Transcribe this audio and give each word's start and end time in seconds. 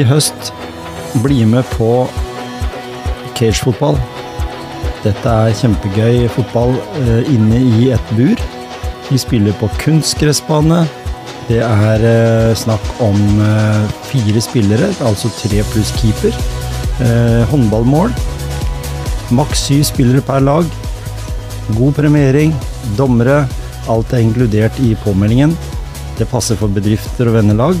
i 0.00 0.06
høst, 0.08 0.52
bli 1.24 1.44
med 1.48 1.66
på 1.76 2.06
cagefotball. 3.36 3.98
Dette 5.04 5.32
er 5.32 5.56
kjempegøy 5.56 6.26
fotball 6.32 6.74
eh, 7.00 7.30
inne 7.32 7.60
i 7.60 7.90
et 7.94 8.14
bur. 8.16 8.40
Vi 9.08 9.18
spiller 9.20 9.56
på 9.60 9.68
kunstgressbane. 9.80 10.82
Det 11.48 11.60
er 11.66 12.04
eh, 12.06 12.50
snakk 12.58 12.84
om 13.02 13.18
eh, 13.42 13.86
fire 14.10 14.42
spillere, 14.44 14.92
altså 15.06 15.32
tre 15.40 15.64
pluss 15.72 15.92
keeper. 15.98 16.36
Eh, 17.00 17.42
håndballmål. 17.50 18.12
Maks 19.34 19.66
syv 19.68 19.86
spillere 19.88 20.24
per 20.26 20.44
lag. 20.44 20.68
God 21.78 21.96
premiering. 21.98 22.54
Dommere. 22.98 23.42
Alt 23.90 24.12
er 24.14 24.22
inkludert 24.22 24.76
i 24.84 24.92
påmeldingen. 25.04 25.56
Det 26.18 26.28
passer 26.30 26.58
for 26.60 26.72
bedrifter 26.72 27.30
og 27.30 27.40
vennelag. 27.40 27.80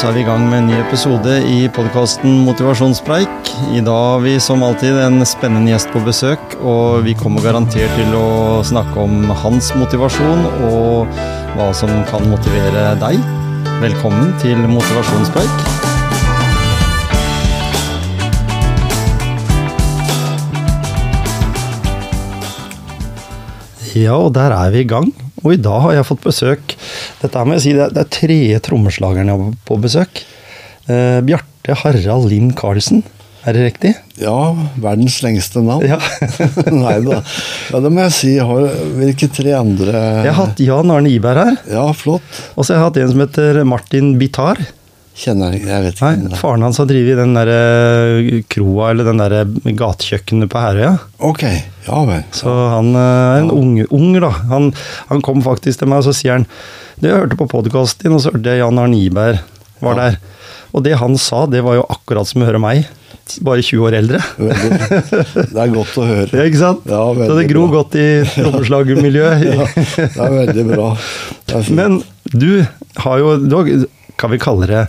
Så 0.00 0.08
er 0.08 0.14
vi 0.16 0.20
i 0.22 0.24
gang 0.24 0.46
med 0.48 0.62
en 0.62 0.68
ny 0.70 0.76
episode 0.80 1.32
i 1.44 1.66
podkasten 1.76 2.38
Motivasjonspreik. 2.46 3.50
I 3.76 3.82
dag 3.84 3.98
har 4.14 4.22
vi 4.24 4.38
som 4.40 4.62
alltid 4.64 4.96
en 4.96 5.20
spennende 5.28 5.74
gjest 5.74 5.90
på 5.92 6.00
besøk, 6.06 6.54
og 6.64 7.04
vi 7.04 7.12
kommer 7.20 7.44
garantert 7.44 7.92
til 7.98 8.14
å 8.16 8.62
snakke 8.64 8.96
om 8.96 9.28
hans 9.42 9.68
motivasjon 9.76 10.46
og 10.70 11.20
hva 11.52 11.68
som 11.76 11.92
kan 12.08 12.24
motivere 12.32 12.94
deg. 13.02 13.20
Velkommen 13.82 14.32
til 14.40 14.56
Motivasjonspreik. 14.72 15.68
Ja, 24.00 24.16
og 24.16 24.32
der 24.40 24.56
er 24.62 24.72
vi 24.72 24.86
i 24.86 24.88
gang. 24.96 25.12
Og 25.44 25.58
i 25.58 25.60
dag 25.60 25.90
har 25.90 25.98
jeg 25.98 26.08
fått 26.08 26.24
besøk 26.24 26.79
Dette 27.20 27.36
her 27.36 27.48
må 27.48 27.56
jeg 27.58 27.64
si, 27.66 27.72
det 27.76 27.86
er, 27.86 27.94
det 27.94 28.04
er 28.06 28.12
jeg 29.28 29.32
har 29.36 29.56
på 29.68 29.78
besøk. 29.82 30.22
Eh, 30.90 31.20
Bjarte 31.26 31.76
Harald 31.82 32.30
Lind 32.32 32.54
Karlsen. 32.58 33.02
Er 33.48 33.56
det 33.56 33.62
riktig? 33.64 33.94
Ja, 34.20 34.52
verdens 34.80 35.20
lengste 35.24 35.62
navn. 35.64 35.86
Ja. 35.88 35.96
Nei 36.84 36.98
da. 37.06 37.22
Ja, 37.72 37.80
det 37.80 37.92
må 37.92 38.02
jeg 38.04 38.12
si. 38.16 38.34
Har 38.36 38.66
hvilke 38.98 39.30
tre 39.32 39.54
andre 39.56 39.94
Jeg 40.26 40.34
har 40.34 40.36
hatt 40.42 40.60
Jan 40.60 40.92
Arne 40.92 41.12
Iberg 41.12 41.40
her. 41.46 41.56
Ja, 41.72 41.86
flott. 41.96 42.42
Og 42.56 42.66
så 42.66 42.74
har 42.74 42.80
jeg 42.80 42.86
hatt 42.88 43.00
en 43.00 43.14
som 43.14 43.24
heter 43.24 43.62
Martin 43.68 44.12
Bitar. 44.20 44.60
Kjenner 45.20 45.56
jeg 45.56 45.66
Jeg 45.68 45.84
vet 45.86 45.96
ikke. 45.96 46.12
Nei. 46.28 46.38
Faren 46.40 46.64
hans 46.64 46.80
har 46.80 46.88
drevet 46.88 47.18
den 47.20 47.32
der 47.36 47.52
eh, 47.54 48.28
kroa, 48.52 48.90
eller 48.92 49.08
den 49.08 49.20
der 49.20 49.36
gatekjøkkenet 49.80 50.52
på 50.52 50.60
Herøya. 50.60 50.92
Ok, 51.30 51.44
ja 51.90 52.00
vel. 52.08 52.22
Så 52.36 52.52
han 52.76 52.92
eh, 52.94 53.00
er 53.34 53.42
en 53.44 53.50
ung, 53.54 53.74
ung 53.90 54.12
da. 54.22 54.30
Han, 54.52 54.70
han 55.10 55.22
kom 55.26 55.42
faktisk 55.44 55.82
til 55.82 55.90
meg, 55.90 56.00
og 56.04 56.08
så 56.10 56.14
sier 56.16 56.38
han 56.38 56.46
Du, 57.00 57.08
jeg 57.08 57.16
hørte 57.18 57.38
på 57.40 57.48
podkasten 57.50 58.06
din, 58.06 58.14
og 58.16 58.22
så 58.24 58.32
hørte 58.34 58.54
jeg 58.54 58.62
Jan 58.62 58.78
Arne 58.82 58.98
Iberg 59.02 59.42
var 59.80 59.96
Ja. 59.96 60.08
der. 60.10 60.18
Og 60.76 60.82
det 60.86 60.96
han 61.00 61.16
sa, 61.18 61.46
det 61.50 61.62
var 61.66 61.78
jo 61.80 61.86
akkurat 61.90 62.28
som 62.28 62.42
å 62.44 62.46
høre 62.46 62.60
meg. 62.62 62.84
Bare 63.46 63.62
20 63.62 63.84
år 63.86 63.94
eldre. 64.00 64.18
Det 64.38 65.58
er 65.58 65.72
godt 65.72 65.96
å 65.98 66.04
høre. 66.06 66.28
Ja, 66.36 66.44
ikke 66.46 66.60
sant? 66.60 66.84
Ja, 66.90 67.00
så 67.14 67.36
det 67.38 67.46
gror 67.50 67.70
godt 67.72 67.96
i 67.98 68.06
trommeslagermiljøet. 68.36 69.42
Ja, 69.50 69.66
det 69.96 70.26
er 70.26 70.36
veldig 70.36 70.64
bra. 70.70 70.88
Er. 71.54 71.70
Men 71.74 72.00
du 72.30 72.62
har 73.04 73.22
jo 73.22 73.34
du 73.42 73.56
har, 73.56 73.70
Kan 74.20 74.34
vi 74.34 74.38
kalle 74.42 74.68
det 74.70 74.84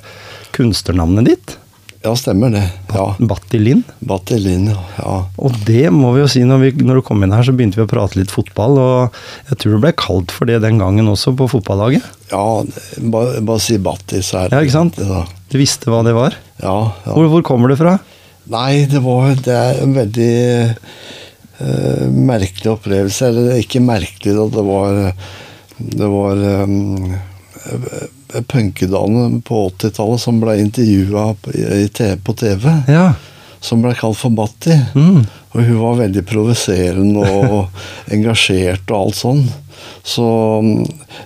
kunstnernavnet 0.58 1.30
ditt? 1.32 1.56
Ja, 2.02 2.16
stemmer 2.18 2.50
det. 2.50 2.64
Ja. 2.90 3.04
Batti 3.20 3.28
Battilin, 3.30 3.84
Battelin, 4.00 4.72
ja. 4.98 5.16
Og 5.38 5.58
det 5.68 5.92
må 5.94 6.16
vi 6.16 6.24
jo 6.24 6.30
si, 6.34 6.42
når, 6.50 6.64
vi, 6.64 6.72
når 6.82 6.98
du 6.98 7.04
kom 7.06 7.22
inn 7.22 7.34
her, 7.36 7.46
så 7.46 7.54
begynte 7.54 7.78
vi 7.78 7.86
å 7.86 7.92
prate 7.92 8.18
litt 8.18 8.34
fotball. 8.34 8.80
Og 8.82 9.20
jeg 9.52 9.60
tror 9.62 9.76
det 9.76 9.82
ble 9.84 9.92
kalt 10.02 10.34
for 10.34 10.50
det 10.50 10.58
den 10.64 10.82
gangen 10.82 11.12
også, 11.12 11.36
på 11.38 11.46
fotballaget. 11.52 12.08
Ja, 12.32 12.46
bare, 13.14 13.44
bare 13.46 13.62
si 13.62 13.78
er 13.78 14.02
det 14.10 14.24
Ja, 14.26 14.64
ikke 14.64 14.74
sant? 14.74 14.98
Ja. 14.98 15.28
Du 15.54 15.60
visste 15.62 15.94
hva 15.94 16.02
det 16.08 16.16
var? 16.18 16.38
Ja, 16.64 16.78
ja. 17.06 17.14
Hvor, 17.14 17.30
hvor 17.36 17.46
kommer 17.46 17.70
det 17.70 17.78
fra? 17.82 18.00
Nei, 18.50 18.88
det 18.90 19.04
var 19.06 19.36
Det 19.38 19.54
er 19.54 19.84
en 19.84 19.94
veldig 19.94 20.34
uh, 21.62 22.08
merkelig 22.10 22.72
opplevelse. 22.80 23.30
Eller 23.30 23.62
ikke 23.62 23.84
merkelig, 23.86 24.34
da. 24.40 24.48
Det 24.58 24.66
var 24.66 25.04
Det 26.02 26.10
var 26.18 26.42
um, 26.66 27.14
punkedame 28.48 29.42
på 29.48 29.66
80-tallet 29.72 30.22
som 30.24 30.40
ble 30.42 30.58
intervjua 30.62 31.32
på, 31.42 31.54
i 31.56 31.88
te- 31.94 32.16
på 32.24 32.34
TV. 32.40 32.68
Ja. 32.92 33.14
Som 33.62 33.84
ble 33.84 33.94
kalt 33.98 34.18
for 34.18 34.34
Batti. 34.34 34.74
Mm. 34.98 35.24
Og 35.52 35.60
hun 35.68 35.80
var 35.82 36.00
veldig 36.00 36.24
provoserende 36.30 37.26
og 37.28 37.82
engasjert 38.16 38.90
og 38.90 38.98
alt 39.04 39.20
sånn. 39.20 39.44
Så 40.06 40.24
um, 40.62 40.86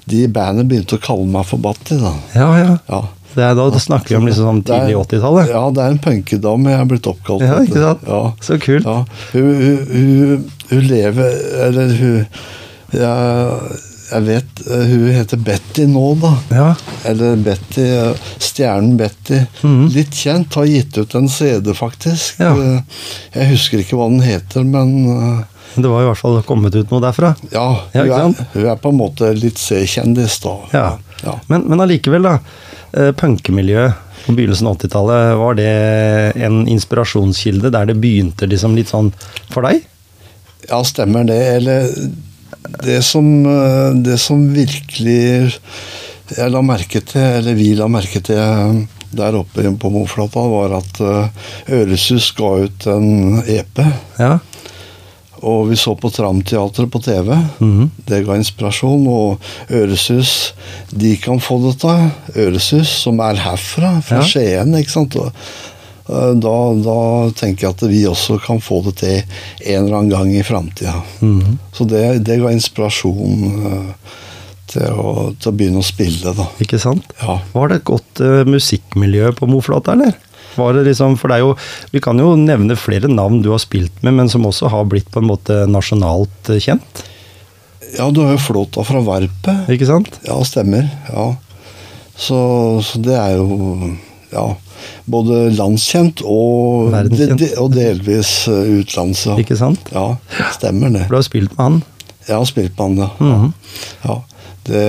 de 0.09 0.23
i 0.25 0.31
bandet 0.31 0.67
begynte 0.67 0.97
å 0.97 1.03
kalle 1.03 1.27
meg 1.31 1.45
for 1.47 1.61
Batti, 1.63 1.97
da. 2.01 2.11
Ja, 2.35 2.49
ja. 2.59 2.73
Ja. 2.89 3.03
Det 3.35 3.43
er, 3.43 3.55
da 3.57 3.79
snakker 3.83 4.13
vi 4.13 4.15
om 4.21 4.27
liksom 4.29 4.45
sånn 4.47 4.61
tidlig 4.63 4.93
er- 4.95 5.01
80-tallet. 5.03 5.49
Ja, 5.51 5.63
det 5.75 5.81
er 5.83 5.91
en 5.95 5.99
punkedame 6.03 6.71
jeg 6.71 6.79
er 6.79 6.91
blitt 6.93 7.09
oppkalt 7.11 7.43
Ja, 7.43 7.57
ikke 7.65 7.81
sant? 7.83 8.05
Ja. 8.07 8.21
Så 8.47 8.55
kult. 8.63 8.87
Ja. 8.87 9.01
Hun, 9.33 9.49
hun, 9.59 9.81
hun, 9.91 10.45
hun 10.69 10.85
lever 10.87 11.35
Eller 11.67 11.91
hun 11.99 12.15
jeg, 12.95 13.81
jeg 14.15 14.23
vet 14.27 14.61
eh, 14.71 14.83
Hun 14.91 15.05
heter 15.13 15.41
Betty 15.45 15.85
nå, 15.91 16.03
da. 16.21 16.31
Ja. 16.55 16.67
Eller 17.09 17.35
Betty. 17.43 17.85
Stjernen 18.41 18.95
Betty. 18.99 19.41
Mm. 19.63 19.87
Litt 19.93 20.15
kjent. 20.15 20.55
Har 20.55 20.65
gitt 20.69 20.97
ut 20.97 21.15
en 21.19 21.27
CD, 21.29 21.73
faktisk. 21.77 22.39
Ja. 22.41 22.53
Eh, 22.55 23.01
Jeg 23.35 23.51
husker 23.53 23.81
ikke 23.83 23.99
hva 23.99 24.07
den 24.11 24.23
heter, 24.25 24.63
men 24.67 24.95
eh, 25.11 25.41
Det 25.75 25.91
var 25.91 26.05
i 26.05 26.07
hvert 26.09 26.21
fall 26.21 26.39
kommet 26.47 26.75
ut 26.79 26.91
noe 26.93 27.03
derfra. 27.03 27.33
ja, 27.51 27.67
hun, 27.93 28.01
er, 28.07 28.45
hun 28.53 28.69
er 28.71 28.79
på 28.79 28.93
en 28.93 28.99
måte 29.01 29.33
litt 29.35 29.59
C-kjendis, 29.59 30.39
da. 30.45 30.55
Ja. 30.71 30.85
Ja. 31.25 31.37
Men, 31.51 31.65
men 31.67 31.83
allikevel, 31.83 32.23
da. 32.23 32.37
Punkemiljøet 33.19 34.01
på 34.25 34.33
begynnelsen 34.37 34.67
av 34.69 34.77
80-tallet, 34.79 35.33
var 35.37 35.57
det 35.59 35.67
en 36.47 36.61
inspirasjonskilde 36.71 37.69
der 37.75 37.89
det 37.91 37.97
begynte 38.01 38.47
liksom 38.49 38.73
litt 38.77 38.89
sånn 38.89 39.11
for 39.51 39.67
deg? 39.67 39.83
Ja, 40.69 40.79
stemmer 40.87 41.27
det. 41.27 41.35
Eller 41.59 41.91
det 42.83 43.01
som, 43.05 43.27
eh, 43.45 43.91
det 44.05 44.17
som 44.21 44.41
virkelig 44.53 45.55
jeg 46.35 46.49
la 46.51 46.61
merke 46.65 47.01
til, 47.05 47.21
eller 47.21 47.53
vi 47.57 47.73
la 47.77 47.87
merke 47.91 48.21
til 48.25 48.37
eh, 48.39 48.83
der 49.15 49.37
oppe 49.37 49.63
på 49.79 49.91
Moflata, 49.93 50.41
var 50.51 50.73
at 50.79 50.99
eh, 51.01 51.29
Øresus 51.81 52.31
ga 52.35 52.49
ut 52.65 52.87
en 52.91 53.41
EP. 53.45 53.81
Ja. 54.19 54.37
Og 55.45 55.67
vi 55.69 55.75
så 55.77 55.93
på 55.99 56.09
Tramteatret 56.09 56.89
på 56.89 56.99
TV. 57.05 57.29
Mhm. 57.59 57.91
Det 58.07 58.23
ga 58.25 58.37
inspirasjon. 58.39 59.03
Og 59.11 59.39
Øresus, 59.69 60.53
de 60.89 61.15
kan 61.21 61.39
få 61.43 61.59
dette. 61.67 61.93
Øresus, 62.35 62.89
som 63.03 63.19
er 63.21 63.35
herfra, 63.43 63.99
fra 64.01 64.23
Ja. 64.23 64.25
Skien. 64.25 64.73
ikke 64.79 64.91
sant? 64.95 65.15
Og, 65.21 65.31
da, 66.05 66.57
da 66.85 66.97
tenker 67.33 67.65
jeg 67.65 67.73
at 67.73 67.83
vi 67.89 68.03
også 68.05 68.37
kan 68.43 68.59
få 68.61 68.83
det 68.85 68.95
til 69.01 69.15
en 69.17 69.87
eller 69.87 69.97
annen 69.97 70.11
gang 70.13 70.29
i 70.35 70.43
framtida. 70.45 70.99
Mhm. 71.19 71.57
Så 71.73 71.87
det, 71.89 72.03
det 72.27 72.37
ga 72.43 72.51
inspirasjon 72.53 73.65
eh, 73.71 74.13
til, 74.69 74.85
å, 74.93 75.31
til 75.39 75.49
å 75.49 75.55
begynne 75.55 75.81
å 75.81 75.87
spille, 75.87 76.35
da. 76.37 76.45
Ikke 76.61 76.79
sant? 76.81 77.09
Ja. 77.21 77.39
Var 77.55 77.71
det 77.71 77.81
et 77.81 77.89
godt 77.89 78.21
uh, 78.21 78.43
musikkmiljø 78.49 79.33
på 79.39 79.49
Moflata, 79.49 79.95
eller? 79.97 80.13
Var 80.55 80.77
det 80.77 80.85
liksom, 80.87 81.17
for 81.19 81.31
det 81.31 81.39
er 81.39 81.43
jo, 81.43 81.55
Vi 81.91 81.99
kan 82.03 82.19
jo 82.21 82.29
nevne 82.39 82.77
flere 82.79 83.09
navn 83.11 83.41
du 83.43 83.49
har 83.51 83.59
spilt 83.63 83.97
med, 84.05 84.15
men 84.19 84.31
som 84.31 84.45
også 84.47 84.71
har 84.71 84.87
blitt 84.91 85.09
på 85.11 85.19
en 85.23 85.29
måte 85.29 85.63
nasjonalt 85.67 86.53
eh, 86.53 86.61
kjent. 86.63 87.03
ja, 87.97 88.07
du 88.11 88.21
har 88.23 88.35
jo 88.35 88.45
Flåta 88.45 88.85
fra 88.87 89.01
Varpet. 89.03 89.69
Ikke 89.73 89.89
sant? 89.89 90.19
Ja, 90.27 90.37
stemmer. 90.47 90.87
Ja. 91.09 91.33
Så, 92.15 92.37
så 92.85 93.01
det 93.03 93.17
er 93.19 93.35
jo 93.41 93.95
ja, 94.33 94.45
både 95.05 95.41
landskjent 95.57 96.21
og, 96.25 96.91
de, 97.13 97.49
og 97.61 97.71
delvis 97.75 98.47
eh, 98.51 98.79
utenlands. 98.81 99.25
Ja. 99.29 99.37
Ikke 99.41 99.57
sant? 99.59 99.89
ja, 99.93 100.07
stemmer 100.55 100.89
det. 100.93 101.05
For 101.07 101.15
du 101.17 101.21
har 101.21 101.27
spilt 101.29 101.57
med 101.57 101.65
han. 101.67 101.81
Jeg 102.25 102.35
har 102.39 102.45
spilt 102.49 102.77
med 102.79 102.85
han, 102.85 103.01
ja. 103.05 103.09
Mhm. 103.19 103.51
ja. 104.05 104.21
Det 104.65 104.85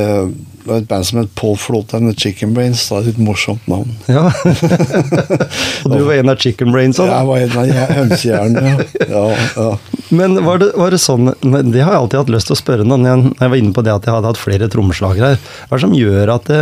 var 0.64 0.78
et 0.80 0.86
band 0.88 1.04
som 1.04 1.18
het 1.20 1.34
Paul 1.36 1.56
Float 1.60 1.92
and 1.94 2.08
the 2.08 2.14
Chicken 2.16 2.54
Brains. 2.56 2.80
Det 2.88 2.96
er 2.96 3.08
et 3.12 3.18
morsomt 3.20 3.66
navn. 3.68 3.90
Ja. 4.08 4.22
Og 5.84 5.92
du 5.92 6.00
var 6.06 6.14
en 6.16 6.32
av 6.32 6.40
Chicken 6.40 6.72
Brains 6.72 6.96
òg? 7.02 7.10
Jeg 7.12 7.28
var 7.28 7.42
en 7.44 7.58
av 7.60 7.68
je- 7.68 7.98
hønsehjernene. 7.98 8.86
Ja. 9.04 9.04
Ja, 9.12 9.36
ja. 9.56 9.68
Men 10.16 10.38
var 10.46 10.58
det, 10.62 10.70
var 10.78 10.94
det 10.94 11.00
sånn 11.02 11.28
Det 11.42 11.82
har 11.82 11.92
jeg 11.96 11.98
alltid 12.00 12.18
hatt 12.20 12.28
lyst 12.30 12.46
til 12.48 12.54
å 12.56 12.58
spørre 12.60 12.84
noen 12.86 13.02
når 13.04 13.24
jeg 13.42 13.52
var 13.52 13.58
inne 13.60 13.74
på 13.76 13.82
det 13.84 13.92
at 13.98 14.06
jeg 14.08 14.14
hadde 14.16 14.30
hatt 14.32 14.40
flere 14.40 14.68
trommeslagere 14.72 15.32
her. 15.34 15.40
Hva 15.68 15.74
er 15.76 15.80
det 15.80 15.84
som 15.84 15.96
gjør 15.98 16.32
at 16.36 16.50
det, 16.50 16.60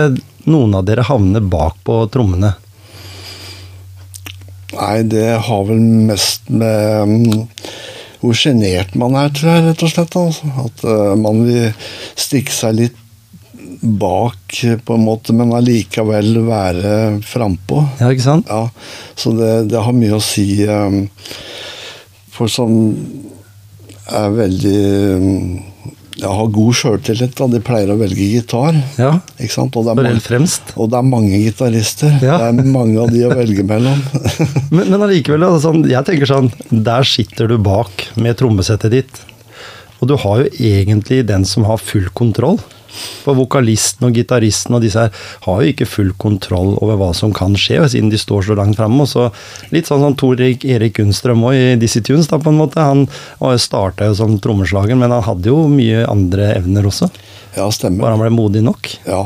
noen 0.50 0.74
av 0.80 0.86
dere 0.88 1.04
havner 1.06 1.44
bak 1.54 1.78
på 1.86 2.02
trommene? 2.12 2.54
Nei, 4.72 5.02
det 5.06 5.28
har 5.46 5.66
vel 5.68 5.82
mest 6.08 6.48
med 6.50 7.10
mm, 7.10 7.46
hvor 8.24 8.36
sjenert 8.38 8.94
man 8.98 9.16
er, 9.20 9.32
tror 9.36 9.52
jeg, 9.52 9.64
rett 9.68 9.84
og 9.84 9.92
slett. 9.92 10.18
Altså. 10.18 10.52
At 10.64 10.84
eh, 10.88 11.14
man 11.20 11.42
vil 11.44 11.88
stikke 12.16 12.54
seg 12.54 12.78
litt 12.80 13.00
bak, 13.84 14.56
på 14.84 14.96
en 14.96 15.04
måte, 15.04 15.34
men 15.36 15.52
allikevel 15.52 16.38
være 16.46 16.94
frampå. 17.26 17.82
Ja, 18.00 18.08
ikke 18.14 18.24
sant? 18.24 18.48
Ja, 18.48 18.70
så 19.18 19.34
det, 19.36 19.52
det 19.72 19.82
har 19.84 19.96
mye 19.96 20.16
å 20.16 20.24
si. 20.24 20.46
Um, 20.64 21.04
for 22.34 22.50
som 22.50 22.72
er 24.10 24.32
veldig 24.34 24.80
ja, 26.24 26.30
har 26.32 26.48
god 26.54 26.76
sjøltillit, 26.78 27.40
de 27.52 27.60
pleier 27.64 27.92
å 27.92 27.98
velge 28.00 28.28
gitar. 28.32 28.76
Ja. 29.00 29.10
Ikke 29.36 29.52
sant? 29.52 29.76
Og 29.76 29.84
det 29.84 29.92
er 29.92 30.00
mange, 30.00 30.54
og 30.80 30.90
det 30.90 30.98
er 30.98 31.06
mange 31.08 31.40
gitarister. 31.42 32.14
Ja. 32.24 32.38
Det 32.40 32.48
er 32.48 32.72
mange 32.72 33.02
av 33.02 33.12
de 33.12 33.24
å 33.28 33.32
velge 33.34 33.66
mellom. 33.68 34.00
Men, 34.74 34.88
men 34.90 35.02
allikevel, 35.04 35.44
altså, 35.46 35.70
jeg 35.86 36.06
tenker 36.06 36.26
sånn 36.26 36.48
Der 36.70 37.06
sitter 37.06 37.46
du 37.50 37.54
bak 37.62 38.06
med 38.18 38.38
trommesettet 38.40 38.94
ditt. 38.94 39.20
Og 40.00 40.08
du 40.10 40.16
har 40.20 40.42
jo 40.42 40.48
egentlig 40.58 41.22
den 41.28 41.46
som 41.48 41.66
har 41.68 41.78
full 41.82 42.08
kontroll. 42.16 42.58
For 43.24 43.36
vokalisten 43.38 44.08
og 44.08 44.16
gitaristen 44.16 44.76
og 44.76 44.84
disse 44.84 45.06
her 45.06 45.28
har 45.46 45.60
jo 45.60 45.72
ikke 45.72 45.88
full 45.88 46.12
kontroll 46.20 46.74
over 46.78 46.98
hva 47.00 47.10
som 47.16 47.34
kan 47.34 47.56
skje, 47.58 47.82
siden 47.92 48.12
de 48.12 48.20
står 48.20 48.48
så 48.48 48.58
langt 48.58 48.78
framme. 48.80 49.06
Litt 49.74 49.90
sånn 49.90 50.02
som 50.04 50.16
Tor 50.18 50.40
Erik 50.40 50.98
Gunnstrøm 50.98 51.44
òg 51.48 51.58
i 51.58 51.78
Dizzie 51.80 52.04
Tunes, 52.04 52.30
da, 52.30 52.40
på 52.40 52.52
en 52.52 52.60
måte. 52.60 52.82
Han 52.82 53.06
starta 53.60 54.08
jo 54.08 54.18
som 54.18 54.38
trommeslager, 54.42 54.98
men 54.98 55.14
han 55.14 55.24
hadde 55.26 55.50
jo 55.50 55.64
mye 55.70 56.04
andre 56.10 56.54
evner 56.58 56.88
også. 56.90 57.10
Ja, 57.54 57.68
stemmer. 57.70 58.02
Bare 58.02 58.16
han 58.16 58.22
ble 58.24 58.30
modig 58.34 58.62
nok. 58.66 58.88
Ja. 59.06 59.20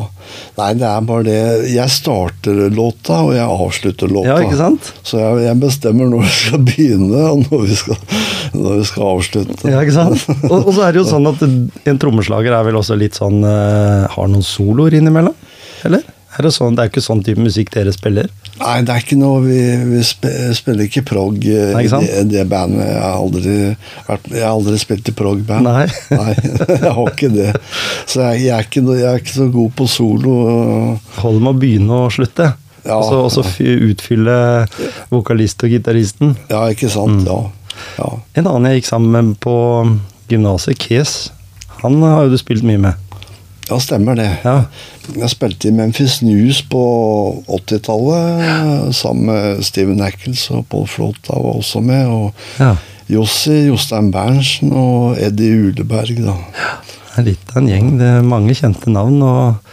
Nei, 0.58 0.72
det 0.76 0.84
er 0.84 1.04
bare 1.08 1.24
det 1.24 1.36
Jeg 1.72 1.88
starter 1.92 2.58
låta, 2.74 3.22
og 3.24 3.32
jeg 3.32 3.46
avslutter 3.48 4.12
låta. 4.12 4.28
Ja, 4.28 4.36
ikke 4.44 4.58
sant? 4.60 4.90
Så 5.06 5.20
jeg, 5.22 5.46
jeg 5.46 5.60
bestemmer 5.62 6.10
når 6.12 6.26
vi 6.26 6.34
skal 6.36 6.64
begynne, 6.68 7.22
og 7.32 7.46
når 7.46 7.64
vi 7.64 7.78
skal, 7.80 7.96
når 8.52 8.82
vi 8.82 8.86
skal 8.90 9.08
avslutte. 9.14 9.72
Ja, 9.72 9.80
ikke 9.80 9.96
sant? 9.96 10.28
Og, 10.50 10.58
og 10.58 10.70
så 10.76 10.84
er 10.84 10.92
det 10.94 11.02
jo 11.02 11.08
sånn 11.08 11.30
at 11.32 11.46
en 11.48 12.02
trommeslager 12.02 12.58
er 12.58 12.68
vel 12.68 12.80
også 12.80 12.98
litt 13.00 13.16
sånn 13.18 13.40
eh, 13.46 14.04
Har 14.12 14.30
noen 14.30 14.44
soloer 14.44 14.98
innimellom? 15.00 15.36
Eller? 15.88 16.04
Er 16.38 16.46
det, 16.46 16.52
sånn, 16.54 16.76
det 16.78 16.84
er 16.84 16.90
ikke 16.92 17.02
sånn 17.02 17.22
type 17.26 17.42
musikk 17.42 17.72
dere 17.74 17.90
spiller? 17.94 18.28
Nei, 18.60 18.76
det 18.86 18.92
er 18.94 19.02
ikke 19.02 19.16
noe 19.18 19.40
Vi, 19.42 19.58
vi 19.90 20.02
spiller 20.54 20.84
ikke 20.86 21.02
prog 21.06 21.34
eh, 21.46 21.72
Nei, 21.74 21.82
ikke 21.84 21.92
sant? 21.96 22.06
det, 22.06 22.22
det 22.30 22.44
bandet. 22.50 22.86
Jeg 22.86 23.02
har 23.02 23.16
aldri, 23.18 23.56
vært, 24.06 24.28
jeg 24.34 24.44
har 24.46 24.52
aldri 24.54 24.78
spilt 24.82 25.10
i 25.10 25.14
prog-band. 25.18 25.66
Nei. 25.66 25.88
Nei, 26.14 26.34
jeg 26.86 26.94
har 27.00 27.10
ikke 27.12 27.30
det. 27.34 27.50
Så 28.06 28.22
jeg, 28.22 28.44
jeg, 28.46 28.54
er 28.54 28.68
ikke, 28.70 28.84
jeg 29.00 29.08
er 29.10 29.20
ikke 29.24 29.34
så 29.40 29.48
god 29.58 29.74
på 29.82 29.88
solo. 29.90 30.36
Holder 31.18 31.44
med 31.48 31.52
å 31.52 31.58
begynne 31.66 32.00
og 32.06 32.14
slutte. 32.14 32.52
Ja. 32.88 32.96
og 33.02 33.26
så 33.34 33.42
utfylle 33.42 34.36
vokalist 35.10 35.60
og 35.66 35.74
gitaristen. 35.74 36.36
Ja, 36.48 36.62
ikke 36.72 36.86
Mm. 36.88 36.94
sant? 36.94 37.26
Ja. 37.28 37.40
ja. 37.98 38.12
En 38.38 38.46
annen 38.48 38.70
jeg 38.70 38.80
gikk 38.80 38.88
sammen 38.92 39.10
med 39.12 39.34
på 39.44 39.56
gymnaset, 40.30 40.78
Kes, 40.80 41.32
han 41.82 41.98
har 42.02 42.24
jo 42.26 42.32
du 42.32 42.38
spilt 42.40 42.64
mye 42.66 42.80
med. 42.88 42.94
Ja, 43.68 43.76
stemmer 43.84 44.16
det. 44.16 44.28
Ja. 44.46 44.62
Jeg 45.12 45.28
spilte 45.32 45.68
i 45.68 45.74
Memphis 45.76 46.22
News 46.24 46.62
på 46.72 46.82
80-tallet 47.44 48.94
sammen 48.96 49.28
med 49.28 49.66
Steven 49.66 50.00
Ackles 50.04 50.46
og 50.54 50.64
Paul 50.72 50.86
Flåta 50.88 51.36
var 51.36 51.60
også 51.60 51.82
med. 51.84 52.08
Og 52.08 52.62
ja. 52.62 52.72
Jossi, 53.12 53.66
Jostein 53.68 54.08
Berntsen 54.12 54.72
og 54.72 55.20
Eddie 55.20 55.68
Uleberg, 55.68 56.24
da. 56.24 56.38
Det 57.12 57.20
er 57.20 57.28
litt 57.28 57.52
av 57.52 57.60
en 57.60 57.68
gjeng. 57.68 57.92
Det 58.00 58.08
er 58.08 58.26
mange 58.32 58.56
kjente 58.56 58.92
navn. 58.92 59.20
Og, 59.24 59.70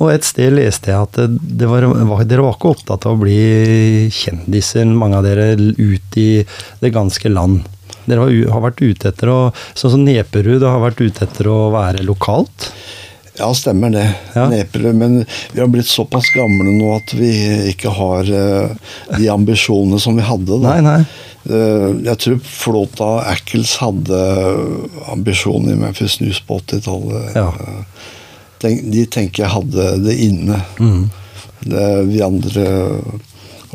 og 0.00 0.12
et 0.12 0.24
sted 0.28 0.56
leste 0.56 0.92
jeg 0.92 1.08
at 1.08 1.20
det, 1.20 1.56
det 1.60 1.68
var, 1.68 1.88
var, 2.08 2.24
dere 2.28 2.44
var 2.44 2.56
ikke 2.56 2.72
opptatt 2.72 3.08
av 3.08 3.16
å 3.16 3.22
bli 3.24 4.08
kjendiser, 4.12 4.88
mange 4.88 5.20
av 5.20 5.28
dere, 5.28 5.54
ut 5.56 6.20
i 6.20 6.30
det 6.80 6.92
ganske 6.96 7.32
land. 7.32 7.64
Dere 8.06 8.24
har, 8.24 8.36
har 8.54 8.68
vært 8.68 8.84
ute 8.84 9.10
etter 9.10 9.32
å 9.32 9.38
Sånn 9.76 9.96
som 9.96 10.04
Neperud 10.06 10.62
har 10.64 10.80
vært 10.84 11.02
ute 11.02 11.26
etter 11.26 11.48
å 11.50 11.66
være 11.74 12.04
lokalt. 12.06 12.70
Ja, 13.38 13.50
stemmer 13.54 13.90
det. 13.92 14.06
Ja. 14.34 14.46
Nepere, 14.48 14.92
Men 14.96 15.18
vi 15.52 15.60
har 15.60 15.68
blitt 15.68 15.86
såpass 15.90 16.30
gamle 16.34 16.72
nå 16.78 16.94
at 16.96 17.12
vi 17.18 17.30
ikke 17.72 17.90
har 17.92 18.30
uh, 18.32 18.70
de 19.18 19.28
ambisjonene 19.32 20.00
som 20.00 20.16
vi 20.16 20.24
hadde. 20.24 20.56
da. 20.62 20.76
Nei, 20.76 20.80
nei. 20.86 21.00
Uh, 21.46 22.00
jeg 22.06 22.18
tror 22.24 22.40
Flåta 22.42 23.10
Ackles 23.30 23.76
hadde 23.82 24.18
ambisjoner 25.12 25.72
i 25.76 25.80
Memphis 25.84 26.18
News 26.20 26.40
på 26.48 26.58
80-tallet. 26.64 27.36
Ja. 27.36 27.48
Eh, 27.60 28.10
tenk- 28.62 28.90
De 28.92 29.04
tenker 29.06 29.44
jeg 29.44 29.52
hadde 29.52 29.86
det 30.06 30.16
inne. 30.26 30.62
Mm. 30.80 31.06
Det, 31.66 31.86
vi 32.10 32.20
andre 32.22 32.66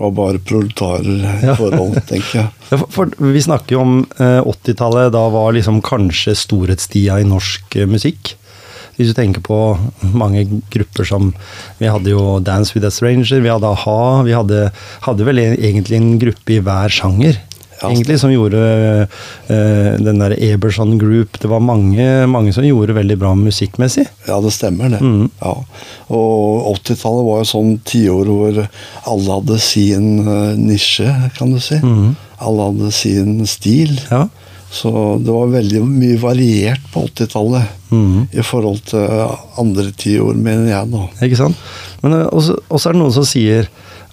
var 0.02 0.12
bare 0.16 0.40
proletarer 0.40 1.26
i 1.44 1.56
forhold, 1.60 1.98
tenker 2.10 2.40
jeg. 2.42 2.50
Ja, 2.72 2.78
for, 2.80 3.10
for 3.20 3.32
vi 3.36 3.42
snakker 3.44 3.76
jo 3.76 3.82
om 3.84 3.98
eh, 4.18 4.40
80-tallet. 4.48 5.12
Da 5.14 5.26
var 5.34 5.52
liksom 5.56 5.82
kanskje 5.84 6.36
storhetstida 6.40 7.18
i 7.22 7.26
norsk 7.28 7.76
eh, 7.76 7.88
musikk. 7.92 8.36
Hvis 8.98 9.12
du 9.12 9.18
tenker 9.18 9.44
på 9.46 9.58
mange 10.14 10.44
grupper 10.74 11.08
som 11.08 11.32
Vi 11.80 11.90
hadde 11.90 12.12
jo 12.14 12.40
Dance 12.44 12.76
with 12.76 12.88
a 12.88 12.92
Stranger, 12.92 13.42
vi 13.42 13.52
hadde 13.52 13.70
a-ha. 13.70 14.24
Vi 14.28 14.36
hadde, 14.36 14.68
hadde 15.08 15.28
vel 15.28 15.42
egentlig 15.42 15.98
en 15.98 16.20
gruppe 16.22 16.58
i 16.58 16.62
hver 16.64 16.92
sjanger. 16.94 17.40
Egentlig 17.82 18.20
Som 18.22 18.30
gjorde 18.34 18.60
uh, 19.50 19.94
den 19.98 20.20
der 20.22 20.36
Eberson 20.38 20.98
Group. 21.02 21.40
Det 21.42 21.50
var 21.50 21.64
mange, 21.66 22.06
mange 22.30 22.54
som 22.54 22.66
gjorde 22.66 22.94
veldig 22.98 23.18
bra 23.18 23.34
musikkmessig. 23.38 24.06
Ja, 24.28 24.38
det 24.44 24.54
stemmer, 24.54 24.92
det. 24.94 25.02
Mm. 25.02 25.32
Ja. 25.42 25.56
Og 26.14 26.68
80-tallet 26.76 27.26
var 27.26 27.42
jo 27.42 27.50
sånn 27.50 27.74
tiår 27.88 28.30
hvor 28.30 28.62
alle 28.62 29.40
hadde 29.40 29.58
sin 29.64 30.12
eh, 30.22 30.60
nisje, 30.60 31.10
kan 31.38 31.56
du 31.56 31.62
si. 31.64 31.80
Mm. 31.82 32.14
Alle 32.42 32.70
hadde 32.70 32.94
sin 32.94 33.40
stil. 33.50 33.98
Ja. 34.12 34.28
Så 34.72 34.92
det 35.20 35.34
var 35.36 35.52
veldig 35.52 35.82
mye 35.84 36.18
variert 36.22 36.84
på 36.94 37.04
80-tallet 37.10 37.92
mm. 37.92 38.30
i 38.32 38.44
forhold 38.46 38.86
til 38.88 39.34
andre 39.60 39.90
tiår, 39.92 40.38
mener 40.40 40.70
jeg, 40.72 40.88
nå. 40.94 41.08
Ikke 41.28 41.40
sant? 41.42 41.60
Men 42.06 42.16
eh, 42.16 42.28
også, 42.32 42.56
også 42.72 42.90
er 42.90 42.96
det 42.96 43.02
noen 43.02 43.16
som 43.18 43.28
sier 43.28 43.68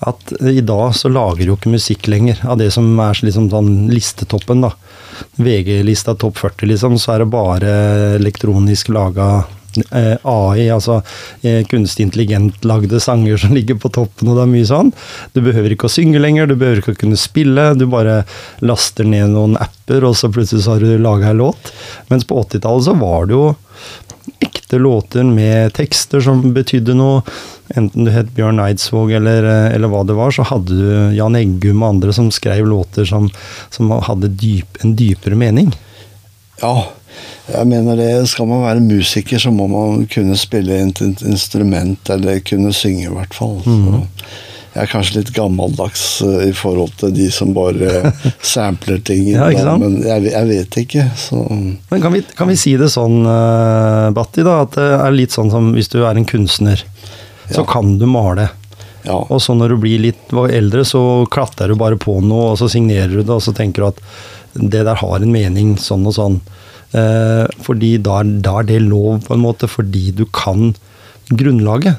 at 0.09 0.33
eh, 0.41 0.59
i 0.59 0.65
dag 0.67 0.91
så 0.99 1.11
lager 1.15 1.47
jo 1.47 1.55
ikke 1.55 1.71
musikk 1.77 2.11
lenger 2.11 2.43
av 2.43 2.59
det 2.59 2.73
som 2.75 2.91
er 3.05 3.23
liksom 3.23 3.47
sånn 3.55 3.87
listetoppen, 3.93 4.67
da. 4.67 4.73
VG-lista 5.39 6.17
topp 6.19 6.43
40, 6.43 6.73
liksom, 6.73 6.99
så 6.99 7.15
er 7.15 7.23
det 7.23 7.31
bare 7.31 7.79
elektronisk 8.19 8.91
laga 8.95 9.31
eh, 9.45 9.55
AI, 9.77 10.69
altså 10.73 11.01
eh, 11.43 11.61
kunstig 11.69 12.07
intelligent 12.07 12.65
lagde 12.69 13.01
sanger 13.01 13.37
som 13.41 13.55
ligger 13.59 13.79
på 13.81 13.91
toppen, 13.95 14.31
og 14.31 14.39
det 14.39 14.45
er 14.45 14.53
mye 14.53 14.69
sånn. 14.69 14.93
Du 15.37 15.43
behøver 15.45 15.75
ikke 15.75 15.89
å 15.91 15.93
synge 15.93 16.23
lenger, 16.23 16.49
du 16.49 16.57
behøver 16.57 16.83
ikke 16.83 16.97
å 16.97 17.03
kunne 17.05 17.21
spille, 17.21 17.71
du 17.79 17.87
bare 17.91 18.23
laster 18.65 19.09
ned 19.09 19.35
noen 19.37 19.59
apper, 19.61 20.07
og 20.09 20.17
så 20.19 20.33
plutselig 20.33 20.65
så 20.65 20.77
har 20.77 20.85
du 20.85 20.99
laga 21.03 21.33
en 21.33 21.43
låt. 21.45 21.73
Mens 22.13 22.27
på 22.29 22.39
80-tallet 22.45 22.89
så 22.89 22.97
var 22.99 23.29
det 23.29 23.37
jo 23.37 23.49
ekte 24.45 24.79
låter 24.79 25.25
med 25.25 25.73
tekster 25.75 26.21
som 26.21 26.43
betydde 26.55 26.95
noe. 26.99 27.23
Enten 27.77 28.07
du 28.07 28.13
het 28.13 28.31
Bjørn 28.37 28.61
Eidsvåg 28.65 29.13
eller, 29.19 29.45
eh, 29.45 29.75
eller 29.75 29.93
hva 29.93 30.05
det 30.09 30.17
var, 30.17 30.33
så 30.33 30.47
hadde 30.49 30.77
du 30.77 31.17
Jan 31.17 31.37
Eggum 31.37 31.83
og 31.83 31.97
andre 31.97 32.15
som 32.17 32.31
skrev 32.33 32.67
låter 32.67 33.09
som, 33.09 33.29
som 33.71 33.93
hadde 33.93 34.33
dyp, 34.41 34.81
en 34.85 34.97
dypere 34.97 35.37
mening. 35.37 35.75
Ja, 36.63 36.89
jeg 37.49 37.69
mener 37.71 37.97
det. 37.97 38.13
Skal 38.29 38.49
man 38.51 38.67
være 38.67 38.85
musiker, 38.85 39.41
så 39.41 39.53
må 39.55 39.69
man 39.71 40.05
kunne 40.13 40.37
spille 40.37 40.83
et 40.85 41.01
instrument, 41.25 42.11
eller 42.13 42.43
kunne 42.45 42.75
synge, 42.77 43.09
i 43.09 43.15
hvert 43.15 43.35
fall. 43.37 43.59
Mm. 43.65 44.05
Jeg 44.75 44.85
er 44.85 44.91
kanskje 44.93 45.17
litt 45.17 45.31
gammeldags 45.35 46.03
eh, 46.23 46.51
i 46.51 46.53
forhold 46.55 46.93
til 47.01 47.11
de 47.17 47.25
som 47.35 47.55
bare 47.57 48.13
sampler 48.55 49.01
ting. 49.03 49.25
Ja, 49.33 49.49
da? 49.51 49.75
Men 49.81 49.97
jeg, 50.05 50.29
jeg 50.29 50.51
vet 50.51 50.79
ikke, 50.85 51.07
så 51.19 51.41
Men 51.49 52.05
kan 52.05 52.15
vi, 52.15 52.23
kan 52.37 52.51
vi 52.51 52.59
si 52.61 52.77
det 52.79 52.91
sånn, 52.93 53.25
uh, 53.27 54.13
Batti, 54.15 54.45
da, 54.47 54.61
at 54.67 54.77
det 54.77 54.87
er 55.01 55.17
litt 55.17 55.35
sånn 55.35 55.51
som 55.51 55.73
hvis 55.75 55.91
du 55.91 56.03
er 56.05 56.21
en 56.21 56.29
kunstner, 56.29 56.85
så 57.49 57.65
kan 57.65 57.97
du 57.99 58.05
male. 58.07 58.51
ja. 59.09 59.17
Og 59.17 59.41
så 59.41 59.57
når 59.57 59.73
du 59.73 59.81
blir 59.87 60.03
litt 60.05 60.35
eldre, 60.37 60.85
så 60.85 61.25
klatrer 61.33 61.73
du 61.73 61.81
bare 61.81 61.97
på 61.97 62.21
noe, 62.21 62.53
og 62.53 62.61
så 62.61 62.69
signerer 62.69 63.17
du 63.17 63.23
det, 63.23 63.33
og 63.33 63.43
så 63.43 63.57
tenker 63.57 63.83
du 63.83 63.89
at 63.89 64.05
det 64.53 64.85
der 64.85 65.01
har 65.01 65.25
en 65.25 65.33
mening, 65.33 65.79
sånn 65.81 66.05
og 66.07 66.15
sånn. 66.15 66.41
Eh, 66.97 67.47
fordi 67.65 67.97
da, 68.01 68.23
da 68.25 68.59
er 68.63 68.69
det 68.71 68.83
lov, 68.87 69.25
på 69.27 69.35
en 69.37 69.43
måte, 69.45 69.69
fordi 69.69 70.11
du 70.17 70.25
kan 70.33 70.75
grunnlaget. 71.29 71.99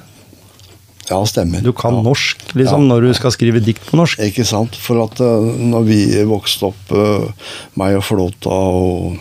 ja, 1.10 1.18
stemmer. 1.26 1.62
Du 1.66 1.72
kan 1.74 1.96
ja. 1.96 2.02
norsk, 2.06 2.38
liksom, 2.54 2.84
Ja. 2.86 2.88
når 2.94 3.02
du 3.08 3.14
skal 3.18 3.32
skrive 3.34 3.62
dikt 3.66 3.82
på 3.86 3.98
norsk. 3.98 4.20
Ikke 4.22 4.46
sant? 4.46 4.76
For 4.78 5.02
at 5.04 5.20
eh, 5.20 5.48
når 5.72 5.86
vi 5.88 6.02
vokste 6.30 6.70
opp, 6.70 6.92
eh, 6.94 7.50
meg 7.82 7.98
og 7.98 8.04
Flåta 8.06 8.50
og 8.54 9.18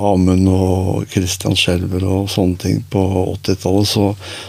Amund 0.00 0.48
og 0.48 1.06
Christian 1.10 1.56
Skjelver 1.58 2.06
og 2.06 2.28
sånne 2.32 2.56
ting 2.62 2.78
på 2.90 3.02
80-tallet, 3.36 3.90
så, 3.90 4.06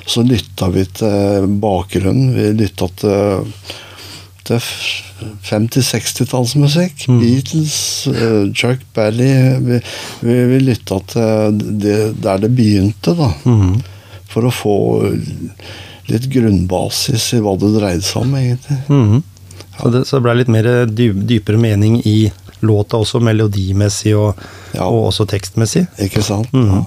så 0.07 0.23
lytta 0.23 0.69
vi 0.71 0.85
til 0.85 1.47
bakgrunnen. 1.61 2.31
Vi 2.37 2.51
lytta 2.61 2.87
til, 3.01 3.49
til 4.51 4.59
f- 4.59 5.23
50-60-tallsmusikk. 5.49 7.07
Mm. 7.09 7.19
Beatles, 7.21 7.77
uh, 8.11 8.51
Chuck 8.53 8.83
Berry. 8.95 9.31
Vi, 9.63 9.79
vi, 10.25 10.37
vi 10.51 10.59
lytta 10.65 10.99
til 11.11 11.57
det, 11.81 11.97
der 12.23 12.43
det 12.45 12.51
begynte, 12.57 13.15
da. 13.17 13.31
Mm. 13.47 13.79
For 14.31 14.47
å 14.47 14.53
få 14.55 14.75
litt 16.11 16.25
grunnbasis 16.31 17.29
i 17.37 17.41
hva 17.43 17.53
det 17.59 17.73
dreide 17.77 18.03
seg 18.05 18.23
om, 18.25 18.33
egentlig. 18.39 18.79
Mhm. 18.91 19.21
Så, 19.81 19.89
det, 19.89 20.01
så 20.05 20.17
det 20.19 20.23
ble 20.27 20.33
litt 20.37 20.49
mer 20.51 20.67
dyp, 20.91 21.21
dypere 21.29 21.57
mening 21.57 21.95
i 22.05 22.17
låta 22.61 22.99
også, 23.01 23.21
melodimessig 23.23 24.11
og, 24.19 24.37
Ja. 24.75 24.85
og 24.85 25.07
også 25.09 25.25
tekstmessig. 25.31 25.87
Ikke 26.05 26.21
sant? 26.23 26.51
Mhm. 26.53 26.83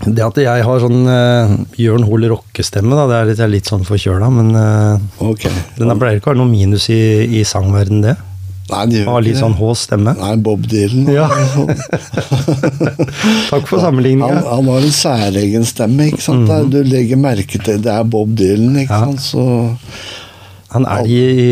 Det 0.00 0.24
at 0.24 0.38
jeg 0.40 0.64
har 0.64 0.80
sånn 0.80 1.02
uh, 1.04 1.52
Jørn 1.76 2.06
Hoel 2.08 2.30
rockestemme, 2.32 2.96
da, 2.96 3.04
det 3.10 3.16
er 3.18 3.28
litt, 3.28 3.42
er 3.44 3.52
litt 3.52 3.68
sånn 3.68 3.84
forkjøla, 3.84 4.30
men 4.32 4.54
uh, 4.56 4.96
okay. 5.28 5.52
den 5.76 5.92
pleier 6.00 6.20
ikke 6.20 6.30
å 6.30 6.32
være 6.32 6.40
noe 6.40 6.48
minus 6.48 6.88
i, 6.92 7.00
i 7.40 7.44
sangverden, 7.44 8.00
det. 8.06 8.16
Nei, 8.70 8.84
de 8.86 9.02
Har 9.06 9.24
litt 9.24 9.38
sånn 9.40 9.56
hås-stemme. 9.58 10.14
Nei, 10.18 10.34
Bob 10.46 10.62
Dylan. 10.70 11.08
Ja. 11.10 11.26
Takk 13.50 13.66
for 13.66 13.82
sammenligninga. 13.82 14.44
han 14.46 14.70
har 14.70 14.86
en 14.86 14.94
særegen 14.94 15.66
stemme, 15.66 16.10
ikke 16.12 16.22
sant. 16.22 16.46
Mm 16.46 16.50
-hmm. 16.50 16.70
Du 16.70 16.82
legger 16.86 17.16
merke 17.18 17.58
til 17.58 17.82
det 17.82 17.92
er 17.92 18.04
Bob 18.04 18.36
Dylan, 18.38 18.76
ikke 18.76 18.94
Ja. 18.94 19.04
sant. 19.04 19.20
Så 19.20 19.42
Han 20.70 20.86
er 20.86 21.08
i, 21.10 21.18
i 21.18 21.48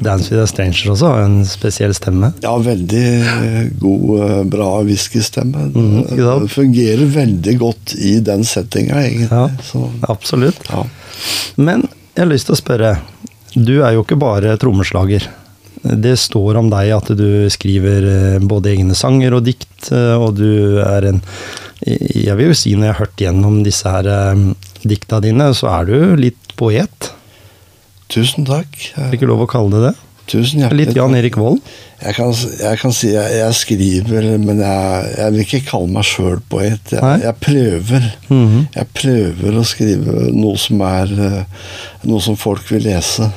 Dance 0.00 0.32
with 0.32 0.40
a 0.40 0.46
Stranger 0.48 0.94
også, 0.94 1.10
har 1.12 1.26
en 1.26 1.42
spesiell 1.48 1.92
stemme. 1.96 2.32
ja, 2.40 2.52
veldig 2.56 3.02
eh, 3.20 3.66
god, 3.80 4.06
eh, 4.24 4.38
bra 4.54 4.70
whiskystemme. 4.86 5.66
Mm, 5.74 6.04
-hmm. 6.04 6.48
Fungerer 6.48 7.04
veldig 7.04 7.58
godt 7.58 7.94
i 7.98 8.18
den 8.20 8.44
settinga, 8.44 9.02
egentlig. 9.02 9.28
Ja. 9.30 9.50
Så, 9.62 9.90
Absolutt. 10.08 10.64
ja. 10.70 10.86
Men 11.56 11.88
jeg 12.14 12.24
har 12.24 12.32
lyst 12.32 12.46
til 12.46 12.56
å 12.56 12.62
spørre. 12.62 12.96
Du 13.54 13.82
er 13.84 13.92
jo 13.92 14.02
ikke 14.02 14.16
bare 14.16 14.56
trommeslager. 14.56 15.28
Det 15.82 16.16
står 16.18 16.56
om 16.56 16.70
deg 16.70 16.96
at 16.96 17.08
du 17.16 17.50
skriver 17.50 18.08
eh, 18.08 18.38
både 18.40 18.72
egne 18.72 18.94
sanger 18.94 19.34
og 19.34 19.44
dikt, 19.44 19.92
og 19.92 20.36
du 20.36 20.78
er 20.80 21.12
en 21.12 21.22
Jeg 21.84 22.36
vil 22.36 22.46
jo 22.46 22.54
si, 22.54 22.76
når 22.76 22.86
jeg 22.86 22.94
har 22.94 23.04
hørt 23.04 23.20
gjennom 23.20 23.64
disse 23.64 23.90
her 23.90 24.54
dikta 24.86 25.18
dine, 25.20 25.52
så 25.54 25.66
er 25.80 25.84
du 25.84 26.16
litt 26.16 26.54
poet. 26.56 27.10
Tusen 28.12 28.44
takk. 28.48 28.74
Er 28.96 29.10
det 29.10 29.18
ikke 29.20 29.30
lov 29.30 29.46
å 29.46 29.50
kalle 29.50 29.72
det 29.72 29.90
det? 29.90 29.92
Tusen 30.30 30.62
hjertelig 30.62 30.86
Litt 30.86 30.96
Jan 30.96 31.16
Erik 31.18 31.36
Vold? 31.40 31.58
Jeg 32.02 32.14
kan, 32.16 32.30
jeg 32.32 32.78
kan 32.80 32.94
si 32.94 33.10
jeg, 33.10 33.34
jeg 33.40 33.56
skriver, 33.58 34.28
men 34.42 34.60
jeg, 34.62 35.10
jeg 35.18 35.34
vil 35.34 35.42
ikke 35.44 35.60
kalle 35.70 35.90
meg 35.96 36.06
sjøl 36.06 36.38
poet. 36.52 36.92
Jeg, 36.94 37.22
jeg 37.24 37.38
prøver. 37.42 38.08
Mhm. 38.28 38.60
Jeg 38.76 38.90
prøver 39.00 39.58
å 39.58 39.64
skrive 39.66 40.28
noe 40.34 40.60
som 40.60 40.82
er 40.86 41.14
eh, 41.28 41.68
Noe 42.06 42.22
som 42.22 42.38
folk 42.38 42.66
vil 42.72 42.84
lese. 42.86 43.28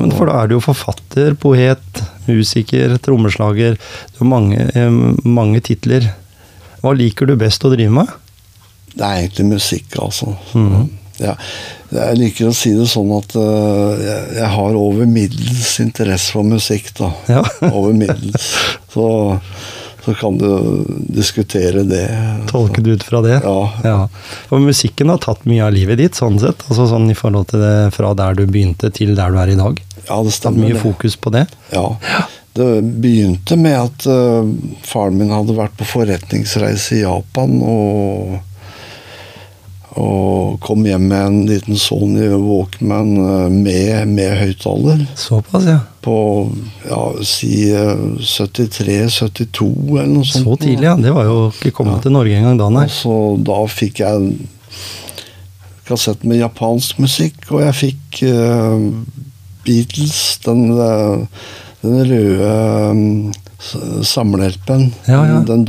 Men 0.00 0.14
for 0.16 0.30
da 0.30 0.38
er 0.40 0.48
du 0.48 0.54
jo 0.56 0.62
forfatter, 0.64 1.34
poet, 1.36 2.02
musiker, 2.24 2.94
trommeslager. 3.04 3.76
Du 4.14 4.22
har 4.22 4.30
mange, 4.30 4.64
eh, 4.72 5.00
mange 5.26 5.60
titler. 5.66 6.06
Hva 6.80 6.94
liker 6.96 7.28
du 7.28 7.36
best 7.40 7.66
å 7.66 7.72
drive 7.74 7.92
med? 7.92 8.14
Det 8.94 9.04
er 9.04 9.20
egentlig 9.24 9.50
musikk, 9.52 9.98
altså. 10.00 10.32
Mhm. 10.56 10.88
ja, 11.20 11.34
jeg 11.90 12.18
liker 12.20 12.48
å 12.50 12.54
si 12.54 12.70
det 12.76 12.86
sånn 12.90 13.10
at 13.16 13.34
uh, 13.34 13.98
jeg, 13.98 14.22
jeg 14.38 14.48
har 14.54 14.78
over 14.78 15.08
middels 15.10 15.72
interesse 15.82 16.30
for 16.34 16.46
musikk, 16.46 16.92
da. 16.98 17.10
Ja. 17.30 17.42
over 17.76 17.92
middels. 17.96 18.50
Så, 18.92 19.06
så 20.04 20.14
kan 20.20 20.38
du 20.38 20.48
diskutere 21.10 21.82
det. 21.88 22.06
Tolke 22.50 22.82
det 22.84 22.98
ut 23.00 23.06
fra 23.06 23.20
det? 23.26 23.40
Ja. 23.42 23.96
For 24.48 24.62
musikken 24.62 25.10
har 25.12 25.20
tatt 25.22 25.46
mye 25.50 25.66
av 25.66 25.74
livet 25.74 25.98
ditt, 26.00 26.18
sånn 26.18 26.38
sett. 26.42 26.62
Altså 26.70 26.86
sånn 26.90 27.10
i 27.10 27.16
forhold 27.18 27.50
til 27.52 27.62
det 27.64 27.76
fra 27.96 28.14
der 28.18 28.38
du 28.38 28.46
begynte 28.46 28.92
til 28.94 29.16
der 29.18 29.34
du 29.34 29.40
er 29.42 29.52
i 29.54 29.58
dag. 29.58 29.80
Ja, 30.06 30.20
det 30.22 30.30
Tatt 30.32 30.38
stemmer. 30.40 30.68
mye 30.68 30.76
det. 30.78 30.84
fokus 30.84 31.16
på 31.20 31.32
det. 31.34 31.46
Ja. 31.74 31.88
Det 32.54 32.68
begynte 32.82 33.54
med 33.60 33.76
at 33.78 34.06
uh, 34.10 34.46
faren 34.86 35.18
min 35.20 35.30
hadde 35.30 35.54
vært 35.58 35.76
på 35.78 35.86
forretningsreise 35.86 36.96
i 36.98 37.02
Japan 37.04 37.58
og 37.62 38.38
og 39.98 40.60
kom 40.62 40.84
hjem 40.86 41.08
med 41.10 41.24
en 41.26 41.38
liten 41.48 41.78
Sony 41.80 42.28
Walkman 42.30 43.16
eh, 43.18 43.48
med, 43.50 44.12
med 44.12 44.36
høyttaler. 44.38 45.02
Såpass, 45.18 45.66
ja. 45.66 45.80
På 46.04 46.14
ja, 46.86 47.00
si 47.26 47.70
eh, 47.74 48.06
73-72 48.22 49.66
eller 49.96 50.12
noe 50.12 50.28
sånt. 50.28 50.46
Så 50.46 50.56
tidlig, 50.62 50.86
ja. 50.86 50.94
Det 51.00 51.14
var 51.16 51.26
jo 51.26 51.40
ikke 51.50 51.74
kommet 51.80 52.04
til 52.06 52.14
Norge 52.14 52.38
engang 52.38 52.60
da, 52.60 52.70
nei. 52.72 52.86
Og 52.86 52.96
så 53.00 53.16
da 53.50 53.60
fikk 53.70 54.04
jeg 54.04 54.22
en 54.22 54.32
kassett 55.90 56.22
med 56.22 56.38
japansk 56.38 57.00
musikk, 57.02 57.48
og 57.50 57.64
jeg 57.64 57.74
fikk 57.80 58.20
uh, 58.30 58.78
Beatles, 59.66 60.38
den, 60.44 60.70
eh, 60.78 61.40
den 61.82 62.02
røde 62.10 62.56
um. 62.90 63.32
Ja, 65.04 65.20
ja. 65.28 65.40
Den 65.44 65.64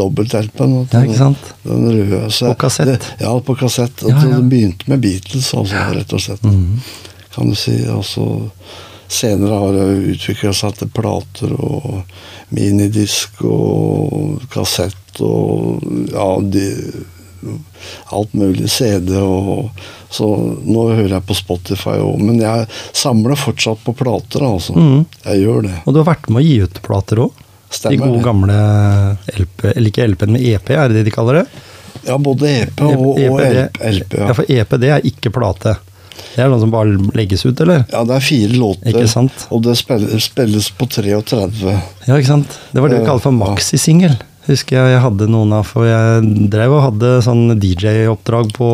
du. 0.71 0.77
Ja, 0.93 1.01
ikke 1.03 1.17
sant? 1.17 1.49
Den 1.63 1.89
røde. 1.89 2.21
Så 2.31 2.53
På 2.53 2.61
kassett? 2.65 2.87
Det, 2.87 2.99
ja, 3.25 3.33
på 3.39 3.55
kassett. 3.59 4.03
Ja, 4.07 4.15
ja. 4.15 4.37
Det 4.37 4.47
begynte 4.51 4.87
med 4.91 5.03
Beatles, 5.03 5.53
altså, 5.53 5.81
rett 5.95 6.13
og 6.15 6.23
slett. 6.23 6.43
Mhm. 6.47 6.79
Kan 7.35 7.51
du 7.51 7.55
si. 7.55 7.75
Og 7.91 8.05
så 8.07 8.27
senere 9.11 9.59
har 9.59 9.75
det 9.75 10.15
utvikla 10.15 10.53
seg 10.55 10.77
til 10.79 10.91
plater 10.95 11.51
og 11.51 12.03
minidisk 12.55 13.43
og 13.47 14.45
kassett 14.51 15.19
og 15.19 15.83
ja, 16.11 16.27
de, 16.39 16.67
alt 18.11 18.33
mulig. 18.37 18.69
CD 18.71 19.15
og 19.17 19.69
Så 20.11 20.27
nå 20.67 20.89
hører 20.91 21.13
jeg 21.15 21.23
på 21.29 21.35
Spotify 21.37 21.93
òg. 22.03 22.19
Men 22.19 22.41
jeg 22.43 22.65
samler 22.91 23.39
fortsatt 23.39 23.79
på 23.85 23.93
plater, 23.95 24.43
altså. 24.43 24.75
Mm. 24.75 25.05
Jeg 25.23 25.43
gjør 25.45 25.61
det. 25.69 25.75
Og 25.85 25.93
du 25.95 26.01
har 26.01 26.09
vært 26.09 26.27
med 26.29 26.41
å 26.41 26.45
gi 26.45 26.57
ut 26.65 26.81
plater 26.83 27.23
òg? 27.23 27.45
De 27.71 27.95
gode 27.95 28.17
det. 28.17 28.23
gamle 28.25 28.55
LP, 29.39 29.69
eller 29.71 29.87
ikke 29.87 30.07
LP-en, 30.11 30.33
men 30.35 30.41
EP, 30.43 30.73
er 30.75 30.89
det 30.91 30.97
det 30.99 31.05
de 31.07 31.13
kaller 31.15 31.39
det? 31.39 31.45
Ja, 32.03 32.17
både 32.19 32.49
EP 32.49 32.81
og, 32.83 33.05
og 33.15 33.39
det- 33.39 33.69
LP. 33.69 33.79
LP 33.93 34.17
ja. 34.17 34.27
ja. 34.27 34.33
for 34.35 34.51
EP 34.51 34.75
det 34.81 34.89
er 34.91 35.07
ikke 35.07 35.31
plate. 35.31 35.77
Det 36.35 36.43
er 36.43 36.51
noe 36.51 36.59
som 36.59 36.71
bare 36.71 36.91
legges 37.15 37.45
ut, 37.45 37.59
eller? 37.63 37.85
ja, 37.91 38.03
det 38.07 38.15
er 38.15 38.23
fire 38.23 38.57
låter, 38.59 38.91
Ikke 38.91 39.07
sant? 39.09 39.47
og 39.49 39.63
det 39.63 39.77
spilles, 39.79 40.27
spilles 40.27 40.67
på 40.75 40.87
33. 40.87 41.77
Ja, 42.07 42.17
ikke 42.17 42.27
sant? 42.27 42.59
Det 42.71 42.83
var 42.83 42.91
det 42.91 42.99
vi 43.01 43.07
kalte 43.07 43.23
for 43.29 43.35
Ja. 43.39 44.17
Husker 44.47 44.73
jeg 44.79 44.93
jeg 44.95 45.01
hadde 45.03 45.27
noen 45.29 45.51
av, 45.53 45.67
for 45.69 45.85
jeg 45.85 46.23
drev 46.49 46.73
og 46.73 46.81
hadde 46.87 47.09
sånn 47.21 47.59
DJ-oppdrag 47.61 48.49
på 48.57 48.69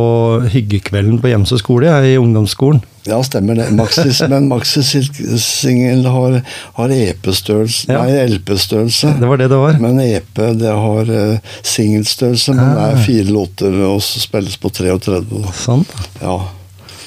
hyggekvelden 0.54 1.18
på 1.20 1.28
Hjemsø 1.34 1.58
skole, 1.60 1.90
jeg, 1.90 2.14
i 2.14 2.20
ungdomsskolen. 2.22 2.80
Ja, 3.08 3.18
stemmer 3.24 3.56
det. 3.60 3.66
Maxis, 3.76 4.22
men 4.32 4.48
Maxis-singel 4.52 6.06
har, 6.12 6.38
har 6.80 6.94
EP-størrelse, 6.96 7.88
Ja. 7.92 8.02
nei, 8.04 8.16
LP-størrelse. 8.32 9.14
Det 9.20 9.28
var 9.28 9.38
det 9.44 9.50
det 9.52 9.60
var. 9.60 9.78
Men 9.84 10.00
EP 10.04 10.34
det 10.60 10.72
har 10.72 11.12
uh, 11.12 11.38
singelstørrelse, 11.64 12.56
men 12.56 12.74
det 12.74 12.84
Ah. 12.84 12.92
er 12.96 13.04
fire 13.06 13.28
låter 13.32 13.78
og 13.92 14.02
så 14.04 14.20
spilles 14.24 14.58
på 14.60 14.72
33. 14.72 15.22
Da. 15.30 15.52
Sånn, 15.52 15.86
Ja, 16.22 16.38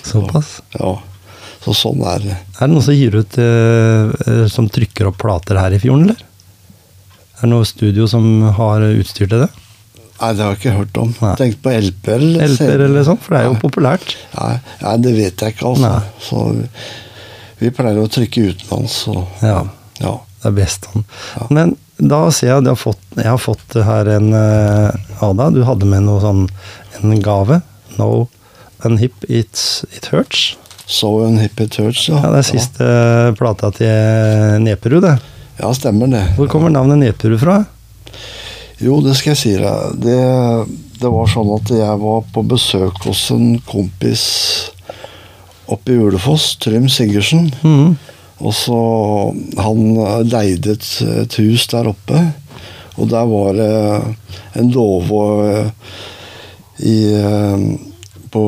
såpass. 0.04 0.60
ja. 0.78 0.98
Så 1.64 1.74
sånn 1.76 2.00
er 2.08 2.18
det. 2.24 2.36
Er 2.60 2.66
det 2.66 2.70
noen 2.72 2.82
som 2.82 2.94
gir 2.96 3.16
ut 3.20 3.36
eh, 3.36 4.46
som 4.48 4.68
trykker 4.72 5.10
opp 5.10 5.18
plater 5.20 5.58
her 5.60 5.72
i 5.76 5.78
fjorden, 5.82 6.06
eller? 6.08 6.16
Er 7.40 7.46
det 7.46 7.52
noe 7.54 7.64
studio 7.64 8.06
som 8.10 8.24
har 8.58 8.84
utstyr 8.84 9.28
til 9.30 9.46
det? 9.46 9.50
Nei, 10.20 10.32
det 10.36 10.44
har 10.44 10.50
jeg 10.52 10.58
ikke 10.60 10.72
hørt 10.76 10.98
om. 11.00 11.12
Nei. 11.24 11.34
Tenk 11.40 11.60
på 11.64 11.72
LP 11.72 12.08
eller 12.12 12.50
LP-er 12.52 12.82
eller 12.84 13.06
sånn? 13.06 13.20
For 13.24 13.32
det 13.32 13.38
er 13.40 13.46
jo 13.48 13.54
Nei. 13.54 13.60
populært. 13.62 14.16
Nei, 14.36 14.50
nei, 14.82 14.96
det 15.06 15.12
vet 15.16 15.44
jeg 15.46 15.54
ikke, 15.54 15.70
altså. 15.70 15.92
Så 16.20 16.42
vi 17.60 17.70
pleier 17.76 18.00
å 18.02 18.10
trykke 18.12 18.50
utenlands, 18.50 18.98
så 19.06 19.14
Ja. 19.40 19.62
ja. 20.00 20.18
Det 20.42 20.48
er 20.48 20.56
best 20.56 20.86
sånn. 20.88 21.04
Ja. 21.36 21.46
Men 21.52 21.72
da 22.00 22.20
ser 22.32 22.48
jeg 22.48 22.58
at 22.58 22.64
du 22.64 22.70
har 22.72 22.80
fått, 22.80 23.00
jeg 23.16 23.28
har 23.28 23.40
fått 23.40 23.74
her 23.84 24.08
en 24.08 24.30
eh, 24.36 25.24
Ada, 25.24 25.50
du 25.52 25.62
hadde 25.68 25.88
med 25.88 26.04
noe 26.06 26.20
sånn 26.20 26.46
en 27.00 27.20
gave. 27.24 27.60
No 27.98 28.28
unhip 28.84 29.24
it's, 29.28 29.84
it 29.96 30.06
hurts. 30.12 30.56
So 30.90 31.24
and 31.24 31.38
hip 31.40 31.60
it 31.60 31.76
hurts, 31.76 32.08
ja. 32.08 32.16
Ja, 32.24 32.30
det 32.32 32.40
er 32.40 32.48
siste 32.48 32.86
plata 33.38 33.68
til 33.76 34.64
Neperud, 34.64 35.04
det. 35.04 35.12
Ja, 35.60 35.74
stemmer 35.74 36.06
det. 36.08 36.22
Hvor 36.38 36.48
kommer 36.48 36.72
navnet 36.72 36.98
Neperud 37.02 37.40
fra? 37.40 37.58
Jo, 38.80 39.00
det 39.04 39.12
skal 39.18 39.34
jeg 39.34 39.40
si 39.40 39.50
deg. 39.60 39.96
Det, 40.00 40.20
det 41.02 41.10
var 41.12 41.28
sånn 41.28 41.50
at 41.52 41.72
jeg 41.74 41.96
var 42.00 42.22
på 42.32 42.44
besøk 42.48 43.02
hos 43.04 43.26
en 43.34 43.58
kompis 43.68 44.22
oppe 45.70 45.92
i 45.92 45.98
Ulefoss, 46.00 46.54
Trym 46.64 46.88
Sigurdsen. 46.88 47.50
Mhm. 47.60 47.98
Og 48.40 48.54
så 48.56 48.78
Han 49.60 49.98
leide 50.24 50.72
et, 50.72 50.86
et 51.04 51.34
hus 51.42 51.66
der 51.68 51.90
oppe, 51.90 52.22
og 52.96 53.10
der 53.12 53.26
var 53.28 53.52
det 53.52 53.74
en 54.56 54.70
låve 54.72 55.20
eh, 55.44 55.68
i, 56.88 56.96
eh, 57.20 57.66
på, 58.32 58.44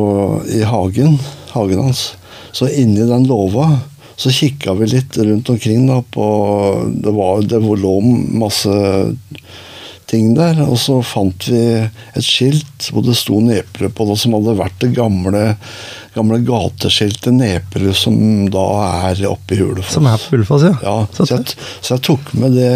i 0.49 0.62
hagen, 0.64 1.19
hagen 1.52 1.85
hans. 1.85 2.14
Så 2.57 2.71
inni 2.73 3.04
den 3.04 3.28
låva 3.28 3.69
så 4.16 4.31
kikka 4.31 4.75
vi 4.78 4.87
litt 4.92 5.16
rundt 5.19 5.49
omkring. 5.50 5.87
da 5.88 6.00
på, 6.02 6.26
Det, 7.02 7.11
var, 7.16 7.42
det 7.42 7.59
lå 7.62 7.95
masse 8.38 8.73
ting 10.07 10.35
der. 10.37 10.59
Og 10.69 10.76
så 10.78 10.99
fant 11.07 11.47
vi 11.49 11.62
et 11.88 12.25
skilt 12.26 12.90
hvor 12.92 13.02
det 13.07 13.14
sto 13.16 13.38
Neperud 13.40 13.95
på 13.97 14.04
det, 14.11 14.19
som 14.21 14.35
hadde 14.37 14.59
vært 14.59 14.78
det 14.85 14.90
gamle, 14.99 15.57
gamle 16.14 16.38
gateskiltet 16.45 17.33
Neperud, 17.38 17.95
som 17.97 18.19
da 18.52 18.66
er 19.12 19.23
oppe 19.31 19.57
i 19.57 19.62
Hulefoss. 19.62 19.95
Som 19.97 20.07
er 20.11 20.21
på 20.21 20.37
Hulefoss, 20.37 20.66
ja. 20.69 20.75
Ja, 20.85 20.97
Så 21.16 21.26
så 21.26 21.38
jeg, 21.38 21.57
så 21.81 21.95
jeg 21.97 22.04
tok 22.11 22.35
med 22.37 22.59
det 22.59 22.75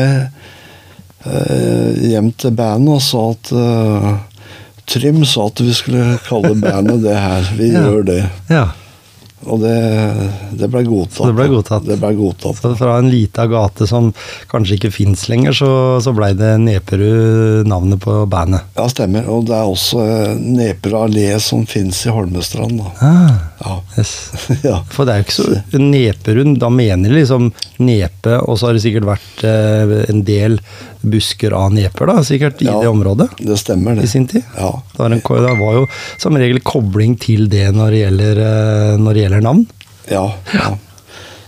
eh, 1.26 2.08
hjem 2.12 2.32
til 2.40 2.56
bandet 2.56 2.96
og 2.96 3.04
sa 3.04 3.26
at 3.34 3.52
eh, 3.52 4.08
Trym 4.86 5.24
sa 5.26 5.48
at 5.50 5.60
vi 5.66 5.72
skulle 5.74 6.16
kalle 6.28 6.52
bandet 6.62 7.02
det 7.02 7.16
her. 7.18 7.48
Vi 7.58 7.72
Ja. 7.72 7.80
gjør 7.88 8.04
det. 8.06 8.20
ja. 8.48 8.66
Og 9.44 9.60
det, 9.60 9.74
det 10.58 10.68
ble 10.72 10.80
godtatt. 10.86 11.18
Så 11.20 11.26
det 11.28 11.36
ble 11.36 11.46
godtatt. 11.52 11.84
Det 11.86 11.98
ble 12.00 12.12
godtatt. 12.18 12.56
Så 12.62 12.72
fra 12.78 12.96
en 12.98 13.10
lita 13.12 13.44
gate 13.50 13.86
som 13.86 14.08
kanskje 14.50 14.78
ikke 14.78 14.90
fins 14.94 15.26
lenger, 15.28 15.52
så, 15.54 15.68
så 16.02 16.14
blei 16.16 16.32
det 16.38 16.54
Neperud 16.64 17.68
navnet 17.68 18.00
på 18.02 18.16
bandet. 18.32 18.64
Ja, 18.78 18.88
stemmer. 18.90 19.28
Og 19.30 19.44
det 19.50 19.58
er 19.58 19.68
også 19.68 20.02
Neperud 20.40 20.98
allé 21.04 21.28
som 21.44 21.66
fins 21.68 22.00
i 22.08 22.14
Holmestrand. 22.16 22.80
Da. 22.80 22.94
Ah, 23.04 23.36
Ja. 23.60 23.76
yes. 23.98 24.14
ja. 24.66 24.80
For 24.92 25.06
det 25.08 25.14
er 25.14 25.22
jo 25.22 25.26
ikke 25.28 25.36
så 25.36 25.80
Neperud, 25.84 26.56
da 26.60 26.72
mener 26.72 27.12
de 27.12 27.20
liksom 27.20 27.50
nepe, 27.82 28.40
og 28.40 28.58
så 28.58 28.70
har 28.70 28.76
det 28.76 28.84
sikkert 28.84 29.08
vært 29.08 29.44
eh, 29.48 29.96
en 30.12 30.24
del 30.26 30.58
busker 31.10 31.54
av 31.56 31.72
neper, 31.74 32.06
da, 32.10 32.16
sikkert 32.26 32.62
i 32.62 32.68
Ja. 32.68 32.80
det 32.82 32.88
området 32.90 33.28
Det 33.38 33.58
stemmer, 33.60 33.96
i 33.96 34.00
det. 34.04 34.08
sin 34.12 34.26
tid. 34.26 34.42
Ja. 34.56 34.72
Det 34.92 34.98
var, 34.98 35.10
en, 35.14 35.20
det 35.22 35.54
var 35.60 35.74
jo 35.80 35.86
som 36.18 36.36
regel 36.36 36.60
kobling 36.60 37.16
til 37.20 37.48
det 37.52 37.68
når 37.74 37.90
det 37.94 38.02
gjelder, 38.04 38.42
eh, 38.46 38.96
når 38.98 39.14
det 39.14 39.22
gjelder 39.26 39.46
navn. 39.48 39.66
ja, 40.10 40.26
ja. 40.54 40.74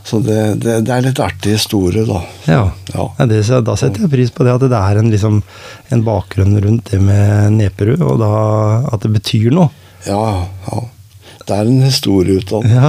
Så 0.09 0.23
det, 0.25 0.61
det, 0.65 0.79
det 0.87 0.93
er 0.95 1.03
litt 1.05 1.19
artig 1.21 1.51
historie, 1.53 2.01
da. 2.09 2.23
Ja. 2.49 2.63
Ja. 2.95 3.03
Ja, 3.19 3.25
det, 3.29 3.43
da 3.67 3.75
setter 3.77 4.07
jeg 4.07 4.11
pris 4.15 4.31
på 4.33 4.41
det, 4.47 4.55
at 4.57 4.63
det 4.65 4.79
er 4.79 4.97
en, 5.03 5.11
liksom, 5.13 5.43
en 5.93 6.05
bakgrunn 6.07 6.55
rundt 6.65 6.89
det 6.95 7.01
med 7.05 7.53
Neperud, 7.59 8.01
og 8.01 8.17
da, 8.23 8.31
at 8.89 9.03
det 9.05 9.11
betyr 9.19 9.51
noe. 9.53 9.69
Ja, 10.09 10.47
ja. 10.71 10.81
Det 11.45 11.59
er 11.59 11.69
en 11.69 11.83
historie 11.85 12.41
ut 12.41 12.51
av 12.57 12.65
det. 12.65 12.73
Ja. 12.73 12.89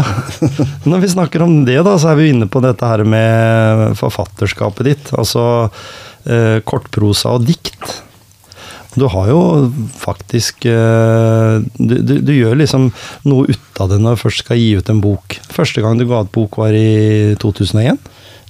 Når 0.87 1.03
vi 1.03 1.11
snakker 1.11 1.43
om 1.43 1.57
det, 1.67 1.75
da, 1.83 1.97
så 1.99 2.13
er 2.13 2.21
vi 2.21 2.29
inne 2.31 2.47
på 2.51 2.63
dette 2.63 2.87
her 2.87 3.03
med 3.03 3.97
forfatterskapet 3.99 4.87
ditt. 4.87 5.11
Altså 5.19 5.43
eh, 6.25 6.59
kortprosa 6.67 7.37
og 7.37 7.47
dikt. 7.47 7.99
Du 8.97 9.05
har 9.13 9.29
jo 9.29 9.41
faktisk 10.01 10.65
eh, 10.65 11.59
du, 11.77 11.95
du, 12.01 12.15
du 12.25 12.31
gjør 12.33 12.57
liksom 12.57 12.89
noe 13.29 13.51
ut 13.51 13.81
av 13.83 13.91
det 13.91 13.99
når 14.01 14.17
du 14.17 14.23
først 14.23 14.43
skal 14.43 14.59
gi 14.59 14.71
ut 14.79 14.89
en 14.91 15.03
bok. 15.03 15.37
Første 15.53 15.83
gang 15.85 15.99
du 15.99 16.07
ga 16.09 16.23
ut 16.25 16.33
bok, 16.35 16.57
var 16.59 16.75
i 16.75 17.35
2001. 17.39 17.99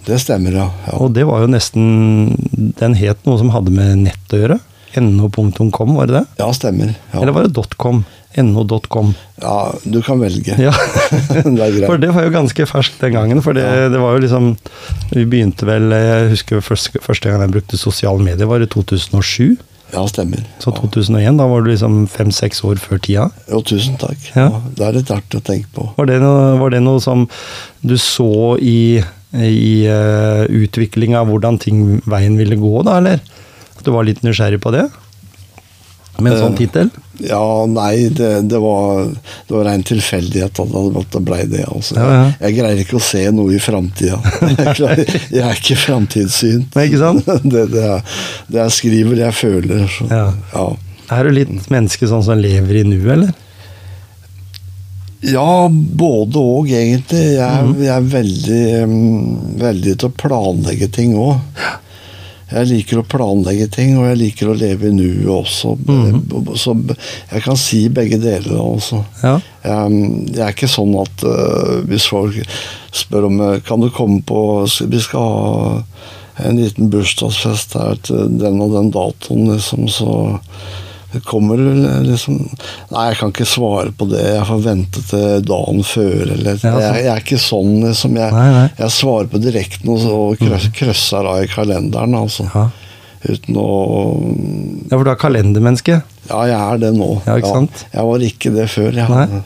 Det 0.08 0.18
stemmer, 0.24 0.56
ja. 0.56 0.70
ja. 0.88 0.96
Og 1.04 1.12
det 1.14 1.26
var 1.28 1.44
jo 1.44 1.50
nesten 1.52 2.32
Den 2.80 2.96
het 2.98 3.26
noe 3.28 3.38
som 3.42 3.52
hadde 3.54 3.74
med 3.76 4.06
nett 4.08 4.34
å 4.34 4.40
gjøre. 4.40 4.60
No.com, 5.00 5.92
var 6.00 6.10
det 6.10 6.16
det? 6.16 6.24
Ja, 6.40 6.48
stemmer. 6.56 6.96
Ja. 7.12 7.20
Eller 7.22 7.36
var 7.36 7.46
det 7.46 7.68
.com? 7.78 8.02
No.com. 8.38 9.14
ja, 9.42 9.74
du 9.84 10.02
kan 10.06 10.20
velge. 10.22 10.54
Ja. 10.62 10.72
det. 11.44 11.86
For 11.88 11.98
det 11.98 12.12
var 12.14 12.28
jo 12.28 12.34
ganske 12.36 12.66
ferskt 12.70 13.02
den 13.02 13.16
gangen. 13.16 13.42
For 13.42 13.58
det, 13.58 13.64
Ja. 13.66 13.90
det 13.90 14.00
var 14.00 14.14
jo 14.16 14.22
liksom 14.22 14.52
Vi 15.12 15.26
begynte 15.26 15.66
vel 15.66 15.90
Jeg 15.92 16.30
husker 16.36 16.62
første, 16.62 17.02
første 17.02 17.30
gang 17.30 17.42
jeg 17.42 17.52
brukte 17.58 17.78
sosiale 17.78 18.22
medier, 18.22 18.46
var 18.46 18.62
i 18.62 18.70
2007. 18.70 19.58
Ja, 19.94 20.06
stemmer. 20.06 20.44
Så 20.62 20.70
Ja. 20.70 20.78
2001, 20.78 21.38
da 21.38 21.48
var 21.50 21.62
du 21.66 21.72
liksom 21.72 22.08
fem-seks 22.08 22.62
år 22.64 22.78
før 22.78 23.02
tida. 23.02 23.32
Jo, 23.50 23.62
tusen 23.66 23.98
takk. 23.98 24.18
Ja. 24.36 24.46
Ja. 24.50 24.62
det 24.78 24.86
er 24.86 24.94
litt 25.00 25.10
artig 25.12 25.42
å 25.42 25.44
tenke 25.44 25.68
på. 25.74 25.90
Var 25.98 26.06
det 26.06 26.20
noe, 26.22 26.58
var 26.60 26.70
det 26.70 26.84
noe 26.86 27.02
som 27.02 27.28
du 27.82 27.96
så 27.98 28.58
i, 28.62 29.02
i 29.34 29.88
uh, 29.90 30.46
utviklinga 30.46 31.18
av 31.24 31.28
hvordan 31.34 31.58
ting, 31.60 32.02
veien 32.06 32.38
ville 32.38 32.56
gå, 32.56 32.84
da, 32.86 33.00
eller? 33.02 33.20
At 33.80 33.84
du 33.84 33.92
var 33.92 34.06
litt 34.06 34.22
nysgjerrig 34.22 34.62
på 34.62 34.72
det? 34.76 34.86
Med 36.22 36.34
en 36.34 36.40
sånn 36.44 36.54
Eh, 36.54 36.58
tittel? 36.60 36.90
Ja, 37.20 37.66
nei, 37.68 38.08
det, 38.16 38.30
det 38.48 38.60
var 38.64 39.10
Det 39.12 39.52
var 39.52 39.66
ren 39.68 39.82
tilfeldighet 39.84 40.60
at 40.64 40.72
det, 40.72 40.84
ble 40.94 41.04
det 41.12 41.22
blei 41.28 41.42
det. 41.52 41.66
Altså. 41.68 41.98
Ja, 42.00 42.06
ja. 42.16 42.28
Jeg 42.46 42.56
greier 42.60 42.80
ikke 42.86 42.96
å 43.00 43.04
se 43.04 43.26
noe 43.36 43.56
i 43.58 43.60
framtida. 43.60 44.20
Jeg, 44.80 45.08
jeg 45.34 45.44
er 45.44 45.60
ikke 45.60 45.76
framtidssynt. 45.84 46.78
Ikke 46.86 47.02
sant? 47.02 47.28
Det, 47.54 47.66
det, 47.74 47.84
er, 47.84 48.16
det 48.48 48.64
er 48.64 48.72
skriver, 48.72 49.20
jeg 49.26 49.36
føler. 49.36 49.84
Så, 49.98 50.08
Ja. 50.12 50.68
Er 51.10 51.26
du 51.26 51.32
litt 51.34 51.70
menneske 51.74 52.06
sånn 52.08 52.22
som 52.24 52.38
lever 52.38 52.84
i 52.84 52.86
nuet, 52.86 53.12
eller? 53.18 53.32
Ja, 55.26 55.68
både 55.70 56.40
og, 56.40 56.70
egentlig. 56.72 57.24
Jeg, 57.36 57.44
er- 57.44 57.82
jeg 57.84 57.92
er 57.96 58.06
veldig, 58.14 58.62
mm, 58.88 59.58
veldig 59.60 59.96
til 60.00 60.08
å 60.12 60.16
planlegge 60.22 60.88
ting 60.96 61.16
òg. 61.20 61.42
Jeg 62.50 62.70
liker 62.72 63.02
å 63.02 63.06
planlegge 63.06 63.68
ting, 63.74 63.94
og 64.00 64.08
jeg 64.10 64.20
liker 64.24 64.50
å 64.50 64.58
leve 64.58 64.90
i 64.90 64.96
nuet 64.96 65.30
også. 65.30 65.76
Så 66.58 66.74
jeg 66.90 67.44
kan 67.46 67.60
si 67.60 67.84
begge 67.94 68.18
deler, 68.22 68.58
også. 68.58 69.04
Ja. 69.22 69.36
Jeg, 69.64 70.00
jeg 70.34 70.46
er 70.46 70.56
ikke 70.56 70.72
sånn 70.72 70.96
at 70.98 71.26
øh, 71.28 71.80
hvis 71.90 72.08
folk 72.10 72.40
spør 72.96 73.28
om 73.28 73.42
øh, 73.44 73.58
Kan 73.68 73.84
du 73.84 73.90
komme 73.92 74.22
på 74.26 74.64
Vi 74.88 75.02
skal 75.04 75.26
ha 76.40 76.48
en 76.48 76.56
liten 76.56 76.88
bursdagsfest 76.90 77.76
her 77.76 78.00
til 78.08 78.38
den 78.40 78.62
og 78.64 78.72
den 78.72 78.94
datoen, 78.96 79.50
liksom, 79.52 79.90
så 79.92 80.14
kommer 81.26 81.58
liksom 82.06 82.36
Nei, 82.94 83.06
jeg 83.10 83.18
kan 83.20 83.32
ikke 83.34 83.48
svare 83.50 83.92
på 83.98 84.06
det. 84.12 84.22
Jeg 84.36 84.46
får 84.50 84.60
vente 84.66 85.02
til 85.10 85.42
dagen 85.48 85.82
før, 85.88 86.20
eller 86.36 86.52
Ja, 86.52 86.74
altså. 86.76 86.84
jeg, 86.84 87.06
jeg 87.06 87.14
er 87.16 87.24
ikke 87.24 87.42
sånn, 87.46 87.72
liksom. 87.88 88.20
Jeg, 88.22 88.36
Nei, 88.36 88.50
nei. 88.58 88.68
jeg 88.84 88.96
svarer 89.00 89.32
på 89.32 89.42
direkten 89.42 89.90
og, 89.96 90.06
og 90.14 90.38
krøs, 90.44 90.70
krøsser 90.78 91.30
av 91.34 91.42
i 91.44 91.50
kalenderen, 91.52 92.14
altså. 92.20 92.46
Ja. 92.54 92.68
Uten 93.20 93.58
å 93.60 93.66
ja, 94.88 94.96
for 94.96 95.04
du 95.04 95.10
er 95.12 95.18
kalendermenneske? 95.20 95.98
Ja, 96.30 96.38
jeg 96.48 96.56
er 96.56 96.78
det 96.86 96.92
nå. 96.96 97.08
Ja, 97.26 97.36
ikke 97.42 97.52
sant? 97.52 97.82
Jeg 97.92 98.06
var 98.08 98.24
ikke 98.24 98.52
det 98.56 98.68
før. 98.72 98.96
Jeg, 98.96 99.42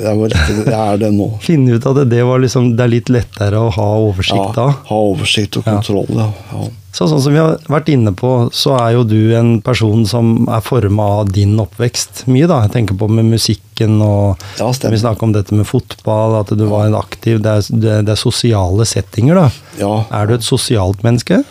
jeg, 0.00 0.14
var 0.18 0.34
ikke 0.34 0.56
det, 0.56 0.64
jeg 0.72 0.80
er 0.80 0.98
det 1.04 1.10
nå. 1.14 1.28
Finne 1.46 1.76
ut 1.78 1.86
av 1.86 2.00
det, 2.00 2.08
det, 2.10 2.22
var 2.26 2.42
liksom, 2.42 2.72
det 2.76 2.82
er 2.86 2.92
litt 2.96 3.12
lettere 3.14 3.60
å 3.62 3.70
ha 3.76 3.88
oversikt 4.08 4.56
da. 4.58 4.66
Ja, 4.72 4.78
ha 4.90 4.98
oversikt 5.12 5.60
og 5.60 5.68
Ja. 5.68 5.76
kontroll, 5.78 6.10
ja. 6.18 6.62
Så 6.92 7.06
sånn 7.08 7.22
som 7.24 7.32
vi 7.32 7.40
har 7.40 7.56
vært 7.72 7.88
inne 7.88 8.12
på, 8.12 8.50
så 8.52 8.74
er 8.76 8.90
jo 8.98 9.04
du 9.08 9.32
en 9.38 9.54
person 9.64 10.02
som 10.04 10.46
er 10.52 10.60
forma 10.60 11.06
av 11.22 11.30
din 11.32 11.54
oppvekst 11.62 12.26
mye, 12.28 12.44
da. 12.50 12.58
Jeg 12.66 12.74
tenker 12.74 12.98
på 13.00 13.08
med 13.08 13.24
musikken 13.32 13.96
og 14.04 14.36
Ja. 14.58 14.68
Vi 14.90 14.98
snakker 15.00 15.22
om 15.24 15.32
dette 15.32 15.52
med 15.56 15.66
fotball, 15.66 16.36
at 16.40 16.52
du 16.52 16.66
var 16.68 16.86
en 16.86 16.94
aktiv 16.94 17.40
Det 17.42 17.48
er, 17.48 18.02
det 18.04 18.08
er- 18.12 18.14
sosiale 18.20 18.84
settinger, 18.84 19.34
da. 19.34 19.50
ja. 19.78 20.04
Er 20.12 20.26
du 20.26 20.34
et 20.34 20.44
sosialt 20.44 21.02
menneske? 21.02 21.42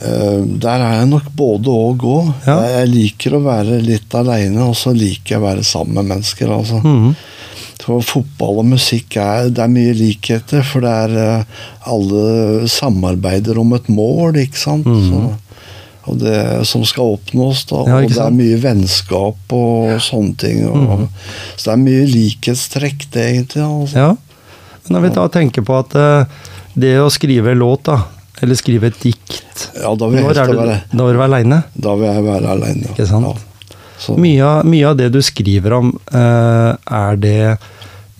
Eh, 0.00 0.40
der 0.60 0.80
er 0.80 0.94
jeg 1.00 1.08
nok 1.10 1.26
både 1.36 1.68
og 1.68 1.98
òg. 2.00 2.34
Ja. 2.46 2.56
Jeg, 2.62 2.88
liker 2.88 3.36
å 3.36 3.42
være 3.44 3.82
litt 3.84 4.08
aleine, 4.16 4.62
og 4.70 4.74
så 4.74 4.94
liker 4.96 5.34
jeg 5.36 5.40
å 5.42 5.44
være 5.44 5.64
sammen 5.66 5.94
med 5.94 6.06
mennesker. 6.16 6.48
altså. 6.48 6.80
Mhm. 6.82 7.16
For 7.80 8.04
fotball 8.04 8.60
og 8.60 8.66
musikk 8.74 9.16
er, 9.20 9.48
det 9.54 9.62
er 9.64 9.70
mye 9.72 9.92
likheter, 9.96 10.64
for 10.66 10.84
det 10.84 10.90
er 11.06 11.14
eh, 11.16 11.60
alle 11.88 12.68
samarbeider 12.68 13.58
om 13.62 13.72
et 13.78 13.88
mål, 13.88 14.36
ikke 14.42 14.60
sant. 14.60 14.84
Så, 15.06 15.22
og 16.10 16.18
det 16.20 16.36
som 16.68 16.84
skal 16.88 17.14
oppnås, 17.16 17.64
da. 17.70 17.82
Ja, 17.88 17.98
og 18.02 18.12
det 18.12 18.20
er 18.20 18.36
mye 18.36 18.58
vennskap 18.60 19.52
og 19.56 19.96
sånne 20.04 20.36
ting. 20.40 20.62
Og, 20.68 21.06
Så 21.56 21.70
det 21.70 21.74
er 21.74 21.82
mye 21.86 22.06
likhetstrekk, 22.10 23.08
det, 23.14 23.26
egentlig. 23.34 23.64
Altså. 23.64 24.06
Ja. 24.06 24.14
Men 24.84 24.96
når 24.96 25.06
vi 25.06 25.12
da 25.16 25.26
tenker 25.40 25.64
på 25.66 25.76
at 25.80 25.96
eh, 26.00 26.40
det 26.80 26.94
å 27.00 27.10
skrive 27.12 27.54
låt, 27.56 27.84
da, 27.88 28.00
eller 28.40 28.56
skrive 28.56 28.88
et 28.88 28.96
dikt 29.02 29.66
Ja, 29.76 29.90
da 30.00 30.06
vil 30.08 30.22
jeg 30.22 30.24
Når 30.24 30.38
er 30.40 30.48
du, 30.48 30.56
være, 30.56 30.76
når 30.96 31.10
er 31.10 31.16
du 31.18 31.22
aleine? 31.26 31.58
da 31.76 31.92
vil 32.00 32.08
jeg 32.08 32.24
være 32.24 32.52
aleine. 32.56 32.92
Ikke 32.94 33.06
sant? 33.08 33.28
Ja. 33.28 33.46
Så, 34.00 34.16
Mye, 34.16 34.40
av- 34.42 34.64
mye 34.64 34.88
av 34.88 34.96
det 34.96 35.10
du 35.12 35.20
skriver 35.20 35.74
om, 35.76 35.90
eh, 36.12 36.72
er 36.90 37.16
det 37.20 37.58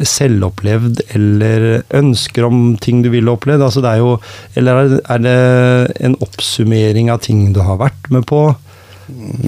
selvopplevd, 0.00 1.00
eller 1.16 1.82
ønsker 1.96 2.46
om 2.46 2.76
ting 2.80 3.02
du 3.04 3.10
ville 3.12 3.32
opplevd? 3.32 3.62
Altså 3.66 3.82
det 3.84 3.92
er 3.94 4.02
jo, 4.02 4.14
eller 4.56 5.00
er 5.08 5.18
det- 5.24 5.96
en 6.04 6.16
oppsummering 6.20 7.10
av 7.12 7.20
ting 7.20 7.52
du 7.52 7.60
har 7.60 7.76
vært 7.78 8.10
med 8.10 8.26
på? 8.26 8.56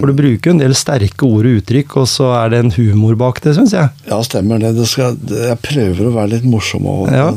For 0.01 0.07
du 0.11 0.12
bruker 0.12 0.47
jo 0.51 0.51
en 0.57 0.59
del 0.59 0.75
sterke 0.75 1.23
ord 1.23 1.47
og 1.47 1.62
uttrykk, 1.62 1.97
og 1.97 2.07
så 2.11 2.33
er 2.45 2.49
det 2.51 2.59
en 2.64 2.71
humor 2.73 3.14
bak 3.14 3.40
det, 3.42 3.55
syns 3.57 3.71
jeg. 3.73 3.90
ja, 4.09 4.18
stemmer 4.23 4.59
det. 4.59 4.75
det, 4.75 4.88
skal, 4.88 5.16
jeg 5.16 5.59
prøver 5.62 6.09
å 6.09 6.14
være 6.16 6.31
litt 6.31 6.45
morsom. 6.45 6.85
over 6.85 7.12
Ja, 7.12 7.31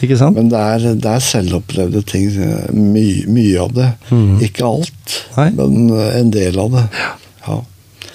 ikke 0.00 0.16
sant? 0.16 0.36
Men 0.36 0.48
det 0.48 0.58
er, 0.60 0.78
det 0.94 1.04
er 1.04 1.18
selvopplevde 1.18 2.04
ting. 2.06 2.28
Mye, 2.72 3.26
mye 3.26 3.58
av 3.64 3.72
det. 3.74 3.94
Ikke 4.40 4.62
alt, 4.64 5.24
Nei. 5.36 5.50
men 5.50 5.90
en 5.90 6.30
del 6.30 6.58
av 6.58 6.70
det. 6.70 6.88
Ja. 7.48 7.60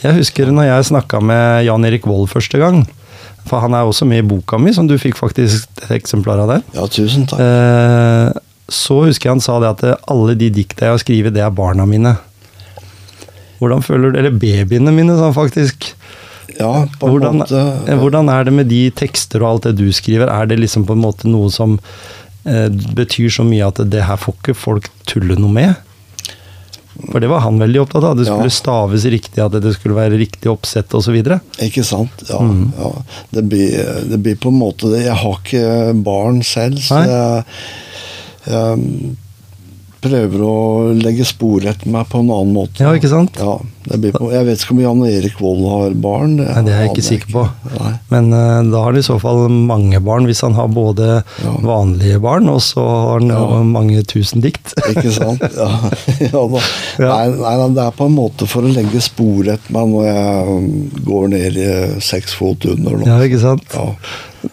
Jeg 0.03 0.17
husker 0.19 0.51
når 0.53 0.67
jeg 0.69 0.88
snakka 0.91 1.19
med 1.25 1.65
Jan 1.67 1.86
Erik 1.88 2.05
Vold 2.10 2.27
første 2.29 2.60
gang. 2.62 2.83
For 3.47 3.63
han 3.63 3.73
er 3.77 3.88
også 3.88 4.05
med 4.05 4.19
i 4.21 4.27
boka 4.27 4.60
mi, 4.60 4.73
som 4.75 4.88
du 4.89 4.97
fikk 4.99 5.15
faktisk 5.19 5.69
et 5.86 5.91
eksemplar 6.01 6.41
av 6.43 6.49
der. 6.51 6.63
ja, 6.75 6.86
tusen 6.91 7.25
takk. 7.29 7.39
Eh, 7.39 8.41
så 8.67 8.97
husker 9.05 9.29
jeg 9.29 9.38
han 9.38 9.43
sa 9.43 9.55
det 9.63 9.69
at 9.71 9.83
eh, 9.88 10.01
alle 10.12 10.36
de 10.36 10.49
dikta 10.51 10.89
jeg 10.89 10.95
har 10.97 10.99
skrevet, 11.03 11.33
det 11.38 11.43
er 11.45 11.53
barna 11.55 11.86
mine. 11.88 12.17
Hvordan 13.62 13.81
føler 13.81 14.12
du 14.13 14.19
Eller 14.19 14.36
babyene 14.36 14.91
mine, 14.93 15.15
sa 15.17 15.29
han 15.31 15.38
faktisk. 15.38 15.93
Ja, 16.60 16.86
på 16.99 17.07
en 17.07 17.13
Hvordan, 17.15 17.39
måte. 17.41 17.63
Ja. 17.88 17.95
hvordan 18.01 18.29
er 18.33 18.43
det 18.47 18.53
med 18.53 18.67
de 18.71 18.83
tekster 18.91 19.43
og 19.43 19.49
alt 19.49 19.67
det 19.69 19.75
du 19.79 19.91
skriver? 19.93 20.27
Er 20.31 20.45
det 20.49 20.60
liksom 20.60 20.86
på 20.89 20.93
en 20.97 21.01
måte 21.03 21.29
noe 21.29 21.49
som 21.53 21.77
eh, 22.45 22.67
betyr 22.97 23.29
så 23.33 23.45
mye 23.47 23.67
at 23.67 23.79
det 23.91 24.03
her 24.07 24.17
får 24.19 24.36
ikke 24.41 24.55
folk 24.57 24.89
tulle 25.10 25.38
noe 25.39 25.53
med? 25.53 25.75
For 27.12 27.19
det 27.23 27.29
var 27.31 27.43
han 27.45 27.60
veldig 27.62 27.81
opptatt 27.83 28.03
av. 28.03 28.15
Det 28.17 28.27
Ja. 28.27 28.36
skulle 28.36 28.53
staves 28.53 29.05
riktig, 29.05 29.41
at 29.43 29.51
det 29.62 29.73
skulle 29.75 29.95
være 29.97 30.17
riktig 30.17 30.49
oppsett 30.51 30.93
osv. 30.97 31.15
Ikke 31.62 31.83
sant? 31.86 32.23
Ja. 32.29 32.39
Mm. 32.41 32.71
ja. 32.77 32.91
Det, 33.31 33.43
blir, 33.43 33.77
det 34.10 34.19
blir 34.23 34.36
på 34.36 34.49
en 34.53 34.60
måte 34.60 34.89
det. 34.91 35.05
Jeg 35.05 35.15
har 35.21 35.39
ikke 35.43 35.93
barn 36.03 36.41
selv, 36.43 36.81
så 36.81 37.03
jeg, 37.05 37.45
jeg 38.47 39.15
prøver 40.03 40.43
å 40.45 40.53
legge 40.97 41.25
spor 41.27 41.65
etter 41.67 41.89
meg 41.91 42.07
på 42.12 42.21
en 42.21 42.29
annen 42.33 42.53
måte. 42.55 42.83
Ja, 42.83 42.93
ikke 42.97 43.10
sant? 43.12 43.38
Ja, 43.41 43.57
det 43.88 43.99
blir 44.03 44.15
på, 44.15 44.29
jeg 44.33 44.45
vet 44.47 44.62
ikke 44.63 44.75
om 44.75 44.81
Jan 44.83 45.03
Erik 45.07 45.38
Vold 45.41 45.63
har 45.71 45.95
barn. 46.03 46.36
Nei, 46.41 46.63
det 46.67 46.73
er 46.75 46.83
jeg 46.86 46.91
ikke 46.93 47.05
sikker 47.07 47.33
på. 47.33 47.43
Nei. 47.77 47.93
Men 48.12 48.29
uh, 48.36 48.60
da 48.67 48.83
har 48.83 48.91
han 48.91 48.99
i 49.01 49.05
så 49.05 49.17
fall 49.21 49.45
mange 49.51 50.01
barn, 50.03 50.27
hvis 50.29 50.43
han 50.45 50.57
har 50.57 50.69
både 50.73 51.10
Ja. 51.43 51.53
vanlige 51.63 52.19
barn, 52.23 52.49
og 52.51 52.62
så 52.65 52.83
har 52.83 53.19
han 53.19 53.31
Ja. 53.31 53.62
mange 53.63 54.03
tusen 54.07 54.43
dikt. 54.43 54.73
Ikke 54.91 55.12
sant? 55.13 55.43
Ja, 55.57 55.67
da. 56.53 56.63
Nei, 57.01 57.25
nei, 57.38 57.55
det 57.77 57.86
er 57.86 57.97
på 57.97 58.07
en 58.10 58.17
måte 58.17 58.47
for 58.49 58.65
å 58.65 58.71
legge 58.73 59.01
spor 59.03 59.47
etter 59.53 59.75
meg 59.75 59.91
når 59.93 60.07
jeg 60.10 60.47
um, 60.57 60.71
går 61.07 61.29
ned 61.36 61.60
i 61.62 61.69
seks 62.03 62.36
fot 62.38 62.65
under. 62.69 62.99
Ja, 63.07 63.19
ikke 63.25 63.41
sant? 63.43 63.67
Ja. 63.73 63.91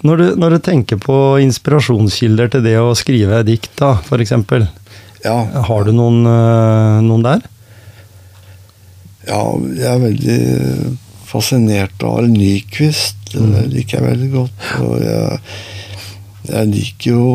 Når 0.04 0.16
du, 0.20 0.24
når 0.40 0.56
du 0.56 0.62
tenker 0.64 0.98
på 1.00 1.16
inspirasjonskilder 1.44 2.50
til 2.54 2.64
det 2.66 2.78
å 2.80 2.94
skrive 2.98 3.42
dikt, 3.46 3.72
da, 3.78 3.98
eksempel. 4.18 4.66
Ja, 5.24 5.38
Har 5.68 5.84
du 5.84 5.92
noen, 5.96 6.24
eh, 6.28 7.02
noen 7.02 7.24
der? 7.24 7.50
ja, 9.24 9.40
jeg 9.72 9.88
er 9.88 10.02
veldig 10.02 10.40
fascinert 11.24 12.04
av 12.04 12.26
Nyquist. 12.28 13.34
Mm. 13.34 13.52
Det 13.54 13.62
liker 13.72 13.98
jeg 13.98 14.08
veldig 14.10 14.30
godt. 14.34 14.66
Og 14.84 14.94
jeg, 15.02 15.38
jeg 16.50 16.70
liker 16.74 17.10
jo 17.10 17.28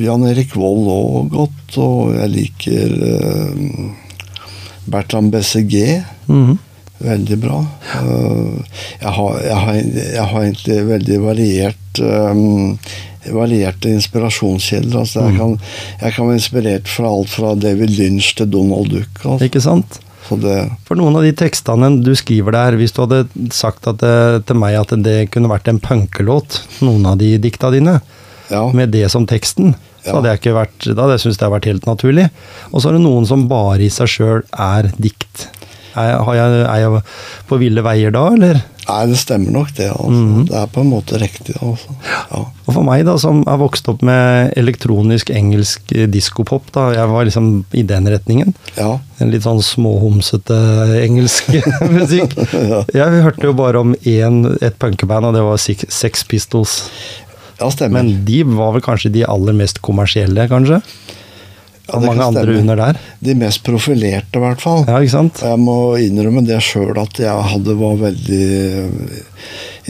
Jan 0.00 0.26
Erik 0.30 0.54
Vold 0.58 0.88
òg 0.94 1.34
godt, 1.34 1.78
og 1.84 2.14
jeg 2.16 2.32
liker 2.32 2.94
uh, 3.04 4.14
Bertram 4.90 5.30
Bessegé. 5.34 6.00
Mhm. 6.30 6.60
Veldig 7.04 7.36
bra. 7.42 7.58
Uh, 8.00 8.62
jeg, 9.00 9.10
har, 9.12 9.32
jeg, 9.44 9.56
har, 9.60 9.78
jeg 10.14 10.26
har 10.30 10.44
egentlig 10.46 10.76
veldig 10.88 11.16
variert 11.20 12.00
um, 12.00 12.78
varierte 13.32 13.92
inspirasjonskilder. 13.94 14.98
Altså 15.04 15.24
jeg, 15.28 15.38
kan, 15.38 15.54
jeg 16.00 16.16
kan 16.16 16.28
være 16.28 16.40
inspirert 16.40 16.90
fra 16.90 17.12
alt 17.12 17.32
fra 17.32 17.54
David 17.58 17.94
Lynch 17.96 18.34
til 18.38 18.50
Donald 18.52 18.90
Duck. 18.92 19.22
Altså. 19.24 19.44
Ikke 19.48 19.62
sant? 19.64 20.00
Så 20.24 20.38
det, 20.40 20.56
For 20.88 20.96
noen 20.96 21.18
av 21.18 21.24
de 21.26 21.34
tekstene 21.36 21.90
du 22.00 22.14
skriver 22.16 22.56
der, 22.56 22.78
hvis 22.80 22.94
du 22.96 23.02
hadde 23.04 23.24
sagt 23.52 23.88
at 23.90 24.00
det, 24.00 24.44
til 24.48 24.56
meg 24.60 24.78
at 24.80 24.94
det 25.04 25.18
kunne 25.34 25.50
vært 25.52 25.68
en 25.68 25.80
punkelåt, 25.84 26.62
noen 26.84 27.04
av 27.10 27.18
de 27.20 27.34
dikta 27.42 27.68
dine, 27.74 27.98
ja, 28.48 28.62
med 28.76 28.92
det 28.94 29.06
som 29.12 29.26
teksten, 29.28 29.74
så 30.04 30.18
hadde 30.18 30.32
jeg 30.32 30.40
ikke 30.42 30.56
vært, 30.56 30.86
da 30.90 31.04
hadde 31.04 31.16
jeg 31.16 31.24
syntes 31.24 31.38
det 31.40 31.46
hadde 31.46 31.56
vært 31.58 31.68
helt 31.70 31.86
naturlig. 31.88 32.24
Og 32.72 32.80
så 32.80 32.90
er 32.90 32.96
det 32.96 33.04
noen 33.04 33.28
som 33.28 33.46
bare 33.48 33.84
i 33.86 33.92
seg 33.92 34.10
sjøl 34.12 34.42
er 34.52 34.90
dikt. 35.00 35.46
Er, 35.94 36.16
har 36.26 36.36
jeg, 36.36 36.64
er 36.66 36.80
jeg 36.82 37.02
på 37.48 37.58
ville 37.60 37.84
veier 37.86 38.12
da, 38.14 38.26
eller? 38.34 38.60
Nei, 38.84 39.06
det 39.08 39.16
stemmer 39.16 39.54
nok, 39.54 39.70
det. 39.78 39.86
Altså. 39.90 40.20
Mhm. 40.20 40.42
Det 40.50 40.56
er 40.60 40.66
på 40.74 40.82
en 40.82 40.90
måte 40.90 41.18
riktig. 41.20 41.54
Altså. 41.64 41.94
Ja. 42.04 42.42
Og 42.66 42.70
for 42.74 42.84
meg, 42.84 43.04
da, 43.08 43.14
som 43.20 43.40
er 43.48 43.56
vokst 43.60 43.88
opp 43.88 44.02
med 44.04 44.52
elektronisk 44.60 45.30
engelsk 45.32 45.92
eh, 45.96 46.04
diskopop, 46.10 46.68
da, 46.74 46.90
jeg 46.96 47.08
var 47.08 47.24
liksom 47.28 47.48
i 47.72 47.82
den 47.88 48.08
retningen. 48.12 48.52
Ja. 48.76 48.98
En 49.24 49.32
litt 49.32 49.46
sånn 49.46 49.62
småhomsete 49.64 50.58
engelsk 51.00 51.48
musikk. 51.96 52.36
Ja. 52.52 52.82
Jeg 52.92 53.24
hørte 53.24 53.48
jo 53.48 53.56
bare 53.56 53.80
om 53.80 53.94
én, 54.04 54.42
et 54.60 54.76
punkeband, 54.82 55.30
og 55.30 55.38
det 55.38 55.44
var 55.46 55.60
Sex 55.64 56.24
Pistols. 56.28 56.76
ja, 57.60 57.70
stemmer. 57.70 58.02
Men 58.02 58.24
de 58.28 58.42
var 58.52 58.74
vel 58.76 58.84
kanskje 58.84 59.12
de 59.14 59.24
aller 59.24 59.56
mest 59.56 59.80
kommersielle, 59.84 60.48
kanskje? 60.50 60.82
Ja, 61.84 61.98
Og 61.98 62.00
det 62.00 62.08
mange 62.08 62.26
andre 62.30 62.56
under 62.62 62.80
der. 62.80 62.98
De 63.20 63.34
mest 63.36 63.60
profilerte, 63.66 64.38
i 64.38 64.42
hvert 64.42 64.62
fall. 64.64 64.86
Ja, 64.88 65.02
ikke 65.04 65.12
sant? 65.18 65.42
Jeg 65.44 65.60
må 65.60 65.76
innrømme 66.00 66.44
det 66.46 66.62
sjøl 66.64 66.96
at 67.00 67.20
jeg 67.20 67.48
hadde 67.52 67.76
var 67.76 67.98
veldig 68.00 68.46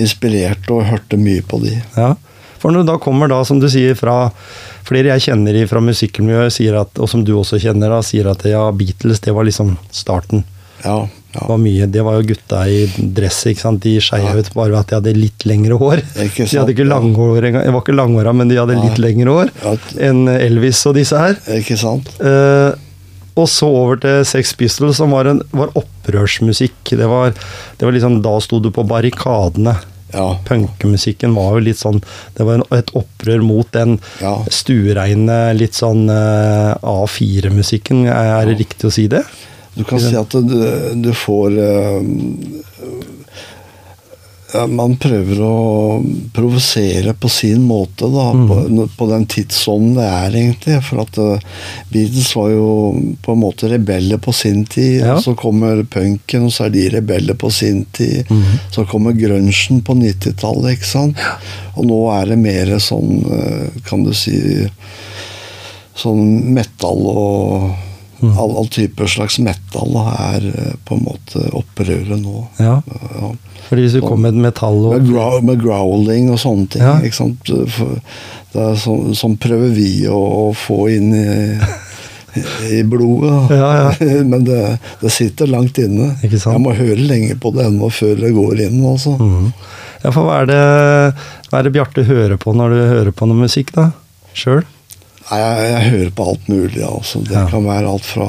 inspirert 0.02 0.70
og 0.74 0.88
hørte 0.88 1.18
mye 1.20 1.44
på 1.46 1.60
de. 1.62 1.76
Ja. 1.94 2.14
For 2.58 2.74
når 2.74 2.82
du 2.82 2.90
da 2.90 2.98
kommer 2.98 3.30
da, 3.30 3.42
som 3.46 3.60
du 3.62 3.68
sier, 3.70 3.94
fra 3.94 4.32
flere 4.88 5.12
jeg 5.14 5.28
kjenner 5.28 5.60
fra 5.70 5.82
musikkmiljøet, 5.84 6.98
og 6.98 7.10
som 7.10 7.22
du 7.24 7.34
også 7.38 7.60
kjenner, 7.62 7.92
da, 7.92 8.00
sier 8.04 8.26
at 8.32 8.42
ja, 8.48 8.64
Beatles, 8.74 9.22
det 9.22 9.34
var 9.36 9.46
liksom 9.46 9.76
starten. 9.94 10.42
Ja, 10.82 11.04
ja. 11.34 11.44
var 11.50 11.58
mye, 11.60 11.86
det 11.90 12.04
var 12.06 12.20
jo 12.20 12.28
gutta 12.32 12.62
i 12.70 12.84
dress, 13.18 13.42
ikke 13.50 13.60
sant. 13.64 13.82
De 13.84 13.96
skeia 14.02 14.32
ut 14.38 14.52
bare 14.54 14.70
ved 14.72 14.78
at 14.80 14.92
de 14.92 14.98
hadde 15.00 15.14
litt 15.18 15.44
lengre 15.50 15.78
hår. 15.80 16.02
Ikke 16.24 16.46
De 16.46 16.58
hadde 16.60 16.74
ikke 16.76 16.86
ja. 16.86 16.92
langhår 16.94 17.48
engang. 17.50 17.66
det 17.66 17.74
var 17.74 17.84
ikke 17.84 17.98
langhåra, 17.98 18.32
men 18.36 18.48
de 18.52 18.60
hadde 18.62 18.78
litt 18.80 18.98
lengre 19.02 19.34
hår 19.36 19.52
Ja, 19.64 19.76
enn 20.08 20.24
Elvis 20.32 20.84
og 20.90 20.96
disse 20.98 21.18
her. 21.18 21.36
Ikke 21.58 21.76
sant? 21.80 22.08
Eh, 22.22 22.72
og 23.34 23.48
så 23.50 23.66
over 23.66 23.98
til 23.98 24.20
Sex 24.30 24.52
Pistols, 24.54 25.00
som 25.00 25.10
var, 25.10 25.26
en, 25.26 25.40
var 25.50 25.72
opprørsmusikk. 25.74 26.94
Det 26.94 27.08
var, 27.10 27.32
det 27.78 27.86
var 27.88 27.92
liksom, 27.96 28.20
Da 28.22 28.36
sto 28.40 28.60
du 28.62 28.70
på 28.70 28.84
barrikadene. 28.86 29.74
Ja. 30.14 30.28
Punkemusikken 30.46 31.32
var 31.34 31.56
jo 31.56 31.62
litt 31.66 31.80
sånn 31.80 31.96
Det 32.36 32.44
var 32.46 32.60
en, 32.60 32.62
et 32.76 32.92
opprør 32.94 33.40
mot 33.42 33.66
den 33.74 33.96
Ja. 34.22 34.36
stuereine, 34.46 35.38
litt 35.58 35.74
sånn 35.74 36.06
uh, 36.06 36.76
A4-musikken. 36.86 38.04
Er, 38.06 38.30
er 38.36 38.46
det 38.52 38.60
riktig 38.62 38.86
å 38.86 38.94
si 38.94 39.08
det? 39.10 39.24
Du 39.74 39.84
kan 39.84 40.00
si 40.00 40.14
at 40.16 40.30
du, 40.30 40.58
du 41.02 41.10
får 41.14 41.58
eh, 41.58 42.00
ja, 44.54 44.64
Man 44.70 44.94
prøver 45.02 45.40
å 45.42 45.54
provosere 46.34 47.14
på 47.18 47.28
sin 47.32 47.64
måte, 47.66 48.06
da, 48.10 48.28
mm. 48.34 48.44
på, 48.48 48.86
på 48.98 49.08
den 49.10 49.26
tidsånden 49.30 49.96
det 49.98 50.06
er, 50.06 50.36
egentlig. 50.40 50.76
For 50.86 51.02
at 51.02 51.18
eh, 51.20 51.46
Beatles 51.90 52.30
var 52.38 52.52
jo 52.52 52.68
på 53.24 53.34
en 53.34 53.42
måte 53.42 53.70
rebeller 53.72 54.20
på 54.22 54.34
sin 54.36 54.62
tid. 54.70 55.00
Ja. 55.02 55.16
Så 55.22 55.34
kommer 55.38 55.82
punken, 55.90 56.46
og 56.46 56.54
så 56.54 56.68
er 56.68 56.74
de 56.76 56.86
rebeller 56.94 57.38
på 57.38 57.50
sin 57.54 57.82
tid. 57.96 58.30
Mm. 58.30 58.44
Så 58.74 58.86
kommer 58.90 59.16
grunchen 59.18 59.82
på 59.86 59.96
90-tallet, 59.98 60.78
ikke 60.78 60.92
sant. 60.92 61.24
Og 61.74 61.88
nå 61.90 61.98
er 62.14 62.30
det 62.30 62.38
mer 62.38 62.76
sånn, 62.82 63.24
eh, 63.26 63.82
kan 63.88 64.06
du 64.06 64.14
si 64.16 64.38
Sånn 65.94 66.50
metal 66.56 67.04
og 67.06 67.68
Mhm. 68.30 68.38
all, 68.40 68.56
all 68.60 68.68
type 68.72 69.08
slags 69.08 69.38
metal 69.38 69.96
er 70.04 70.46
eh, 70.50 70.72
på 70.84 70.96
en 70.98 71.04
måte 71.06 71.44
opprøret 71.52 72.18
nå. 72.20 72.46
Ja. 72.58 72.80
Ja. 72.88 73.30
Fordi 73.68 73.86
hvis 73.86 73.94
du 73.96 74.02
kom 74.04 74.20
med 74.24 74.36
metall 74.36 74.76
og 74.86 74.98
Med, 74.98 75.08
grow, 75.08 75.38
med 75.42 75.60
growling 75.62 76.28
og 76.32 76.38
sånne 76.42 76.68
ting. 76.68 76.82
Ja. 76.84 76.98
Ikke 77.00 77.16
sant? 77.16 77.48
Det 78.54 78.66
sånn, 78.82 79.14
sånn 79.18 79.38
prøver 79.40 79.72
vi 79.74 80.04
å, 80.06 80.18
å 80.18 80.44
få 80.54 80.84
inn 80.92 81.08
i, 81.16 81.30
i 82.76 82.82
blodet. 82.86 83.54
Ja, 83.56 83.70
ja. 83.80 84.10
Men 84.30 84.44
det, 84.46 84.60
det 85.00 85.10
sitter 85.14 85.50
langt 85.50 85.80
inne. 85.80 86.12
Ikke 86.22 86.38
sant? 86.38 86.58
Jeg 86.58 86.64
må 86.66 86.76
høre 86.76 87.00
lenge 87.00 87.38
på 87.40 87.54
det 87.56 87.66
ennå 87.70 87.88
før 87.94 88.14
det 88.20 88.34
går 88.36 88.62
inn. 88.68 88.78
Altså. 88.84 89.16
Mm. 89.18 89.50
Ja, 90.04 90.12
for 90.12 90.28
hva 90.28 90.42
er 90.42 90.50
det, 90.52 90.62
hva 91.48 91.58
er 91.58 91.66
det 91.66 91.74
Bjarte 91.78 92.04
hører 92.04 92.36
på 92.40 92.52
når 92.54 92.74
du 92.76 92.80
hører 92.84 93.12
på 93.16 93.26
noe 93.30 93.46
musikk, 93.46 93.72
da? 93.76 93.88
Sjøl? 94.36 94.62
Nei, 95.30 95.40
jeg, 95.40 95.68
jeg 95.72 95.90
hører 95.94 96.10
på 96.18 96.24
alt 96.32 96.48
mulig. 96.52 96.82
Altså. 96.84 97.20
Det 97.24 97.32
Ja. 97.36 97.46
kan 97.50 97.64
være 97.66 97.88
alt 97.90 98.04
fra 98.04 98.28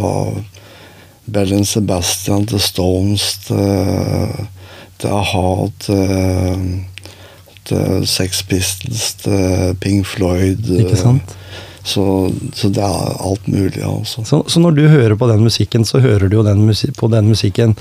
Bellin 1.27 1.65
Sebastian 1.65 2.45
til 2.45 2.59
Stones 2.61 3.25
til, 3.47 4.45
til 5.01 5.09
a-ha 5.11 5.47
til, 5.79 6.67
til 7.65 8.05
Sex 8.07 8.43
Pistols 8.47 9.13
til 9.25 9.75
Pink 9.81 10.05
Floyd. 10.05 10.69
Ikke 10.79 10.95
sant? 10.99 11.35
Så, 11.85 12.31
så 12.57 12.69
det 12.73 12.81
er 12.81 13.11
alt 13.21 13.45
mulig, 13.47 13.83
altså. 13.85 14.23
Så, 14.25 14.39
så 14.49 14.59
når 14.59 14.71
du 14.73 14.87
hører 14.89 15.13
på 15.21 15.27
den 15.29 15.43
musikken, 15.45 15.83
så 15.85 15.99
hører 16.01 16.25
du 16.31 16.39
jo 16.39 16.45
den 16.47 16.63
på 16.97 17.09
den 17.13 17.27
musikken 17.29 17.75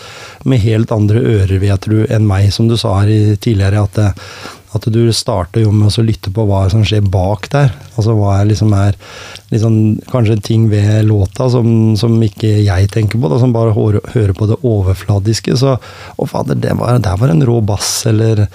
med 0.44 0.60
helt 0.60 0.92
andre 0.92 1.22
ører, 1.24 1.56
vet 1.62 1.88
du, 1.88 2.02
enn 2.12 2.26
meg, 2.28 2.50
som 2.52 2.68
du 2.68 2.76
sa 2.76 2.98
her 3.00 3.36
tidligere, 3.40 3.86
at, 3.88 3.96
det, 3.96 4.10
at 4.74 4.86
du 4.90 5.00
starter 5.14 5.62
jo 5.62 5.72
med 5.74 5.92
å 5.92 6.04
lytte 6.04 6.32
på 6.34 6.44
hva 6.48 6.64
som 6.72 6.82
skjer 6.86 7.04
bak 7.06 7.46
der. 7.52 7.70
Altså 7.94 8.16
hva 8.18 8.40
er 8.40 8.48
liksom 8.50 8.74
er 8.76 8.98
liksom, 9.52 9.76
Kanskje 10.10 10.38
ting 10.42 10.66
ved 10.70 11.06
låta 11.06 11.46
som, 11.52 11.94
som 11.98 12.16
ikke 12.22 12.50
jeg 12.64 12.90
tenker 12.92 13.20
på, 13.20 13.30
da, 13.30 13.38
som 13.42 13.54
bare 13.54 13.74
hører, 13.76 14.34
på 14.34 14.48
det 14.50 14.58
overfladiske. 14.66 15.56
Så 15.60 15.76
Å, 15.78 16.28
fader, 16.30 16.58
det 16.58 16.74
var, 16.78 16.98
der 17.02 17.20
var 17.20 17.32
en 17.32 17.44
rå 17.46 17.60
bass, 17.64 18.04
eller 18.10 18.46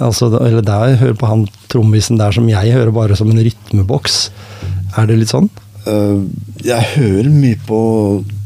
altså, 0.00 0.30
Eller 0.40 0.64
der 0.64 0.96
hører 1.02 1.18
på 1.20 1.30
han 1.30 1.46
trommisen 1.72 2.20
der 2.20 2.34
som 2.34 2.48
jeg 2.50 2.74
hører 2.74 2.94
bare 2.94 3.18
som 3.18 3.30
en 3.32 3.42
rytmeboks. 3.44 4.20
Er 4.96 5.08
det 5.10 5.20
litt 5.20 5.34
sånn? 5.34 5.50
Eh, 5.86 6.20
jeg 6.66 6.92
hører 6.96 7.28
mye 7.30 7.58
på 7.68 7.80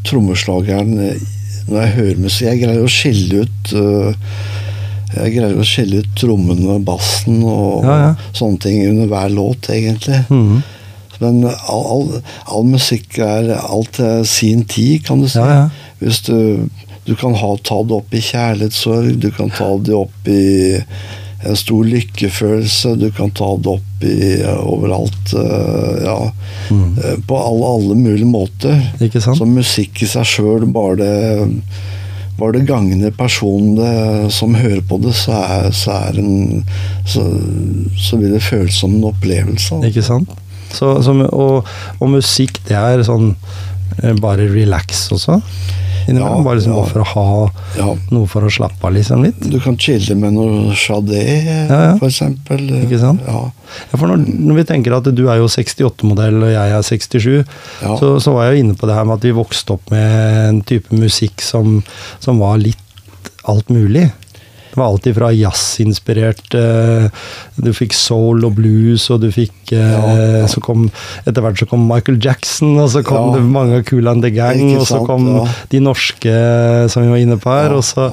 trommeslageren 0.08 0.96
eh, 1.06 1.28
når 1.70 1.84
jeg 1.84 1.94
hører 1.98 2.24
musikk. 2.24 2.48
Jeg 2.48 2.62
greier 2.64 2.84
å 2.84 2.90
skille 2.90 3.44
ut 3.44 3.72
eh, 3.78 4.26
jeg 5.14 5.33
greier 5.37 5.59
å 5.59 5.64
skille 5.66 6.03
ut 6.05 6.11
trommene, 6.20 6.77
og 6.77 6.85
bassen 6.87 7.40
og 7.44 7.85
Ja, 7.85 7.96
ja. 8.05 8.11
sånne 8.37 8.61
ting 8.62 8.83
under 8.88 9.07
hver 9.11 9.31
låt, 9.35 9.70
egentlig. 9.73 10.23
Mhm. 10.31 10.62
Men 11.20 11.42
all, 11.44 11.83
all, 11.85 12.23
all 12.49 12.64
musikk 12.64 13.18
er 13.20 13.51
alt 13.61 13.90
til 13.99 14.23
sin 14.25 14.62
tid, 14.64 15.03
kan 15.05 15.20
du 15.20 15.29
si. 15.29 15.38
Ja. 15.38 15.66
Hvis 16.01 16.23
du, 16.25 16.68
du 17.05 17.14
kan 17.20 17.35
ha, 17.37 17.51
ta 17.61 17.83
det 17.85 17.92
opp 17.99 18.14
i 18.16 18.23
kjærlighetssorg, 18.25 19.18
du 19.20 19.29
kan 19.37 19.51
ta 19.53 19.68
det 19.85 19.92
opp 19.99 20.31
i 20.33 20.79
en 21.44 21.57
stor 21.57 21.85
lykkefølelse, 21.88 22.94
du 23.01 23.11
kan 23.16 23.31
ta 23.37 23.51
det 23.61 23.68
opp 23.75 24.03
i 24.05 24.16
eh, 24.40 24.64
overalt. 24.64 25.35
eh, 25.37 26.05
ja, 26.07 26.18
Mm. 26.70 26.92
På 27.27 27.35
alle, 27.35 27.66
alle 27.66 27.94
mulige 27.99 28.27
måter. 28.31 28.77
Ikke 29.03 29.18
sant? 29.20 29.38
Så 29.40 29.46
musikk 29.49 30.03
i 30.05 30.07
seg 30.07 30.23
sjøl, 30.29 30.66
bare 30.70 30.96
det 31.01 31.49
bare 32.40 32.59
det 32.59 32.68
gagne 32.68 33.11
personen 33.16 33.76
det, 33.79 34.33
som 34.35 34.57
hører 34.59 34.83
på 34.88 35.00
det, 35.05 35.14
så, 35.16 35.38
er, 35.40 35.70
så, 35.76 35.96
er 36.09 36.20
en, 36.22 36.64
så, 37.09 37.24
så 38.00 38.20
vil 38.20 38.37
det 38.37 38.44
føles 38.44 38.81
som 38.83 38.96
en 38.96 39.09
opplevelse. 39.11 39.83
Ikke 39.88 40.05
sant? 40.07 40.33
Så, 40.72 40.94
så, 41.03 41.14
og, 41.29 41.68
og 41.98 42.12
musikk, 42.12 42.61
det 42.68 42.79
er 42.79 43.03
sånn 43.07 43.33
eh, 44.00 44.14
bare 44.22 44.46
relax 44.53 45.09
også? 45.14 45.40
Innimellom, 46.11 46.40
Ja, 46.40 46.44
bare 46.44 46.59
liksom 46.59 46.75
ja. 46.77 46.85
for 46.90 47.01
å 47.01 47.07
ha 47.14 47.51
Ja. 47.79 47.88
noe 48.11 48.27
for 48.27 48.42
å 48.46 48.51
slappe 48.53 48.85
av, 48.88 48.92
liksom, 48.96 49.23
litt? 49.25 49.40
Du 49.51 49.59
kan 49.62 49.77
chille 49.79 50.16
med 50.18 50.35
noe 50.35 50.75
Chadé, 50.75 51.23
Ja, 51.70 51.96
for 52.01 52.09
eksempel. 52.11 52.66
Ikke 52.83 52.99
sant? 53.01 53.23
For 53.94 54.07
når, 54.11 54.25
når 54.27 54.55
vi 54.61 54.64
tenker 54.73 54.96
at 54.96 55.07
du 55.14 55.25
er 55.31 55.38
jo 55.38 55.46
68-modell 55.49 56.42
og 56.42 56.51
jeg 56.51 56.77
er 56.77 56.83
67, 56.83 57.44
Ja. 57.83 57.96
så, 57.96 58.16
så 58.20 58.33
var 58.35 58.49
jeg 58.51 58.59
jo 58.59 58.64
inne 58.66 58.75
på 58.77 58.87
det 58.90 58.96
her 58.99 59.05
med 59.07 59.18
at 59.20 59.29
vi 59.29 59.33
vokste 59.37 59.77
opp 59.79 59.90
med 59.94 60.49
en 60.49 60.61
type 60.66 60.90
musikk 60.92 61.40
som, 61.40 61.79
som 62.18 62.38
var 62.42 62.59
litt 62.59 62.77
alt 63.49 63.68
mulig. 63.70 64.11
Var 64.80 64.86
alltid 64.88 65.16
fra 65.18 65.30
jazzinspirert 65.36 66.56
eh, 66.58 67.06
Du 67.60 67.70
fikk 67.76 67.94
soul 67.96 68.46
og 68.48 68.56
blues, 68.58 69.06
og 69.12 69.20
du 69.24 69.28
fikk 69.34 69.74
eh, 69.76 69.94
Ja, 69.94 70.42
ja. 70.42 70.50
Kom 70.64 70.88
Etter 71.26 71.44
hvert 71.44 71.60
så 71.60 71.68
kom 71.70 71.86
Michael 71.88 72.18
Jackson, 72.22 72.74
og 72.80 72.90
så 72.92 73.04
kom 73.06 73.30
Ja. 73.30 73.38
det 73.38 73.44
mange 73.52 73.80
av 73.80 73.86
Cool 73.88 74.08
and 74.10 74.24
the 74.24 74.30
Gang, 74.34 74.62
og 74.78 74.86
så 74.88 75.02
kom 75.06 75.28
de 75.72 75.80
norske 75.84 76.34
som 76.92 77.04
vi 77.04 77.12
var 77.12 77.20
inne 77.22 77.38
på 77.40 77.52
her, 77.52 77.76
og 77.76 77.84
så 77.86 78.10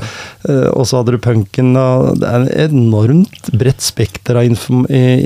Eh, 0.48 0.68
Og 0.72 0.86
så 0.88 1.00
hadde 1.02 1.16
du 1.16 1.22
punken. 1.24 1.74
Og 1.80 2.20
det 2.22 2.30
er 2.30 2.46
et 2.68 2.76
enormt 2.76 3.50
bredt 3.58 3.84
spekter 3.84 4.40
av 4.40 4.46
i, 4.48 4.52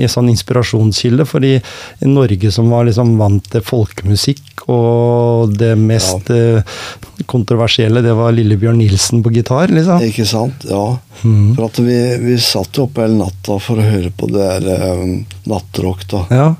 i 0.02 0.08
sånn 0.10 0.30
inspirasjonskilde. 0.32 1.26
fordi 1.28 1.54
i 1.58 2.08
Norge 2.10 2.50
som 2.52 2.70
var 2.72 2.88
liksom 2.88 3.16
vant 3.20 3.44
til 3.52 3.62
folkemusikk, 3.62 4.64
og 4.72 5.54
det 5.58 5.74
mest 5.78 6.30
eh, 6.30 6.62
kontroversielle, 7.30 8.02
det 8.02 8.14
var 8.18 8.34
Lillebjørn 8.34 8.78
Nilsen 8.82 9.22
på 9.22 9.32
gitar, 9.34 9.70
liksom. 9.72 10.02
Ikke 10.06 10.26
sant? 10.26 10.66
Ja. 10.68 10.98
Mhm. 11.32 11.54
For 11.56 11.68
at 11.70 11.80
vi, 11.80 12.00
vi 12.20 12.36
satt 12.42 12.76
jo 12.76 12.86
oppe 12.88 13.06
hele 13.06 13.20
natta 13.22 13.56
for 13.62 13.80
å 13.80 13.86
høre 13.86 14.12
på 14.12 14.28
det 14.32 14.50
der 14.66 14.92
um, 15.00 15.16
nattrock, 15.48 16.04
da. 16.10 16.26
Ja. 16.30 16.50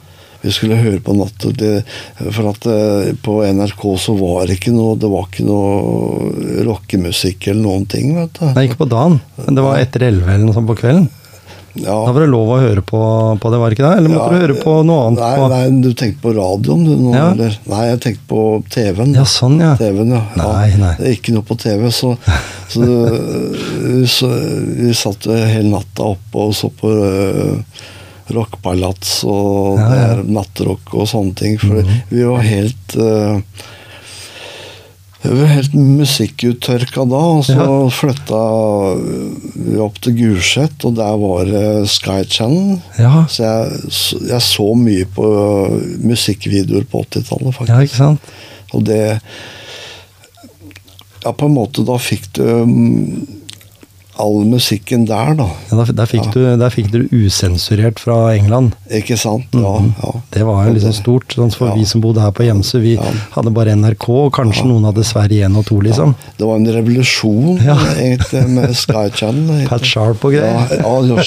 Vi 0.43 0.51
skulle 0.51 0.75
høre 0.81 0.99
på 0.99 1.15
det, 1.55 1.85
for 2.19 2.49
at 2.51 2.65
eh, 2.67 3.13
på 3.23 3.37
NRK 3.47 3.83
så 4.03 4.17
var 4.19 4.49
det 4.51 4.57
ikke 4.59 4.73
noe 4.75 4.97
Det 4.99 5.07
var 5.07 5.29
ikke 5.29 5.45
noe 5.47 6.65
rockemusikk 6.67 7.47
eller 7.47 7.63
noen 7.63 7.87
ting, 7.87 8.17
vet 8.17 8.41
du. 8.41 8.49
Nei, 8.51 8.65
ikke 8.67 8.81
på 8.83 8.91
dagen, 8.91 9.21
men 9.39 9.59
det 9.59 9.63
var 9.63 9.79
etter 9.79 10.09
elleve 10.09 10.35
eller 10.35 10.49
noe 10.49 10.57
sånt 10.57 10.67
på 10.67 10.81
kvelden. 10.81 11.07
Ja. 11.75 11.95
Da 12.07 12.13
var 12.13 12.21
det 12.21 12.29
lov 12.29 12.51
å 12.53 12.57
høre 12.61 12.83
på, 12.85 12.99
på 13.41 13.51
det, 13.53 13.59
var 13.63 13.71
det 13.71 13.77
ikke 13.79 13.87
det? 13.89 13.99
Eller 14.03 14.11
måtte 14.13 14.27
Ja, 14.27 14.33
du 14.39 14.43
høre 14.45 14.57
på 14.61 14.75
noe 14.85 15.07
annet? 15.09 15.23
Nei, 15.23 15.49
nei, 15.49 15.81
du 15.87 15.93
tenkte 15.97 16.21
på 16.27 16.33
radioen, 16.37 16.83
du 16.85 16.93
nå, 17.01 17.15
Ja. 17.17 17.31
eller? 17.33 17.57
Nei, 17.73 17.83
jeg 17.89 18.01
tenkte 18.05 18.27
på 18.29 18.43
TV-en. 18.69 19.15
Ja, 19.17 19.25
sånn, 19.25 19.57
ja. 19.63 19.71
TV-en, 19.81 20.13
ja. 20.13 20.21
Nei, 20.37 20.77
nei. 20.77 20.93
Ikke 21.15 21.33
noe 21.33 21.43
på 21.49 21.57
TV, 21.63 21.89
så, 21.91 22.13
så, 22.69 22.85
så 24.07 24.29
vi 24.83 24.93
satt 24.95 25.25
hele 25.33 25.71
natta 25.73 26.11
oppe 26.13 26.45
og 26.49 26.53
så 26.57 26.69
på 26.77 26.93
uh, 26.93 27.57
rockpalats 28.33 29.23
og 29.29 29.79
Ja, 29.81 29.89
ja. 29.97 30.23
nattrock 30.25 30.93
og 30.95 31.09
sånne 31.11 31.35
ting. 31.37 31.59
For 31.61 31.81
Mhm. 31.83 32.03
vi 32.11 32.23
var 32.25 32.43
helt 32.47 32.97
uh, 32.97 33.41
vi 35.23 35.31
var 35.39 35.47
helt 35.53 35.75
musikkuttørka 35.79 37.05
da, 37.09 37.21
og 37.37 37.45
så 37.47 37.55
Ja. 37.59 37.89
flytta 37.95 38.41
vi 39.55 39.77
opp 39.79 40.01
til 40.03 40.17
Gulset, 40.19 40.85
og 40.85 40.97
der 40.99 41.17
var 41.21 41.45
det 41.47 41.89
Sky 41.89 42.25
Channel. 42.29 42.81
Ja, 42.99 43.25
Så 43.29 43.43
jeg, 43.45 43.93
så- 43.93 44.19
jeg 44.29 44.41
så 44.43 44.75
mye 44.77 45.05
på 45.15 45.27
musikkvideoer 46.03 46.85
på 46.91 47.05
80-tallet, 47.07 47.55
faktisk. 47.55 47.69
ja, 47.69 47.81
ikke 47.87 47.97
sant? 47.97 48.21
Og 48.75 48.85
det 48.85 49.21
Ja, 51.25 51.31
på 51.31 51.47
en 51.47 51.55
måte, 51.55 51.85
da 51.87 51.95
fikk 52.03 52.25
du 52.35 52.43
mm, 52.67 53.27
all 54.21 54.43
musikken 54.45 55.07
der, 55.09 55.33
da. 55.39 55.47
Ja, 55.71 55.77
der, 55.85 55.93
der, 55.93 56.07
fikk 56.07 56.27
Ja. 56.27 56.33
du, 56.35 56.57
der 56.61 56.71
fikk 56.71 56.91
du 56.93 56.99
usensurert 57.13 57.99
fra 57.99 58.35
England. 58.35 58.75
Ikke 58.91 59.17
sant? 59.17 59.47
Ja. 59.57 59.73
ja. 60.03 60.11
Det 60.35 60.43
var 60.45 60.67
jo 60.67 60.75
liksom 60.77 60.93
stort. 60.93 61.33
Sånn 61.33 61.53
for 61.55 61.73
vi 61.77 61.85
som 61.89 62.01
bodde 62.05 62.21
her 62.21 62.31
på 62.37 62.45
Gjemse, 62.45 62.81
vi 62.83 62.97
hadde 62.99 63.53
bare 63.57 63.73
NRK, 63.77 64.09
og 64.27 64.33
kanskje 64.37 64.67
noen 64.69 64.85
hadde 64.91 65.05
Sverige 65.09 65.47
1 65.49 65.57
og 65.57 65.65
2, 65.71 65.81
liksom. 65.89 66.15
Det 66.39 66.47
var 66.47 66.57
en 66.61 66.69
revolusjon, 66.77 67.63
Ja. 67.65 67.79
egentlig, 67.97 68.45
med 68.49 68.77
Sky 68.77 69.09
Channel. 69.17 69.65
Pat 69.71 69.85
Sharp 69.89 70.25
og 70.25 70.33
greier. 70.37 70.69
ja, 70.77 70.95
ja, 71.01 71.23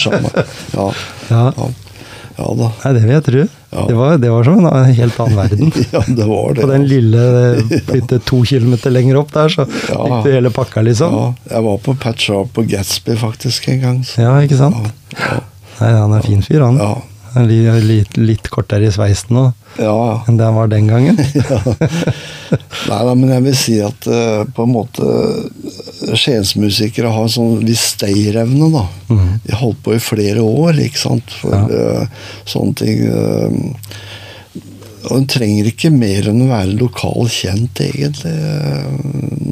Ja. 0.76 0.92
ja. 1.30 1.52
ja 2.38 2.54
da. 2.62 2.72
Nei, 2.84 2.94
det 2.94 3.02
vil 3.04 3.16
jeg 3.18 3.24
tro. 3.32 3.48
Ja. 3.76 3.86
Det, 3.90 3.96
var, 4.00 4.18
det 4.24 4.30
var 4.32 4.44
som 4.48 4.66
en 4.66 4.86
helt 4.98 5.20
annen 5.20 5.36
verden. 5.38 5.72
Ja, 5.92 6.02
det 6.08 6.26
var 6.30 6.54
det. 6.56 6.62
På 6.64 6.68
den 6.72 6.86
lille 6.88 7.24
flytte 7.90 8.20
to 8.24 8.40
kilometer 8.48 8.94
lenger 8.96 9.18
opp 9.20 9.34
der, 9.36 9.50
så 9.52 9.66
Ja. 9.90 9.98
fikk 10.06 10.24
du 10.30 10.32
hele 10.32 10.52
pakka, 10.56 10.82
liksom. 10.88 11.12
Ja, 11.20 11.26
jeg 11.58 11.64
var 11.68 11.78
på 11.84 11.96
Pat 12.00 12.20
Sharp 12.24 12.54
på 12.56 12.64
Gatsby 12.72 13.18
faktisk 13.20 13.68
en 13.74 13.82
gang. 13.84 14.00
så- 14.08 14.22
Ja, 14.24 14.38
ikke 14.46 14.58
sant? 14.62 14.88
Ja, 15.20 15.42
Nei, 15.82 15.92
han 15.92 16.14
er 16.16 16.22
fin 16.24 16.42
fyr, 16.42 16.62
han. 16.64 16.78
ja, 16.80 16.94
litt, 17.44 18.18
litt 18.18 18.48
kortere 18.54 18.88
i 18.88 18.94
sveisen 18.94 19.36
nå 19.36 19.44
ja. 19.78 19.90
ja. 19.92 20.24
enn 20.28 20.38
det 20.40 20.46
han 20.48 20.56
var 20.56 20.70
den 20.72 20.88
gangen. 20.88 21.18
Nei, 22.90 23.00
da, 23.08 23.14
men 23.18 23.32
jeg 23.34 23.44
vil 23.44 23.58
si 23.60 23.76
at 23.84 24.08
uh, 24.08 24.46
på 24.56 24.64
en 24.64 24.72
måte 24.72 25.04
uh, 25.04 26.16
Skiensmusikere 26.16 27.12
har 27.12 27.28
sånn 27.32 27.66
viss 27.66 27.84
stayerevne, 27.96 28.70
da. 28.72 28.86
Mm. 29.10 29.32
De 29.44 29.58
holdt 29.60 29.82
på 29.84 29.96
i 29.98 30.02
flere 30.04 30.44
år, 30.46 30.80
ikke 30.86 31.02
sant, 31.02 31.34
for 31.42 31.56
Ja. 31.56 31.66
uh, 31.66 32.30
sånne 32.48 32.78
ting. 32.80 33.04
eh, 33.10 33.52
og 35.06 35.16
en 35.20 35.28
trenger 35.30 35.70
ikke 35.70 35.92
mer 35.94 36.30
enn 36.32 36.44
å 36.46 36.50
være 36.50 36.78
lokal 36.80 37.30
kjent, 37.32 37.82
egentlig. 37.84 38.34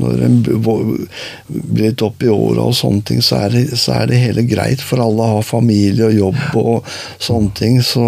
Når 0.03 0.23
en 0.27 0.39
blir 0.43 1.83
litt 1.83 2.03
opp 2.05 2.23
i 2.25 2.31
åra 2.33 2.67
og 2.69 2.77
sånne 2.77 3.05
ting, 3.09 3.21
så 3.25 3.43
er, 3.45 3.55
det, 3.55 3.79
så 3.79 3.99
er 3.99 4.09
det 4.09 4.21
hele 4.23 4.45
greit, 4.49 4.83
for 4.83 5.03
alle 5.03 5.29
har 5.35 5.47
familie 5.47 6.09
og 6.09 6.17
jobb 6.17 6.59
og 6.63 6.93
sånne 7.21 7.53
ting. 7.59 7.79
Så 7.85 8.07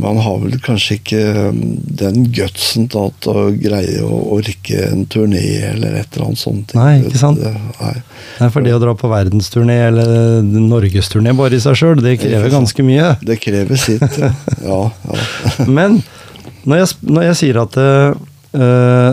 man 0.00 0.16
har 0.16 0.38
vel 0.42 0.56
kanskje 0.64 0.96
ikke 0.98 1.20
eh, 1.20 1.58
den 2.00 2.24
gutsen 2.34 2.88
til 2.90 3.30
å 3.30 3.44
greie 3.54 4.02
å 4.02 4.20
orke 4.36 4.80
en 4.88 5.04
turné 5.10 5.42
eller 5.68 5.98
et 6.00 6.16
eller 6.16 6.30
annet 6.30 6.40
sånt. 6.40 6.74
Nei, 6.78 7.02
ikke 7.04 7.20
sant? 7.20 7.42
Det, 7.42 7.52
nei. 7.80 7.94
Nei, 8.40 8.48
for 8.50 8.66
det 8.66 8.74
å 8.74 8.80
dra 8.82 8.94
på 8.98 9.10
verdensturné 9.12 9.76
eller 9.90 10.40
norgesturné 10.42 11.34
bare 11.38 11.58
i 11.58 11.62
seg 11.62 11.78
sjøl, 11.78 12.02
det 12.02 12.16
krever 12.22 12.50
ganske 12.52 12.86
mye. 12.86 13.12
det 13.26 13.38
krever 13.42 13.80
sitt, 13.80 14.06
ja. 14.20 14.32
ja, 14.64 14.80
ja. 15.10 15.68
Men 15.78 16.00
når 16.64 16.82
jeg, 16.82 16.92
når 17.08 17.28
jeg 17.30 17.38
sier 17.40 17.60
at 17.62 17.76
eh, 17.80 19.12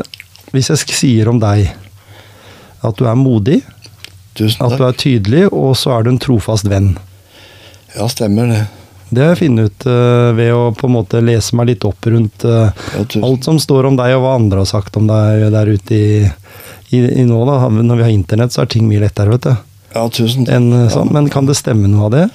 Hvis 0.51 0.67
jeg 0.73 0.95
sier 0.97 1.29
om 1.29 1.37
deg 1.39 1.69
at 2.87 2.97
du 2.97 3.07
er 3.09 3.17
modig, 3.19 3.61
at 4.37 4.73
du 4.77 4.83
er 4.85 4.95
tydelig, 4.95 5.47
og 5.49 5.73
så 5.75 5.95
er 5.95 6.05
du 6.05 6.11
en 6.13 6.19
trofast 6.21 6.67
venn. 6.69 6.91
Ja, 7.97 8.05
stemmer 8.11 8.47
det. 8.51 8.59
Det 9.09 9.23
har 9.23 9.31
jeg 9.33 9.39
funnet 9.45 9.71
ut 9.71 9.87
uh, 9.87 10.33
ved 10.35 10.51
å 10.51 10.63
på 10.75 10.89
en 10.89 10.95
måte 10.97 11.21
lese 11.23 11.55
meg 11.55 11.69
litt 11.71 11.85
opp 11.87 12.09
rundt 12.11 12.43
uh, 12.47 12.73
alt 13.23 13.47
som 13.47 13.59
står 13.61 13.87
om 13.87 13.95
deg, 13.99 14.17
og 14.17 14.25
hva 14.25 14.35
andre 14.35 14.63
har 14.63 14.69
sagt 14.69 14.99
om 14.99 15.07
deg 15.07 15.47
der 15.53 15.71
ute 15.71 15.95
i, 15.95 16.09
i, 16.91 16.99
i 17.21 17.25
nå. 17.27 17.39
da. 17.47 17.61
Når 17.71 18.01
vi 18.01 18.07
har 18.07 18.13
internett, 18.13 18.55
så 18.55 18.65
er 18.65 18.71
ting 18.73 18.87
mye 18.89 19.05
lettere, 19.05 19.31
vet 19.37 19.47
du. 19.47 19.55
Ja, 19.95 20.05
tusen 20.11 20.45
takk. 20.45 20.53
Enn 20.57 20.69
eh, 20.75 20.91
sånn. 20.93 21.11
Men 21.15 21.31
kan 21.31 21.47
det 21.47 21.57
stemme 21.59 21.89
noe 21.91 22.07
av 22.09 22.15
det? 22.15 22.27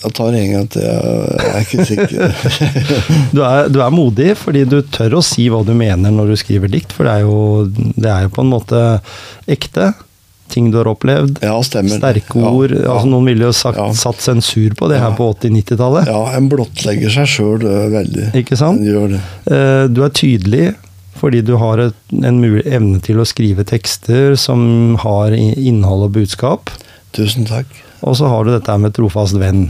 Jeg 0.00 0.14
tar 0.16 0.36
en 0.36 0.52
gang 0.54 0.68
til. 0.72 0.86
Jeg 0.86 1.50
er 1.50 1.66
ikke 1.66 1.88
sikker. 1.90 2.36
Du 3.36 3.42
er, 3.44 3.68
du 3.68 3.82
er 3.84 3.92
modig 3.92 4.32
fordi 4.40 4.64
du 4.68 4.80
tør 4.88 5.18
å 5.18 5.24
si 5.24 5.44
hva 5.52 5.60
du 5.66 5.74
mener 5.76 6.14
når 6.14 6.32
du 6.32 6.38
skriver 6.40 6.72
dikt, 6.72 6.94
for 6.96 7.06
det 7.06 7.18
er 7.18 7.26
jo, 7.26 7.66
det 8.00 8.08
er 8.08 8.24
jo 8.24 8.32
på 8.32 8.44
en 8.44 8.54
måte 8.54 8.80
ekte. 9.50 9.92
Ting 10.50 10.70
du 10.72 10.78
har 10.80 10.88
opplevd. 10.90 11.38
Ja, 11.46 11.54
stemmer. 11.62 12.00
Sterke 12.00 12.34
ord. 12.42 12.72
ja. 12.74 12.88
altså 12.90 13.06
Noen 13.12 13.28
ville 13.30 13.46
jo 13.48 13.52
sagt, 13.54 13.78
Ja. 13.78 13.88
satt 13.94 14.18
sensur 14.24 14.74
på 14.74 14.88
det 14.90 14.98
her 14.98 15.12
på 15.18 15.28
80-90-tallet. 15.36 16.08
Ja, 16.10 16.22
en 16.36 16.48
blottlegger 16.50 17.10
seg 17.14 17.28
sjøl 17.30 17.62
veldig. 17.94 18.32
Ikke 18.40 18.56
sant? 18.58 18.82
Eh, 18.82 19.86
Du 19.88 20.02
er 20.04 20.10
tydelig 20.10 20.74
fordi 21.20 21.42
du 21.44 21.52
har 21.60 21.78
et, 21.78 21.94
en 22.24 22.38
mulig 22.40 22.62
evne 22.66 22.98
til 23.04 23.18
å 23.20 23.26
skrive 23.28 23.62
tekster 23.68 24.34
som 24.40 24.96
har 25.02 25.34
innhold 25.36 26.06
og 26.08 26.12
budskap. 26.14 26.70
Tusen 27.12 27.44
takk. 27.44 27.66
Og 28.02 28.16
så 28.16 28.26
har 28.32 28.44
du 28.46 28.54
dette 28.54 28.76
med 28.80 28.94
trofast 28.96 29.36
venn. 29.36 29.66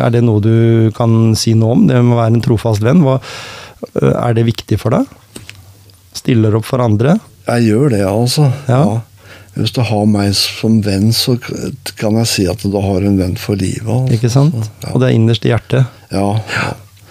Er 0.00 0.10
det 0.10 0.22
noe 0.24 0.40
du 0.40 0.90
kan 0.96 1.34
si 1.36 1.52
noe 1.54 1.74
om? 1.76 1.86
Det 1.86 1.98
med 2.02 2.16
å 2.16 2.20
være 2.22 2.34
en 2.38 2.40
trofast 2.46 2.80
venn. 2.82 3.02
Hva, 3.04 3.18
øh, 4.00 4.14
er 4.16 4.34
det 4.38 4.46
viktig 4.48 4.78
for 4.80 4.96
deg? 4.96 5.04
Stiller 6.16 6.56
opp 6.58 6.64
for 6.64 6.80
andre? 6.82 7.18
Jeg 7.48 7.68
gjør 7.68 7.92
det, 7.94 8.02
altså. 8.08 8.48
Ja. 8.68 8.82
Hvis 9.58 9.74
du 9.74 9.80
har 9.82 10.04
meg 10.06 10.34
som 10.38 10.78
venn, 10.86 11.10
så 11.14 11.34
kan 11.98 12.18
jeg 12.20 12.30
si 12.30 12.44
at 12.50 12.62
du 12.62 12.76
har 12.78 13.02
en 13.02 13.18
venn 13.18 13.34
for 13.40 13.58
livet. 13.58 13.88
Altså. 13.90 14.14
Ikke 14.14 14.30
sant? 14.30 14.68
Ja. 14.84 14.92
Og 14.92 15.02
det 15.02 15.08
er 15.08 15.16
innerst 15.18 15.46
i 15.46 15.50
hjertet. 15.50 15.88
Ja. 16.14 16.28
ja. 16.54 16.68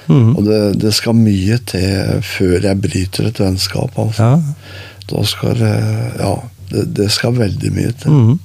Mm. 0.07 0.37
Og 0.37 0.45
det, 0.47 0.59
det 0.79 0.93
skal 0.95 1.17
mye 1.19 1.57
til 1.67 2.21
før 2.23 2.69
jeg 2.69 2.81
bryter 2.83 3.27
et 3.27 3.41
vennskap. 3.43 3.97
Altså. 3.99 4.31
Ja. 4.31 4.77
Da 5.07 5.23
skal 5.27 5.59
det 5.59 5.73
Ja, 6.19 6.35
det, 6.71 6.85
det 6.97 7.09
skal 7.15 7.35
veldig 7.37 7.71
mye 7.75 7.95
til. 7.99 8.11
Mm. 8.11 8.37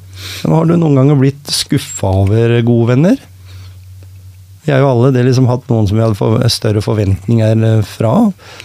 Men 0.44 0.54
har 0.54 0.66
du 0.66 0.74
noen 0.76 0.98
ganger 0.98 1.18
blitt 1.18 1.50
skuffa 1.50 2.10
over 2.22 2.58
gode 2.66 2.92
venner? 2.92 3.22
Vi 4.64 4.70
har 4.70 4.78
jo 4.78 4.88
alle 4.92 5.10
det 5.14 5.24
liksom 5.26 5.48
hatt 5.50 5.64
noen 5.72 5.88
som 5.90 5.96
vi 5.98 6.02
hadde 6.04 6.14
for, 6.18 6.38
større 6.52 6.82
forventninger 6.84 7.64
eh, 7.66 7.80
fra. 7.82 8.12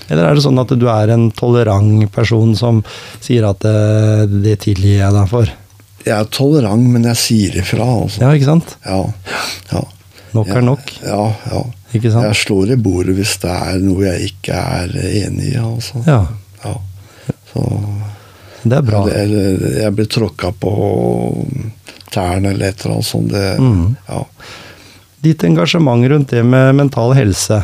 Eller 0.10 0.28
er 0.28 0.36
det 0.38 0.44
sånn 0.46 0.60
at 0.62 0.70
du 0.78 0.86
er 0.94 1.10
en 1.16 1.30
tolerant 1.34 2.06
person 2.14 2.52
som 2.60 2.84
sier 3.24 3.48
at 3.50 3.64
det, 3.66 4.28
det 4.46 4.60
tilgir 4.68 5.00
jeg 5.00 5.16
deg 5.16 5.32
for? 5.32 5.50
Jeg 6.06 6.14
er 6.16 6.30
tolerant, 6.32 6.86
men 6.94 7.04
jeg 7.10 7.18
sier 7.20 7.58
ifra. 7.64 7.84
Altså. 8.04 8.22
Ja, 8.22 8.30
ikke 8.38 8.52
sant? 8.52 8.76
Ja. 8.86 9.00
ja. 9.74 9.82
Nok 10.38 10.52
er 10.54 10.62
nok. 10.68 10.94
Ja, 11.04 11.24
ja. 11.50 11.64
Ikke 11.98 12.12
sant? 12.14 12.28
Jeg 12.30 12.38
slår 12.44 12.76
i 12.76 12.78
bordet 12.84 13.16
hvis 13.18 13.34
det 13.42 13.50
er 13.56 13.82
noe 13.82 14.06
jeg 14.06 14.30
ikke 14.34 14.54
er 14.84 14.94
enig 15.26 15.54
i. 15.56 15.58
Altså. 15.64 16.04
Ja, 16.06 16.22
Ja. 16.64 16.76
Så, 17.48 17.64
det 18.68 18.76
er 18.78 18.84
bra. 18.86 19.02
eller 19.08 19.62
jeg 19.82 19.94
blir 19.96 20.08
tråkka 20.12 20.50
på 20.62 20.72
tærne 22.14 22.52
eller 22.54 22.70
et 22.70 22.84
eller 22.86 22.98
annet 23.00 23.08
sånt. 23.08 23.32
Det, 23.32 23.46
Mm. 23.60 23.96
ja. 24.08 24.22
Ditt 25.25 25.43
engasjement 25.43 26.06
rundt 26.10 26.30
det 26.36 26.43
med 26.45 26.75
mental 26.77 27.13
helse. 27.17 27.63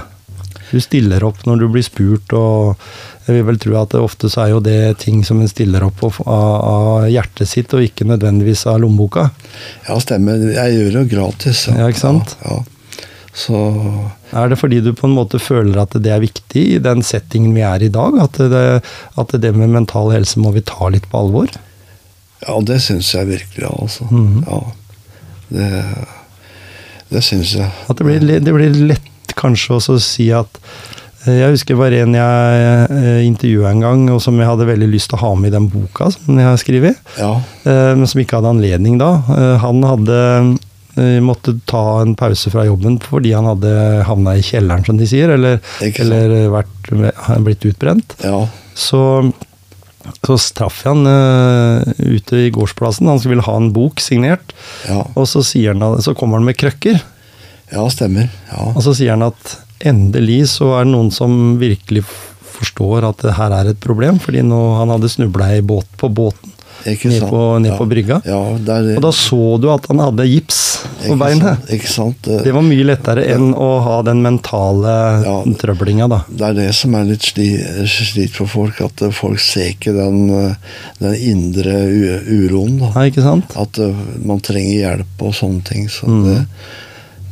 Du 0.72 0.80
stiller 0.82 1.24
opp 1.24 1.44
når 1.46 1.60
du 1.62 1.68
blir 1.70 1.84
spurt, 1.86 2.34
og 2.34 2.80
jeg 3.28 3.38
vil 3.38 3.46
vel 3.52 3.60
tro 3.62 3.76
at 3.78 3.92
det 3.94 4.02
ofte 4.02 4.30
så 4.32 4.42
er 4.46 4.54
jo 4.56 4.62
det 4.66 4.98
ting 5.04 5.22
som 5.24 5.40
en 5.44 5.48
stiller 5.52 5.84
opp 5.86 6.02
av, 6.04 6.18
av 6.26 7.06
hjertet 7.14 7.48
sitt, 7.52 7.74
og 7.78 7.86
ikke 7.86 8.08
nødvendigvis 8.10 8.66
av 8.72 8.80
lommeboka. 8.82 9.28
ja, 9.88 9.98
stemmer. 10.02 10.42
Jeg 10.56 10.74
gjør 10.80 10.90
det 10.96 11.04
jo 11.04 11.10
gratis. 11.14 11.68
Ja, 11.70 11.88
ikke 11.94 12.02
sant? 12.02 12.38
Ja, 12.44 12.58
ja. 12.58 12.70
Så 13.34 13.58
Er 14.30 14.50
det 14.52 14.60
fordi 14.62 14.78
du 14.86 14.92
på 14.94 15.08
en 15.08 15.16
måte 15.18 15.40
føler 15.42 15.80
at 15.82 15.96
det 16.06 16.12
er 16.14 16.20
viktig 16.22 16.64
i 16.76 16.82
den 16.82 17.02
settingen 17.02 17.56
vi 17.56 17.64
er 17.66 17.82
i 17.82 17.90
dag? 17.90 18.18
At 18.22 18.38
det, 18.38 18.66
at 19.18 19.34
det 19.42 19.54
med 19.58 19.72
mental 19.74 20.12
helse 20.14 20.38
må 20.42 20.52
vi 20.54 20.62
ta 20.62 20.90
litt 20.94 21.08
på 21.10 21.18
alvor? 21.24 21.50
Ja, 22.46 22.60
det 22.62 22.78
syns 22.86 23.10
jeg 23.16 23.30
virkelig, 23.32 23.70
altså. 23.72 24.06
Mhm. 24.12 24.44
Ja. 24.46 24.60
Det, 25.54 25.72
det 27.14 27.22
syns 27.26 27.54
jeg. 27.60 27.70
At 27.90 28.00
det 28.02 28.06
blir, 28.08 28.26
det 28.44 28.54
blir 28.56 28.76
lett 28.94 29.34
kanskje 29.40 29.78
også 29.78 29.96
å 29.98 30.02
si 30.04 30.28
at 30.36 30.60
eh, 31.26 31.38
Jeg 31.40 31.54
husker 31.56 31.74
det 31.74 31.80
var 31.80 31.96
en 31.98 32.18
jeg 32.18 32.66
eh, 32.98 33.22
intervjua 33.28 33.72
en 33.72 33.82
gang, 33.86 34.04
og 34.14 34.20
som 34.26 34.38
jeg 34.42 34.50
hadde 34.50 34.68
veldig 34.70 34.90
lyst 34.92 35.10
til 35.14 35.18
å 35.20 35.24
ha 35.24 35.32
med 35.40 35.50
i 35.52 35.56
den 35.56 35.70
boka 35.72 36.10
som 36.14 36.38
jeg 36.42 36.50
har 36.50 36.60
skrevet, 36.62 37.00
Ja. 37.18 37.32
eh, 37.66 37.94
men 37.98 38.06
som 38.10 38.22
ikke 38.22 38.42
hadde 38.42 38.52
anledning 38.58 39.00
da. 39.02 39.14
Han 39.64 39.82
hadde 39.88 40.20
måtte 41.26 41.56
ta 41.66 42.02
en 42.04 42.12
pause 42.14 42.52
fra 42.54 42.68
jobben 42.68 43.00
fordi 43.02 43.32
han 43.34 43.48
hadde 43.50 43.72
havna 44.06 44.36
i 44.38 44.44
kjelleren, 44.46 44.84
som 44.86 45.00
de 45.00 45.08
sier, 45.10 45.32
eller, 45.34 45.58
eller 45.82 46.36
vært, 46.54 46.92
blitt 47.48 47.66
utbrent. 47.72 48.14
ja. 48.22 48.44
Så, 48.78 49.00
så 50.24 50.38
traff 50.56 50.84
jeg 50.86 50.94
han 50.94 51.08
uh, 51.10 51.84
ute 52.00 52.46
i 52.46 52.52
gårdsplassen. 52.54 53.10
Han 53.12 53.20
ville 53.24 53.44
ha 53.44 53.56
en 53.60 53.72
bok 53.76 54.00
signert. 54.04 54.54
Ja. 54.88 55.02
Og 55.20 55.28
så, 55.28 55.44
han, 55.68 55.84
så 56.04 56.16
kommer 56.16 56.40
han 56.40 56.48
med 56.48 56.58
krøkker. 56.60 57.02
Ja, 57.74 57.84
stemmer. 57.92 58.30
Ja. 58.52 58.70
Og 58.72 58.82
så 58.86 58.94
sier 58.96 59.18
han 59.18 59.26
at 59.28 59.58
endelig 59.84 60.46
så 60.54 60.78
er 60.78 60.86
det 60.86 60.94
noen 60.94 61.12
som 61.12 61.58
virkelig 61.60 62.06
forstår 62.54 63.10
at 63.10 63.24
det 63.26 63.36
her 63.36 63.56
er 63.56 63.74
et 63.74 63.82
problem. 63.84 64.22
Fordi 64.24 64.46
nå 64.48 64.62
han 64.80 64.94
hadde 64.94 65.12
snubla 65.12 65.50
båt, 65.68 65.90
på 66.00 66.12
båten 66.14 66.53
ned 66.86 67.24
på, 67.30 67.42
ned 67.64 67.72
ja. 67.72 67.78
på 67.80 67.86
brygga. 67.90 68.22
Ja, 68.28 68.40
det 68.60 68.76
er. 68.76 68.90
Og 68.98 69.06
da 69.06 69.12
så 69.16 69.40
du 69.62 69.70
at 69.74 69.88
han 69.92 70.02
hadde 70.04 70.26
gips 70.30 70.60
på 71.04 71.16
beinet. 71.20 71.64
Det, 72.24 72.52
var 72.54 72.64
mye 72.66 72.86
lettere 72.88 73.26
enn 73.34 73.54
å 73.56 73.70
ha 73.86 73.98
den 74.08 74.22
mentale 74.26 74.96
Ja. 75.24 75.36
trøblinga, 75.60 76.08
da. 76.12 76.22
det 76.30 76.48
er 76.50 76.54
det 76.62 76.70
som 76.76 76.96
er 76.96 77.08
litt 77.10 77.26
sli, 77.28 77.48
slit 77.90 78.36
for 78.36 78.48
folk, 78.52 78.82
at 78.82 79.02
eh, 79.06 79.12
folk 79.16 79.40
ser 79.44 79.72
ikke 79.74 79.94
den, 79.96 80.30
eh, 80.30 80.56
den 81.00 81.16
indre 81.16 81.78
uroen. 82.28 82.80
Da. 82.82 82.92
Nei, 82.98 83.08
ikke 83.12 83.26
sant? 83.26 83.56
At 83.60 83.80
eh, 83.80 84.04
man 84.24 84.44
trenger 84.44 84.76
hjelp 84.80 85.26
og 85.28 85.34
sånne 85.40 85.64
ting. 85.68 85.88
Så 85.92 86.08
Mm. 86.14 86.24
det, 86.28 86.46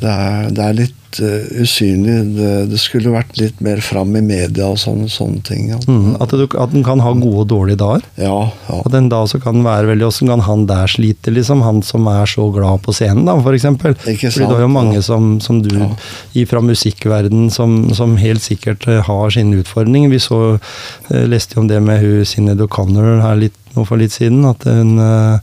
det, 0.02 0.10
er, 0.10 0.50
det 0.56 0.66
er 0.66 0.74
litt 0.80 0.96
eh, 1.20 1.50
usynlig. 1.64 2.18
Det, 2.38 2.52
det 2.72 2.80
skulle 2.80 3.12
vært 3.14 3.36
litt 3.42 3.60
mer 3.64 3.82
fram 3.84 4.16
i 4.16 4.22
media 4.24 4.70
og 4.72 4.80
sånne, 4.80 5.10
sånne 5.12 5.42
ting. 5.48 5.68
Ja. 5.74 5.80
Mm, 5.88 6.16
at, 6.24 6.32
du, 6.32 6.46
at 6.56 6.72
den 6.72 6.86
kan 6.88 7.02
ha 7.04 7.12
gode 7.18 7.44
og 7.44 7.50
dårlige 7.52 7.82
dager. 7.82 8.06
Ja, 8.22 8.38
ja. 8.70 8.80
At 8.86 8.96
en 8.98 9.10
dag 9.12 9.28
så 9.32 9.42
kan 9.44 9.64
være 9.66 9.90
veldig 9.92 10.08
Åssen 10.08 10.32
kan 10.32 10.44
han 10.48 10.66
der 10.70 10.88
slite, 10.92 11.34
liksom? 11.36 11.62
Han 11.66 11.82
som 11.86 12.08
er 12.12 12.30
så 12.30 12.48
glad 12.54 12.82
på 12.86 12.96
scenen, 12.96 13.26
da, 13.28 13.36
for 13.44 13.58
eksempel. 13.58 13.98
Ikke 14.08 14.32
Fordi 14.32 14.48
det 14.48 14.58
er 14.60 14.66
jo 14.66 14.72
mange 14.72 15.02
som, 15.06 15.34
som 15.44 15.62
du, 15.66 15.76
Ja. 15.82 16.46
fra 16.48 16.62
musikkverden, 16.62 17.50
som, 17.52 17.94
som 17.98 18.16
helt 18.22 18.42
sikkert 18.44 18.88
eh, 18.88 19.02
har 19.08 19.30
sine 19.34 19.62
utfordringer. 19.62 20.10
Vi 20.12 20.20
så, 20.22 20.42
uh, 20.58 21.24
leste 21.28 21.56
jo 21.58 21.64
om 21.66 21.70
det 21.72 21.82
med 21.84 22.02
hun 22.04 22.26
Sinead 22.28 22.62
O'Connor 22.64 23.22
her 23.24 23.40
litt, 23.40 23.58
nå 23.76 23.86
for 23.88 23.98
litt 24.02 24.12
siden, 24.16 24.44
at 24.46 24.66
hun 24.68 24.98
uh, 25.00 25.40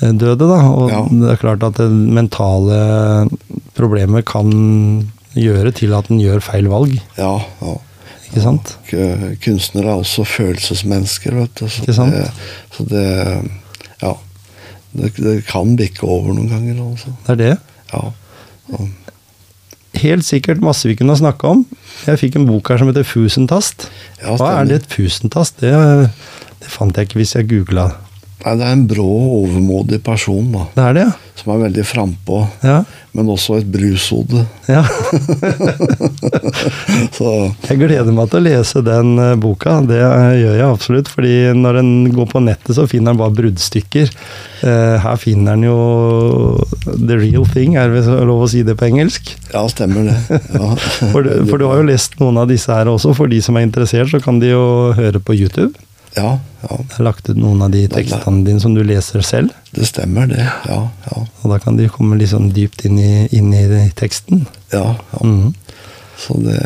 døde, 0.00 0.46
da. 0.46 0.60
Og 0.70 0.90
Ja. 0.90 1.02
det 1.10 1.30
er 1.32 1.40
klart 1.40 1.62
at 1.66 1.78
det 1.80 1.88
mentale 1.90 3.28
problemer 3.74 4.24
kan 4.26 4.50
gjøre 5.34 5.72
til 5.74 5.94
at 5.96 6.10
en 6.12 6.22
gjør 6.22 6.42
feil 6.44 6.68
valg, 6.70 6.94
ja, 7.18 7.32
ja. 7.60 7.74
ikke 8.28 8.42
sant? 8.44 8.74
Ja, 8.92 9.32
Kunstnere 9.42 9.90
er 9.92 10.02
også 10.02 10.26
følelsesmennesker, 10.28 11.34
vet 11.40 11.54
du. 11.58 11.66
Så 11.66 11.82
Ikke 11.82 11.96
sant? 11.96 12.14
Det, 12.14 12.50
så 12.76 12.88
det 12.90 13.06
Ja. 14.02 14.14
Det, 14.94 15.10
det 15.18 15.40
kan 15.48 15.72
bikke 15.74 16.06
over 16.06 16.36
noen 16.36 16.52
ganger, 16.52 16.78
Også. 16.84 17.10
Det 17.26 17.32
er 17.34 17.40
det. 17.40 17.54
Ja. 17.90 18.02
ja. 18.70 18.84
Helt 20.04 20.26
sikkert 20.26 20.62
masse 20.62 20.86
vi 20.86 20.94
kunne 20.98 21.14
ha 21.14 21.18
snakka 21.18 21.50
om. 21.50 21.64
Jeg 22.06 22.20
fikk 22.20 22.38
en 22.38 22.46
bok 22.46 22.70
her 22.70 22.78
som 22.78 22.90
heter 22.90 23.06
Fusentast. 23.06 23.88
Ja, 24.20 24.36
Hva 24.38 24.52
er 24.60 24.70
det 24.70 24.80
et 24.82 24.88
fusentast? 24.90 25.58
Det, 25.62 25.74
det 26.62 26.70
fant 26.70 26.94
jeg 26.94 27.08
ikke 27.08 27.20
hvis 27.22 27.34
jeg 27.34 27.48
googla. 27.50 27.88
Nei, 28.44 28.52
det 28.60 28.66
er 28.66 28.74
en 28.76 28.82
brå, 28.90 29.06
overmodig 29.40 30.02
person, 30.04 30.50
da. 30.52 30.66
Det 30.76 30.82
er 30.84 30.96
det, 30.98 31.04
ja. 31.08 31.14
Som 31.40 31.54
er 31.54 31.62
veldig 31.64 31.84
frampå. 31.88 32.42
ja? 32.62 32.82
Men 33.14 33.28
også 33.30 33.56
et 33.60 33.68
brushode. 33.70 34.42
Ja. 34.70 34.82
Jeg 37.64 37.78
gleder 37.80 38.12
meg 38.14 38.28
til 38.30 38.40
å 38.40 38.44
lese 38.44 38.82
den 38.86 39.14
eh, 39.22 39.34
boka. 39.40 39.76
Det 39.86 39.98
eh, 40.02 40.34
gjør 40.40 40.56
jeg 40.58 40.66
absolutt. 40.66 41.10
fordi 41.12 41.32
når 41.58 41.78
en 41.80 41.90
går 42.14 42.28
på 42.32 42.42
nettet, 42.44 42.74
så 42.76 42.86
finner 42.90 43.14
en 43.14 43.20
bare 43.20 43.34
bruddstykker. 43.38 44.10
Eh, 44.66 44.96
her 45.04 45.16
finner 45.20 45.56
en 45.56 45.66
jo 45.66 45.78
the 46.86 47.18
real 47.20 47.46
thing, 47.54 47.76
er 47.80 47.92
det 47.94 48.04
lov 48.08 48.44
å 48.46 48.50
si 48.50 48.62
det 48.66 48.76
på 48.80 48.88
engelsk? 48.90 49.34
ja, 49.54 49.62
stemmer 49.70 50.08
det. 50.10 50.18
Ja. 50.58 50.70
For, 51.14 51.20
du- 51.22 51.44
for 51.50 51.60
du 51.60 51.64
har 51.68 51.76
jo 51.82 51.86
lest 51.88 52.16
noen 52.20 52.38
av 52.42 52.48
disse 52.50 52.70
her 52.74 52.88
også. 52.90 53.14
For 53.16 53.30
de 53.30 53.38
som 53.44 53.56
er 53.58 53.66
interessert, 53.66 54.10
så 54.10 54.18
kan 54.22 54.40
de 54.42 54.48
jo 54.54 54.64
høre 54.98 55.20
på 55.22 55.36
YouTube. 55.38 55.72
Ja, 56.14 56.38
ja, 56.62 56.76
Jeg 56.78 56.96
har 56.96 57.04
lagt 57.08 57.28
ut 57.28 57.36
noen 57.36 57.62
av 57.64 57.72
de 57.74 57.84
tekstene 57.90 58.44
dine 58.46 58.62
som 58.62 58.74
du 58.76 58.82
leser 58.86 59.24
selv. 59.26 59.50
det 59.74 59.88
stemmer 59.90 60.28
det. 60.30 60.44
Ja, 60.68 60.78
ja. 61.10 61.24
Og 61.42 61.50
da 61.50 61.58
kan 61.58 61.76
de 61.76 61.88
komme 61.90 62.16
litt 62.20 62.30
sånn 62.30 62.52
dypt 62.54 62.84
inn 62.86 62.98
i, 62.98 63.26
inn 63.34 63.52
i 63.54 63.90
teksten. 63.98 64.46
ja, 64.72 64.94
ja. 65.12 65.20
Mm. 65.24 65.54
Så 66.14 66.36
det, 66.38 66.60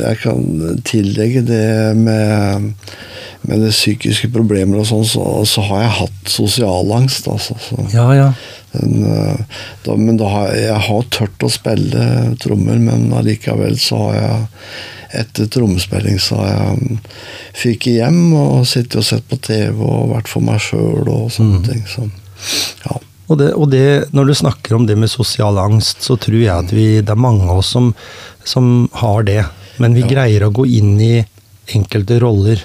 jeg 0.00 0.16
kan 0.22 0.78
tillegge 0.88 1.42
det 1.44 1.92
med, 1.98 2.70
med 3.44 3.60
det 3.60 3.72
psykiske 3.74 4.30
problemer 4.32 4.80
og 4.80 4.88
sånn, 4.88 5.04
så, 5.04 5.24
så 5.44 5.64
har 5.68 5.82
jeg 5.84 5.96
hatt 5.98 6.32
sosialangst, 6.32 7.28
altså. 7.28 7.56
Så, 7.60 7.84
Ja, 7.92 8.08
ja. 8.16 8.30
Den, 8.74 9.04
eh, 9.06 9.60
da, 9.86 9.96
men 9.96 10.16
da 10.20 10.28
har 10.32 10.50
jeg, 10.54 10.80
har 10.88 11.06
tørt 11.14 11.46
å 11.46 11.50
spille 11.52 12.34
trommer, 12.42 12.78
men 12.82 13.08
allikevel 13.16 13.78
så 13.80 13.96
har 14.08 14.20
jeg 14.20 14.44
etter 15.14 15.46
trommespilling 15.46 16.16
så 16.18 16.40
har 16.40 16.48
jeg 16.50 16.96
fikk 17.54 17.84
hjem 17.92 18.32
og 18.34 18.64
sittet 18.66 18.96
og 18.98 19.04
sett 19.06 19.26
på 19.30 19.36
TV 19.46 19.78
og 19.78 20.08
vært 20.10 20.26
for 20.32 20.42
meg 20.42 20.58
sjøl 20.64 21.06
og 21.06 21.28
sånne 21.30 21.60
ting. 21.68 21.84
Så, 21.86 22.08
ja. 22.82 22.96
Og, 23.30 23.38
det, 23.40 23.52
og 23.54 23.70
det, 23.70 23.84
når 24.12 24.26
du 24.26 24.34
snakker 24.42 24.74
om 24.76 24.88
det 24.88 24.96
med 24.98 25.08
sosial 25.12 25.56
angst, 25.62 26.02
så 26.04 26.16
tror 26.20 26.40
jeg 26.42 26.50
at 26.52 26.74
vi, 26.74 26.88
det 27.00 27.14
er 27.14 27.20
mange 27.22 27.46
av 27.46 27.62
oss 27.62 27.70
som, 27.76 27.92
som 28.44 28.88
har 29.04 29.22
det. 29.28 29.44
Men 29.78 29.94
vi 29.96 30.02
Ja. 30.02 30.10
greier 30.10 30.48
å 30.48 30.52
gå 30.54 30.66
inn 30.66 30.98
i 31.00 31.14
enkelte 31.78 32.18
roller 32.20 32.60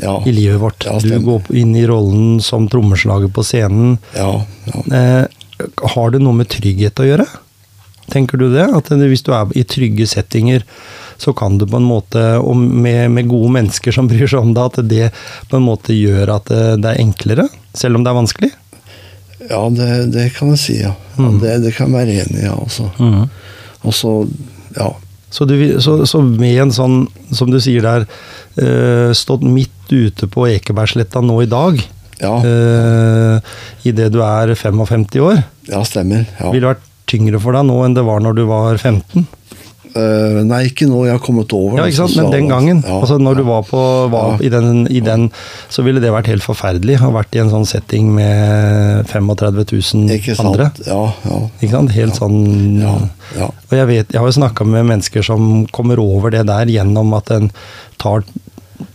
Ja. 0.00 0.16
i 0.26 0.32
livet 0.34 0.58
vårt. 0.58 0.84
Ja, 0.88 0.96
du 0.98 1.20
går 1.22 1.52
inn 1.54 1.76
i 1.78 1.84
rollen 1.86 2.40
som 2.42 2.64
trommeslager 2.68 3.28
på 3.30 3.44
scenen. 3.46 3.98
Ja, 4.16 4.40
ja. 4.72 4.82
Eh, 4.88 5.26
har 5.94 6.14
det 6.14 6.22
noe 6.22 6.36
med 6.36 6.50
trygghet 6.52 7.02
å 7.02 7.08
gjøre? 7.08 7.26
Tenker 8.10 8.40
du 8.40 8.48
det? 8.52 8.66
At 8.74 8.90
hvis 8.90 9.22
du 9.26 9.30
er 9.36 9.52
i 9.54 9.64
trygge 9.68 10.06
settinger, 10.10 10.64
så 11.20 11.34
kan 11.36 11.58
du 11.60 11.66
på 11.68 11.78
en 11.78 11.86
måte, 11.86 12.22
og 12.40 12.56
med, 12.56 13.10
med 13.12 13.28
gode 13.30 13.52
mennesker 13.58 13.94
som 13.94 14.08
bryr 14.10 14.26
seg 14.30 14.42
om 14.42 14.54
deg, 14.56 14.72
at 14.72 14.90
det 14.90 15.10
på 15.50 15.60
en 15.60 15.68
måte 15.68 15.96
gjør 15.96 16.36
at 16.38 16.50
det, 16.50 16.64
det 16.82 16.94
er 16.94 17.04
enklere, 17.04 17.46
selv 17.76 18.00
om 18.00 18.06
det 18.06 18.12
er 18.12 18.20
vanskelig? 18.22 18.52
ja 19.50 19.60
det, 19.72 19.90
det 20.14 20.26
kan 20.36 20.52
jeg 20.52 20.60
si, 20.60 20.80
ja. 20.82 20.94
ja 20.94 21.28
Mm. 21.30 21.38
det, 21.42 21.54
det 21.64 21.74
kan 21.76 21.90
jeg 21.90 21.96
være 21.98 22.18
enig 22.22 22.38
i, 22.40 22.46
ja, 22.46 22.54
altså. 22.56 22.86
Og 23.84 23.94
så, 23.96 24.12
ja. 24.76 24.86
Så, 25.30 25.44
du, 25.44 25.54
så, 25.80 25.98
så 26.08 26.20
med 26.24 26.56
en 26.62 26.72
sånn, 26.72 27.02
som 27.36 27.50
du 27.52 27.58
sier 27.62 27.84
der, 27.84 28.06
eh, 28.56 29.10
stått 29.16 29.44
midt 29.44 29.92
ute 29.92 30.28
på 30.30 30.46
Ekebergsletta 30.48 31.20
nå 31.24 31.42
i 31.44 31.50
dag, 31.50 31.82
Ja, 32.20 32.34
uh, 32.44 33.40
idet 33.88 34.10
du 34.12 34.20
er 34.24 34.54
55 34.54 35.20
år, 35.24 35.42
ja 35.70 35.82
stemmer. 35.88 36.26
Ja. 36.40 36.50
Ville 36.52 36.66
det 36.66 36.74
vært 36.76 36.86
tyngre 37.10 37.40
for 37.42 37.56
deg 37.56 37.64
nå 37.66 37.80
enn 37.86 37.94
det 37.96 38.04
var 38.06 38.20
når 38.22 38.36
du 38.38 38.44
var 38.50 38.76
15? 38.78 39.26
Uh, 39.90 40.44
nei, 40.46 40.60
ikke 40.68 40.86
nå. 40.86 41.00
Jeg 41.08 41.16
har 41.16 41.22
kommet 41.24 41.50
over 41.56 41.80
Ja, 41.80 41.86
ikke 41.90 42.04
sant? 42.04 42.14
Men 42.14 42.28
den 42.30 42.46
gangen, 42.46 42.82
Ja, 42.86 43.00
altså 43.00 43.16
når 43.18 43.40
du 43.40 43.42
var, 43.48 43.64
på, 43.66 43.80
var 44.12 44.36
Ja. 44.36 44.46
i, 44.46 44.50
den, 44.52 44.84
i 44.86 45.00
den, 45.02 45.24
så 45.68 45.82
ville 45.82 45.98
det 45.98 46.12
vært 46.14 46.28
helt 46.30 46.44
forferdelig. 46.46 46.94
Å 47.00 47.08
ha 47.08 47.10
vært 47.16 47.34
i 47.34 47.40
en 47.42 47.50
sånn 47.50 47.66
setting 47.66 48.12
med 48.14 49.08
35 49.10 49.58
000 49.72 50.12
Ikke 50.14 50.36
sant? 50.38 50.52
andre. 50.52 50.68
Ja, 50.86 51.00
ja. 51.26 51.40
Ikke 51.58 51.72
sant? 51.74 51.90
Helt 51.96 52.20
sånn 52.20 52.38
Ja, 52.78 52.94
ja. 53.34 53.48
Og 53.50 53.74
jeg 53.80 53.88
vet, 53.90 54.12
jeg 54.14 54.20
har 54.22 54.30
jo 54.30 54.36
snakka 54.38 54.68
med 54.68 54.86
mennesker 54.92 55.26
som 55.26 55.66
kommer 55.74 55.98
over 55.98 56.30
det 56.30 56.44
der 56.46 56.70
gjennom 56.70 57.10
at 57.18 57.34
en 57.34 57.50
tar 57.98 58.22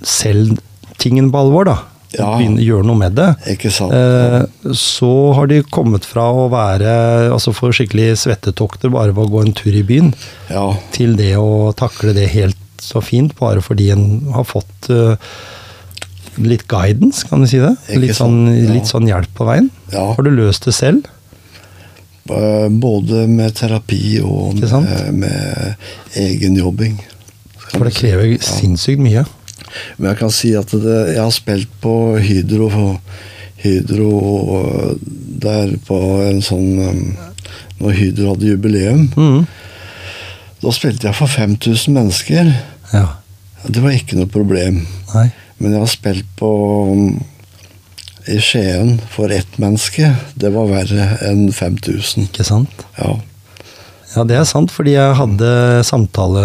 selv 0.02 0.62
tingen 0.98 1.28
på 1.34 1.44
alvor, 1.44 1.68
da. 1.74 1.76
Ja. 2.20 2.32
begynne 2.38 2.64
gjøre 2.64 2.86
noe 2.88 3.00
med 3.00 3.16
det. 3.18 3.28
Ikke 3.56 3.72
sant? 3.74 3.94
Eh, 3.94 4.72
så 4.76 5.12
har 5.38 5.48
de 5.52 5.62
kommet 5.70 6.06
fra 6.08 6.28
å 6.32 6.48
være 6.54 6.92
altså 7.34 7.54
få 7.56 7.72
skikkelig 7.76 8.14
svettetokter 8.24 8.92
bare 8.94 9.14
ved 9.16 9.26
å 9.26 9.32
gå 9.34 9.42
en 9.46 9.54
tur 9.58 9.74
i 9.76 9.84
byen, 9.84 10.14
Ja. 10.50 10.68
til 10.96 11.16
det 11.20 11.34
å 11.38 11.74
takle 11.76 12.14
det 12.18 12.30
helt 12.36 12.58
så 12.82 13.02
fint, 13.02 13.34
bare 13.40 13.62
fordi 13.66 13.90
en 13.94 14.32
har 14.36 14.44
fått 14.46 14.90
uh, 14.92 15.16
litt 16.38 16.68
guidance, 16.68 17.24
kan 17.28 17.42
du 17.42 17.48
si 17.48 17.58
det? 17.58 17.72
Ikke 17.88 18.02
Litt 18.04 18.18
sånn, 18.18 18.36
sant, 18.46 18.60
ja. 18.60 18.74
litt 18.76 18.90
sånn 18.92 19.08
hjelp 19.10 19.32
på 19.38 19.48
veien. 19.48 19.70
Ja. 19.94 20.14
Har 20.14 20.24
du 20.28 20.30
løst 20.36 20.68
det 20.68 20.74
selv? 20.76 21.08
Både 22.26 23.28
med 23.30 23.54
terapi 23.56 24.20
og 24.26 24.58
med, 24.58 25.14
med 25.14 25.76
egenjobbing. 26.18 26.98
For 27.70 27.86
det 27.86 27.94
krever 27.98 28.36
sinnssykt 28.42 29.02
mye. 29.02 29.26
Men 29.98 30.12
jeg 30.12 30.20
kan 30.22 30.34
si 30.34 30.54
at 30.58 30.72
det, 30.72 30.98
jeg 31.14 31.22
har 31.22 31.34
spilt 31.36 31.72
på 31.84 31.94
Hydro, 32.22 32.70
Hydro 33.64 34.12
eh, 34.62 34.90
der 35.46 35.76
på 35.88 36.00
en 36.26 36.42
sånn 36.46 36.82
eh, 36.82 37.30
Når 37.82 37.96
Hydro 38.00 38.34
hadde 38.34 38.52
jubileum. 38.54 39.08
Mm. 39.20 39.46
Da 40.64 40.72
spilte 40.74 41.10
jeg 41.10 41.18
for 41.18 41.30
5000 41.30 41.94
mennesker. 41.94 42.52
Ja. 42.94 43.08
Det 43.68 43.82
var 43.84 43.96
ikke 43.98 44.18
noe 44.18 44.32
problem. 44.32 44.86
Nei. 45.12 45.28
Men 45.60 45.76
jeg 45.76 45.84
har 45.84 45.92
spilt 45.92 46.30
på 46.40 46.50
um, 46.92 47.06
i 48.32 48.40
Skien 48.44 48.96
for 49.12 49.32
ett 49.34 49.60
menneske. 49.62 50.14
Det 50.40 50.52
var 50.56 50.72
verre 50.72 51.10
enn 51.28 51.48
5000. 51.54 52.30
Ikke 52.30 52.48
sant? 52.48 52.86
Ja. 52.98 53.18
Ja, 54.16 54.24
det 54.24 54.38
er 54.40 54.48
sant, 54.48 54.72
fordi 54.72 54.94
jeg 54.96 55.16
hadde 55.20 55.48
samtale, 55.84 56.44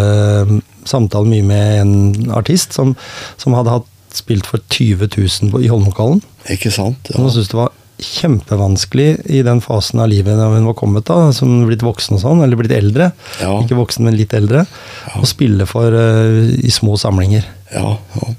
samtale 0.91 1.31
mye 1.31 1.47
med 1.47 1.81
en 1.81 2.33
artist 2.37 2.77
som, 2.77 2.97
som 3.41 3.57
hadde 3.59 3.79
hatt 3.79 3.89
spilt 4.15 4.49
for 4.51 4.63
20 4.75 5.07
000 5.15 5.63
i 5.63 5.71
Holmenkollen. 5.71 6.23
Ikke 6.51 6.73
sant? 6.75 7.11
ja. 7.11 7.17
Som 7.17 7.31
syntes 7.31 7.53
det 7.53 7.61
var 7.61 7.77
kjempevanskelig 8.01 9.09
i 9.29 9.43
den 9.45 9.61
fasen 9.61 10.01
av 10.01 10.09
livet 10.09 10.39
da 10.39 10.49
hun 10.49 10.69
var 10.69 10.77
kommet, 10.79 11.05
da, 11.09 11.31
som 11.37 11.67
blitt 11.69 11.85
voksen 11.85 12.17
og 12.17 12.23
sånn, 12.23 12.45
eller 12.45 12.59
blitt 12.59 12.75
eldre. 12.75 13.11
Ja. 13.43 13.59
Ikke 13.61 13.79
voksen, 13.79 14.07
men 14.07 14.17
litt 14.19 14.35
eldre. 14.37 14.65
Ja. 15.05 15.21
Å 15.21 15.29
spille 15.29 15.69
for 15.69 15.95
uh, 15.95 16.49
i 16.57 16.73
små 16.75 16.97
samlinger. 17.01 17.47
Ja, 17.75 17.97
ja. 18.17 18.33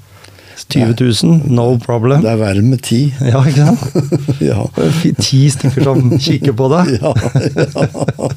20 0.70 0.94
000, 1.24 1.40
no 1.52 1.78
problem. 1.82 2.22
Det 2.22 2.30
er 2.30 2.36
verre 2.40 2.62
med 2.62 2.80
ti. 2.82 3.00
Ja, 3.32 3.42
ikke 3.44 3.66
sant? 3.66 3.82
Ja. 4.50 4.64
Ti 5.18 5.40
stykker 5.50 5.84
som 5.84 6.10
kikker 6.18 6.52
på 6.58 6.68
deg. 6.72 6.92
Ja, 7.02 7.12
ja. 7.12 8.28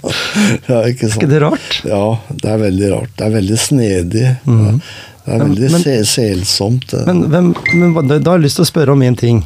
ja, 0.70 0.80
ikke 0.90 1.06
Er 1.08 1.12
sant. 1.12 1.22
ikke 1.22 1.30
det 1.32 1.42
rart? 1.44 1.80
Ja, 1.88 2.04
det 2.42 2.50
er 2.52 2.62
veldig 2.62 2.92
rart. 2.94 3.12
Det 3.18 3.26
er 3.28 3.34
veldig 3.36 3.58
snedig. 3.62 4.26
Det 4.46 5.34
er 5.34 5.44
veldig 5.46 5.72
men- 5.74 5.84
se 5.86 5.96
selsomt. 6.06 6.94
Men, 7.08 7.24
hvem, 7.32 7.52
men 7.74 7.96
da 8.10 8.20
har 8.32 8.38
jeg 8.40 8.46
lyst 8.48 8.60
til 8.62 8.66
å 8.68 8.72
spørre 8.72 8.96
om 8.96 9.02
én 9.06 9.18
ting. 9.18 9.44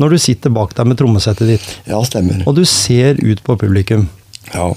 Når 0.00 0.14
du 0.14 0.18
sitter 0.24 0.50
bak 0.56 0.72
deg 0.78 0.88
med 0.88 0.96
trommesettet 0.96 1.50
ditt, 1.52 1.66
Ja, 1.86 1.98
stemmer. 2.08 2.42
og 2.48 2.56
du 2.56 2.64
ser 2.64 3.18
ut 3.20 3.42
på 3.44 3.56
publikum, 3.60 4.06
Ja. 4.54 4.70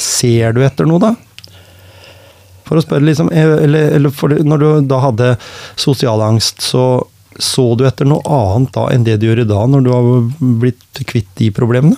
ser 0.00 0.52
du 0.56 0.62
etter 0.64 0.86
noe 0.88 0.98
da? 1.02 1.14
For 2.68 2.78
å 2.78 2.84
spørre 2.84 3.08
liksom, 3.08 3.32
eh, 3.32 3.54
eller, 3.64 3.94
eller 3.96 4.42
Når 4.44 4.58
du 4.62 4.68
da 4.92 5.00
hadde 5.08 5.36
sosial 5.76 6.20
angst, 6.22 6.60
så 6.62 6.88
så 7.38 7.76
du 7.78 7.84
etter 7.86 8.02
noe 8.08 8.18
annet 8.26 8.72
da 8.74 8.88
enn 8.90 9.04
det 9.06 9.20
du 9.22 9.28
gjør 9.28 9.44
i 9.44 9.46
dag, 9.46 9.68
når 9.70 9.84
du 9.86 9.90
har 9.94 10.06
blitt 10.58 11.02
kvitt 11.06 11.28
de 11.38 11.52
problemene? 11.54 11.94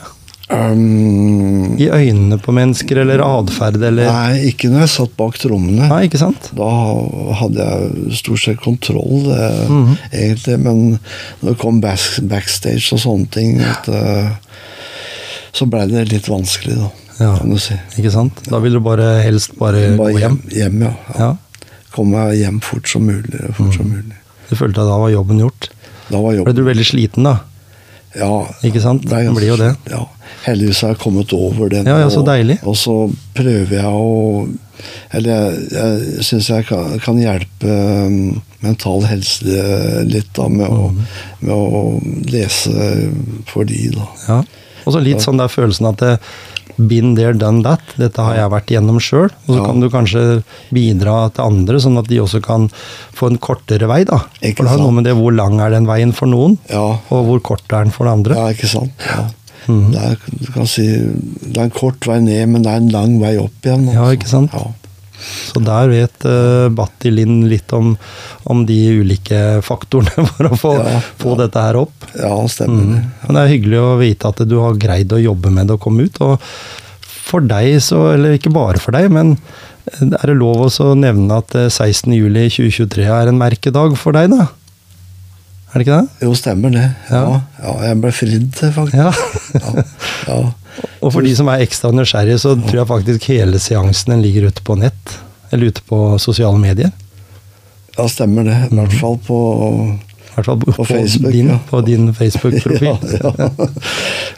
Um, 0.51 1.77
I 1.79 1.87
øynene 1.95 2.37
på 2.43 2.53
mennesker, 2.53 2.99
eller 3.05 3.23
atferd, 3.25 3.79
eller 3.87 4.09
nei, 4.11 4.51
ikke 4.51 4.69
når 4.69 4.83
jeg 4.85 4.93
satt 4.97 5.13
bak 5.17 5.39
trommene. 5.41 5.87
Nei, 5.89 6.01
ikke 6.09 6.21
sant? 6.21 6.51
Da 6.59 6.69
hadde 7.41 7.67
jeg 7.71 8.17
stort 8.19 8.43
sett 8.43 8.61
kontroll, 8.61 9.29
det, 9.31 9.49
Mhm. 9.71 9.97
egentlig. 10.13 10.59
Men 10.59 10.99
når 11.41 11.53
det 11.55 11.59
kom 11.63 11.81
back, 11.81 12.01
backstage 12.23 12.93
og 12.93 12.99
sånne 12.99 13.31
ting, 13.31 13.61
at, 13.61 13.89
eh, 13.89 14.31
så 15.53 15.71
blei 15.71 15.87
det 15.89 16.11
litt 16.13 16.27
vanskelig, 16.29 16.77
da. 16.83 16.91
Ja. 17.21 17.35
Kan 17.39 17.51
du 17.53 17.59
si. 17.61 17.77
Ikke 18.01 18.11
sant? 18.15 18.41
Da 18.49 18.59
vil 18.65 18.73
du 18.79 18.81
bare 18.85 19.21
helst 19.25 19.53
bare, 19.61 19.91
Bare 19.99 20.15
gå 20.17 20.23
hjem. 20.23 20.39
hjem, 20.57 20.81
ja. 20.87 20.93
ja. 21.19 21.31
Komme 21.93 22.17
meg 22.17 22.39
hjem 22.41 22.61
fort 22.65 22.89
som 22.89 23.05
mulig. 23.05 23.41
Fort 23.59 23.75
som 23.77 23.91
mulig. 23.93 24.17
Du 24.49 24.57
følte 24.57 24.81
at 24.83 24.89
da 24.89 24.97
var 25.03 25.13
jobben 25.13 25.39
gjort. 25.43 25.69
Da 26.11 26.19
var 26.19 26.33
Ble 26.33 26.39
jobben 26.41 26.57
du 26.57 26.65
veldig 26.67 26.87
sliten 26.89 27.27
da? 27.29 27.37
Ja, 28.19 28.31
Ikke 28.67 28.81
sant? 28.83 29.05
det 29.07 29.21
Det 29.29 29.35
blir 29.37 29.53
jo 29.53 29.57
det. 29.61 29.75
Ja. 29.93 30.01
Heldigvis 30.47 30.81
har 30.83 30.95
jeg 30.97 30.99
kommet 31.03 31.31
over 31.37 31.69
det. 31.71 31.85
Ja, 31.87 31.99
ja, 32.01 32.09
så 32.11 32.25
deilig. 32.27 32.57
Og 32.67 32.75
så 32.79 32.95
prøver 33.37 33.77
jeg 33.77 33.87
å 33.87 34.49
Eller 35.13 35.31
jeg, 35.31 35.67
jeg 35.77 36.25
syns 36.25 36.49
jeg 36.49 36.65
kan, 36.71 36.95
kan 37.05 37.19
hjelpe 37.21 37.69
um, 38.09 38.41
mental 38.65 39.03
helse 39.05 39.61
litt 40.09 40.31
da, 40.35 40.47
med, 40.49 40.67
å, 40.73 40.87
Mhm. 40.89 41.03
med 41.43 41.53
å 41.53 41.83
lese 42.33 42.73
for 43.51 43.69
de, 43.69 43.91
da. 43.93 44.07
Ja. 44.27 44.39
Og 44.87 44.95
så 44.97 45.03
litt 45.05 45.21
sånn 45.21 45.37
der 45.37 45.53
følelsen 45.53 45.91
at 45.93 46.01
det, 46.01 46.15
been 46.89 47.15
there, 47.15 47.33
done 47.35 47.63
that. 47.63 47.81
Dette 47.99 48.17
har 48.23 48.35
jeg 48.37 48.51
vært 48.51 48.71
igjennom 48.73 49.01
sjøl. 49.01 49.31
Og 49.47 49.55
så 49.55 49.59
Ja. 49.59 49.65
kan 49.67 49.81
du 49.81 49.89
kanskje 49.91 50.43
bidra 50.73 51.33
til 51.35 51.45
andre, 51.45 51.77
sånn 51.81 51.99
at 51.99 52.07
de 52.09 52.17
også 52.21 52.41
kan 52.43 52.69
få 53.15 53.31
en 53.31 53.39
kortere 53.39 53.87
vei. 53.89 54.05
da. 54.05 54.21
Ikke 54.43 54.57
For 54.59 54.63
det 54.65 54.71
har 54.71 54.79
noe 54.79 54.93
med 54.93 55.05
det 55.05 55.15
hvor 55.17 55.35
lang 55.35 55.61
er 55.61 55.71
den 55.71 55.87
veien 55.87 56.13
for 56.15 56.27
noen, 56.27 56.59
Ja, 56.71 56.99
og 57.11 57.27
hvor 57.27 57.41
kort 57.43 57.63
er 57.73 57.85
den 57.85 57.91
for 57.93 58.05
det 58.05 58.13
andre. 58.13 58.35
ja 58.35 58.49
ikke 58.53 58.69
sant? 58.69 58.93
Ja. 59.07 59.27
Mm. 59.69 59.93
Det, 59.93 60.01
er, 60.01 60.65
si, 60.67 60.87
det 60.87 61.57
er 61.59 61.65
en 61.65 61.71
kort 61.71 62.01
vei 62.07 62.19
ned, 62.21 62.49
men 62.49 62.63
det 62.63 62.71
er 62.73 62.77
en 62.77 62.89
lang 62.89 63.21
vei 63.21 63.37
opp 63.37 63.53
igjen. 63.63 63.87
altså. 63.89 63.95
Ja, 63.95 64.11
ikke 64.17 64.29
sant? 64.29 64.51
Ja. 64.55 64.67
Så 65.21 65.61
der 65.65 65.91
vet 65.93 66.27
uh, 66.27 66.69
Batti 66.75 67.13
Lind 67.15 67.47
litt 67.51 67.73
om, 67.77 67.93
om 68.51 68.63
de 68.69 68.79
ulike 69.01 69.41
faktorene 69.67 70.27
for 70.33 70.51
å 70.51 70.59
få, 70.59 70.75
Ja, 70.81 71.01
få 71.21 71.35
ja. 71.35 71.41
dette 71.45 71.65
her 71.69 71.81
opp. 71.83 72.07
ja, 72.17 72.35
stemmer 72.51 72.85
det. 72.85 73.01
Mm. 73.01 73.11
Men 73.27 73.37
det 73.39 73.43
er 73.47 73.53
hyggelig 73.55 73.81
å 73.85 73.97
vite 74.01 74.31
at 74.33 74.45
du 74.49 74.57
har 74.63 74.79
greid 74.81 75.13
å 75.17 75.21
jobbe 75.23 75.53
med 75.55 75.69
det 75.71 75.77
og 75.79 75.85
komme 75.85 76.07
ut. 76.09 76.23
Og 76.25 76.39
for 77.31 77.45
deg, 77.47 77.77
så, 77.85 78.07
eller 78.15 78.39
ikke 78.39 78.51
bare 78.55 78.81
for 78.83 78.97
deg, 78.97 79.11
men 79.15 79.37
er 80.01 80.31
det 80.31 80.37
lov 80.39 80.67
å 80.69 80.89
nevne 80.99 81.39
at 81.41 81.55
eh, 81.59 81.69
16.07.2023 81.71 83.07
er 83.11 83.31
en 83.31 83.39
merkedag 83.41 83.95
for 83.99 84.15
deg, 84.17 84.31
da? 84.35 84.49
Er 85.71 85.79
det 85.79 85.85
ikke 85.87 85.97
det? 86.01 86.25
Jo, 86.27 86.35
stemmer 86.35 86.73
det. 86.75 86.87
Ja, 87.11 87.41
Ja. 87.63 87.75
jeg 87.87 88.01
ble 88.03 88.11
fridd 88.13 88.49
til, 88.59 88.73
faktisk. 88.75 88.97
Ja. 88.97 90.39
Og 91.01 91.13
for 91.15 91.23
de 91.25 91.33
som 91.37 91.49
er 91.49 91.63
ekstra 91.65 91.91
nysgjerrige, 91.95 92.39
så 92.43 92.55
tror 92.59 92.81
jeg 92.83 92.89
faktisk 92.91 93.27
hele 93.31 93.59
seansen 93.63 94.21
ligger 94.23 94.49
ute 94.51 94.63
på 94.67 94.77
nett. 94.81 95.17
Eller 95.53 95.71
ute 95.73 95.83
på 95.89 96.19
sosiale 96.23 96.59
medier. 96.63 96.91
ja 97.99 98.07
stemmer 98.09 98.45
det. 98.47 98.59
I 98.71 98.75
hvert 98.79 98.93
fall 99.01 99.19
på 99.27 99.39
I 100.31 100.33
hvert 100.37 100.47
fall 100.47 100.61
på, 100.63 100.73
På 100.77 100.85
Facebook, 100.87 101.33
din, 101.33 101.49
ja. 101.51 101.59
på 101.71 101.81
din 101.87 102.15
Facebook-profil. 102.15 102.97
Ja. 103.25 103.33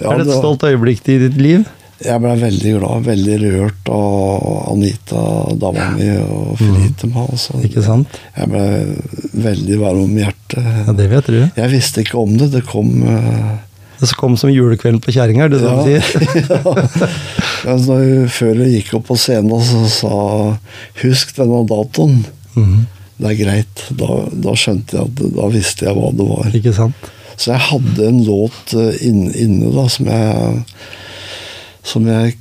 Ja, 0.02 0.10
er 0.12 0.18
det 0.18 0.26
et 0.26 0.38
stolt 0.38 0.62
øyeblikk 0.66 1.06
i 1.08 1.18
ditt 1.28 1.36
liv? 1.38 1.64
Jeg 2.02 2.22
ble 2.22 2.32
veldig 2.40 2.72
glad, 2.78 3.04
veldig 3.06 3.36
rørt 3.42 3.90
av 3.94 4.46
Anita, 4.72 5.24
dama 5.60 5.90
mi, 5.96 6.08
og 6.18 6.56
forlite 6.60 7.10
meg. 7.10 7.28
Altså. 7.34 7.56
Mm. 7.56 7.66
Ikke 7.68 7.84
sant? 7.86 8.16
Jeg 8.36 8.50
ble 8.52 8.64
veldig 9.46 9.78
varm 9.82 10.00
om 10.06 10.16
hjertet. 10.18 10.70
Ja, 10.86 10.96
det 10.98 11.10
vet 11.12 11.30
du. 11.30 11.38
Jeg 11.44 11.72
visste 11.72 12.02
ikke 12.04 12.18
om 12.22 12.34
det. 12.40 12.50
Det 12.54 12.64
kom 12.68 12.96
uh... 13.06 13.52
Det 14.02 14.08
kom 14.18 14.34
som 14.34 14.50
julekvelden 14.50 14.98
på 14.98 15.12
kjerringa, 15.14 15.44
er 15.46 15.52
det 15.52 15.60
det 15.62 15.68
ja. 15.70 15.76
du 15.78 15.84
sier? 15.86 17.12
Når 17.86 18.00
jeg, 18.02 18.30
før 18.34 18.62
jeg 18.64 18.72
gikk 18.72 18.96
opp 18.98 19.04
på 19.12 19.16
scenen, 19.20 19.62
så 19.62 19.82
sa 19.94 20.16
'husk 20.98 21.36
denne 21.36 21.62
datoen'. 21.70 22.24
Mhm. 22.56 22.80
Det 23.22 23.30
er 23.30 23.38
greit. 23.38 23.84
Da, 23.94 24.16
da 24.34 24.54
skjønte 24.58 24.96
jeg 24.98 25.06
at 25.06 25.20
Da 25.36 25.46
visste 25.52 25.86
jeg 25.86 25.94
hva 25.94 26.10
det 26.18 26.26
var. 26.26 26.50
Ikke 26.58 26.74
sant? 26.74 27.10
Så 27.36 27.52
jeg 27.54 27.62
hadde 27.68 28.08
en 28.08 28.18
låt 28.26 28.74
inne, 28.74 29.30
inne 29.38 29.70
da, 29.74 29.86
som 29.90 30.10
jeg, 30.10 30.64
som 31.82 32.06
jeg 32.06 32.36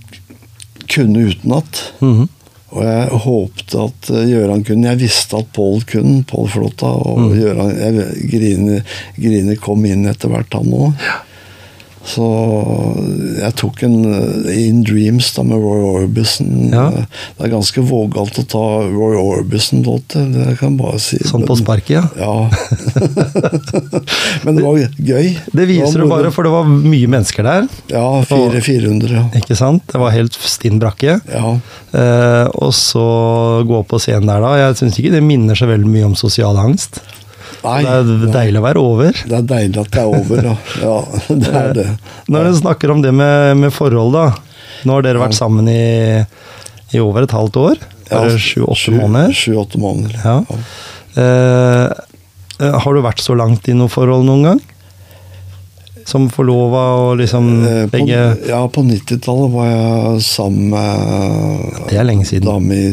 kunne 0.91 1.27
utenat. 1.31 1.81
Mhm. 1.99 2.29
Og 2.71 2.85
jeg 2.87 3.17
håpte 3.25 3.81
at 3.83 4.07
Gjøran 4.07 4.29
Gøran 4.29 4.61
kunne. 4.63 4.93
Jeg 4.93 5.01
visste 5.01 5.41
at 5.41 5.49
Pål 5.51 5.81
kunne, 5.89 6.21
Pål 6.23 6.47
Flåtta. 6.53 6.87
Og 6.87 7.33
Gøran 7.35 7.73
jeg, 7.75 8.05
Grine, 8.31 8.77
Grine 9.17 9.57
kom 9.59 9.83
inn 9.89 10.07
etter 10.07 10.31
hvert, 10.31 10.55
han 10.55 10.71
òg. 10.71 11.09
Så 12.01 12.25
jeg 13.37 13.53
tok 13.61 13.83
en 13.85 13.97
eh, 14.09 14.55
In 14.67 14.79
Dreams 14.87 15.27
da 15.35 15.43
med 15.45 15.61
Roy 15.61 15.83
Orbison. 16.03 16.71
Ja. 16.73 16.87
Det 17.37 17.45
er 17.45 17.51
ganske 17.53 17.83
vågalt 17.85 18.39
å 18.41 18.45
ta 18.49 18.63
Roy 18.89 19.15
Orbison-låter, 19.21 20.25
det 20.33 20.55
kan 20.59 20.71
jeg 20.73 20.79
bare 20.81 21.01
si. 21.03 21.19
Sånn 21.29 21.45
på 21.47 21.57
sparket, 21.59 22.01
ja. 22.01 22.05
Ja. 22.17 22.49
Men 24.45 24.57
det 24.57 24.63
var 24.65 24.79
gøy. 24.97 25.29
Det 25.53 25.67
viser 25.69 26.01
du 26.03 26.07
bare, 26.09 26.31
for 26.33 26.47
det 26.47 26.53
var 26.53 26.67
mye 26.71 27.11
mennesker 27.11 27.45
der. 27.47 27.69
Ja, 27.93 28.05
fire, 28.27 28.61
400, 28.65 29.13
ja. 29.15 29.23
Ikke 29.41 29.57
sant? 29.59 29.85
Det 29.91 30.01
var 30.01 30.13
helt 30.15 30.37
stinn 30.41 30.81
brakke. 30.81 31.19
ja. 31.31 31.53
Eh, 31.91 32.47
og 32.63 32.71
så 32.75 33.01
gå 33.67 33.81
på 33.89 33.97
scenen 33.99 34.29
der, 34.29 34.39
da. 34.43 34.51
Jeg 34.61 34.77
syns 34.79 34.95
ikke 35.01 35.11
det 35.11 35.19
minner 35.25 35.57
så 35.59 35.67
veldig 35.67 35.89
mye 35.91 36.05
om 36.07 36.15
sosial 36.15 36.55
angst. 36.61 37.01
Nei, 37.63 37.81
det 37.85 37.91
er 37.93 38.31
deilig 38.33 38.59
å 38.61 38.63
være 38.65 38.81
over. 38.81 39.17
det 39.29 39.37
er 39.37 39.43
deilig 39.51 39.81
at 39.83 39.91
det 39.93 40.01
er 40.01 40.13
over, 40.17 40.41
da. 40.47 40.53
ja 40.81 40.95
det 41.43 41.51
er 41.61 41.73
det. 41.77 41.87
Når 42.27 42.47
dere 42.47 42.55
snakker 42.61 42.93
om 42.95 43.01
det 43.05 43.11
med, 43.13 43.57
med 43.61 43.73
forhold, 43.75 44.15
da. 44.17 44.27
Nå 44.87 44.95
har 44.97 45.05
dere 45.05 45.21
vært 45.21 45.37
sammen 45.37 45.67
i, 45.69 46.23
i 46.95 47.01
over 47.03 47.27
et 47.27 47.35
halvt 47.37 47.59
år. 47.61 47.83
Bare 48.09 48.33
sju-åtte 48.41 48.79
sju- 48.81 48.97
måneder. 48.97 49.35
Sju-åtte 49.37 49.77
måneder. 49.79 50.17
Ja. 50.25 50.39
Eh, 51.21 51.85
eh, 52.65 52.79
har 52.81 52.93
du 52.97 53.01
vært 53.05 53.21
så 53.21 53.35
langt 53.37 53.69
i 53.69 53.75
noe 53.77 53.91
forhold 53.93 54.25
noen 54.27 54.47
gang? 54.49 54.61
Som 56.09 56.25
forlova 56.33 56.81
og 56.97 57.19
liksom 57.21 57.45
begge 57.93 58.17
På, 58.41 58.47
ja, 58.49 58.61
på 58.73 58.81
90-tallet 58.87 59.51
var 59.53 59.67
jeg 59.69 60.23
sammen 60.25 60.71
med 60.73 61.91
Det 61.91 61.99
er 62.01 62.07
lenge 62.09 62.25
siden. 62.25 62.47
dame 62.49 62.73
i 62.73 62.89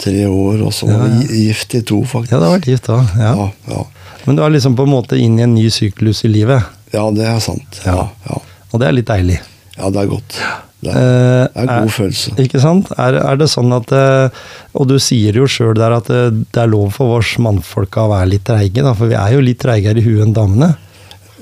tre 0.00 0.24
år, 0.26 0.62
og 0.64 0.72
så 0.74 0.88
var 0.88 1.06
ja. 1.06 1.20
vi 1.28 1.44
gift 1.46 1.74
i 1.76 1.82
to, 1.86 2.00
faktisk. 2.08 2.32
Ja, 2.32 2.40
det 2.40 2.48
har 2.48 2.56
vært 2.58 2.70
gift 2.72 2.88
da. 2.88 3.00
Ja. 3.20 3.32
ja, 3.36 3.50
ja. 3.74 3.84
Men 4.26 4.36
du 4.36 4.44
er 4.44 4.52
liksom 4.52 4.76
på 4.76 4.84
en 4.88 4.94
måte 4.94 5.18
inn 5.20 5.38
i 5.40 5.44
en 5.46 5.54
ny 5.56 5.68
syklus 5.72 6.24
i 6.28 6.32
livet. 6.32 6.66
Ja, 6.94 7.06
det 7.14 7.28
er 7.28 7.38
sant. 7.44 7.80
Ja. 7.84 7.94
Ja, 8.02 8.08
ja. 8.30 8.40
Og 8.70 8.82
det 8.82 8.88
er 8.88 8.96
litt 8.96 9.08
deilig. 9.10 9.40
ja 9.76 9.88
det 9.90 10.04
er 10.04 10.10
godt. 10.10 10.40
Det 10.80 10.92
er, 10.94 10.96
Eh, 10.96 11.46
det 11.52 11.60
er 11.60 11.66
en 11.66 11.82
god 11.84 11.92
følelse. 11.92 12.30
Ikke 12.40 12.60
sant? 12.62 12.88
Er, 12.96 13.18
er 13.20 13.36
det 13.36 13.50
sånn 13.52 13.72
at 13.76 13.90
eh, 13.92 14.38
Og 14.72 14.86
du 14.88 14.94
sier 15.02 15.36
jo 15.36 15.44
sjøl 15.50 15.74
der 15.76 15.92
at 15.98 16.08
eh, 16.08 16.30
det 16.32 16.62
er 16.62 16.70
lov 16.72 16.94
for 16.96 17.18
oss 17.18 17.34
mannfolka 17.42 18.06
å 18.06 18.12
være 18.14 18.30
litt 18.32 18.46
treige, 18.48 18.80
da, 18.86 18.94
for 18.96 19.10
vi 19.12 19.18
er 19.20 19.34
jo 19.34 19.42
litt 19.44 19.60
treigere 19.60 20.00
i 20.00 20.04
huet 20.06 20.24
enn 20.24 20.32
damene. 20.36 20.70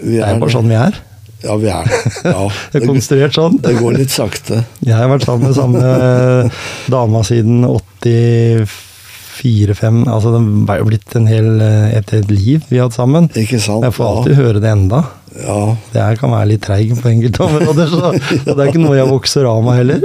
Vi 0.00 0.16
Det 0.16 0.24
er 0.24 0.34
er 0.34 0.42
bare 0.42 0.56
sånn 0.56 0.70
vi 0.70 0.78
er. 0.78 0.98
Ja, 1.44 1.54
vi 1.54 1.70
er. 1.70 1.92
Ja, 2.26 2.48
Det 2.72 2.80
er 2.80 2.88
konstruert 2.88 3.38
sånn. 3.38 3.60
det 3.62 3.76
går 3.78 4.00
litt 4.00 4.10
sakte. 4.10 4.64
Jeg 4.82 4.96
har 4.98 5.06
vært 5.12 5.28
sammen 5.28 5.46
med 5.46 5.54
samme 5.54 6.50
dama 6.90 7.22
siden 7.26 7.62
84-5. 8.04 10.02
Altså 10.08 10.32
det 10.34 10.40
har 10.70 10.78
jo 10.82 10.88
blitt 10.90 11.16
en 11.18 11.28
hel, 11.30 11.48
et 11.62 12.10
helt 12.14 12.30
liv 12.32 12.62
vi 12.68 12.78
har 12.78 12.88
hatt 12.88 12.98
sammen. 12.98 13.28
Ikke 13.38 13.60
sant? 13.62 13.84
Jeg 13.86 13.94
får 13.96 14.10
alltid 14.12 14.38
høre 14.38 14.62
det 14.64 14.70
enda. 14.72 15.00
Ja. 15.38 15.76
Det 15.92 16.02
her 16.02 16.16
kan 16.18 16.32
være 16.34 16.50
litt 16.52 16.64
treig 16.66 16.94
på 16.98 17.10
enkelte 17.10 17.44
områder, 17.46 17.86
så 17.92 18.12
det 18.46 18.56
er 18.56 18.70
ikke 18.70 18.82
noe 18.82 18.96
jeg 18.98 19.10
vokser 19.10 19.48
av 19.48 19.62
meg 19.66 19.74
heller. 19.82 20.00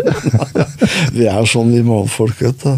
Vi 1.18 1.26
er 1.30 1.46
sånn, 1.50 1.72
vi 1.74 1.82
mannfolk, 1.86 2.38
vet 2.44 2.66
du. 2.66 2.74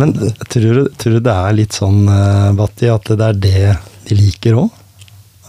Men 0.00 0.12
tror 0.50 0.80
du, 0.80 0.88
tror 0.98 1.12
du 1.16 1.20
det 1.22 1.34
er 1.34 1.52
litt 1.54 1.76
sånn, 1.76 2.00
eh, 2.10 2.48
Batti, 2.58 2.88
at 2.90 3.06
det 3.14 3.28
er 3.28 3.36
det 3.44 3.66
de 4.08 4.16
liker 4.18 4.56
òg? 4.64 4.70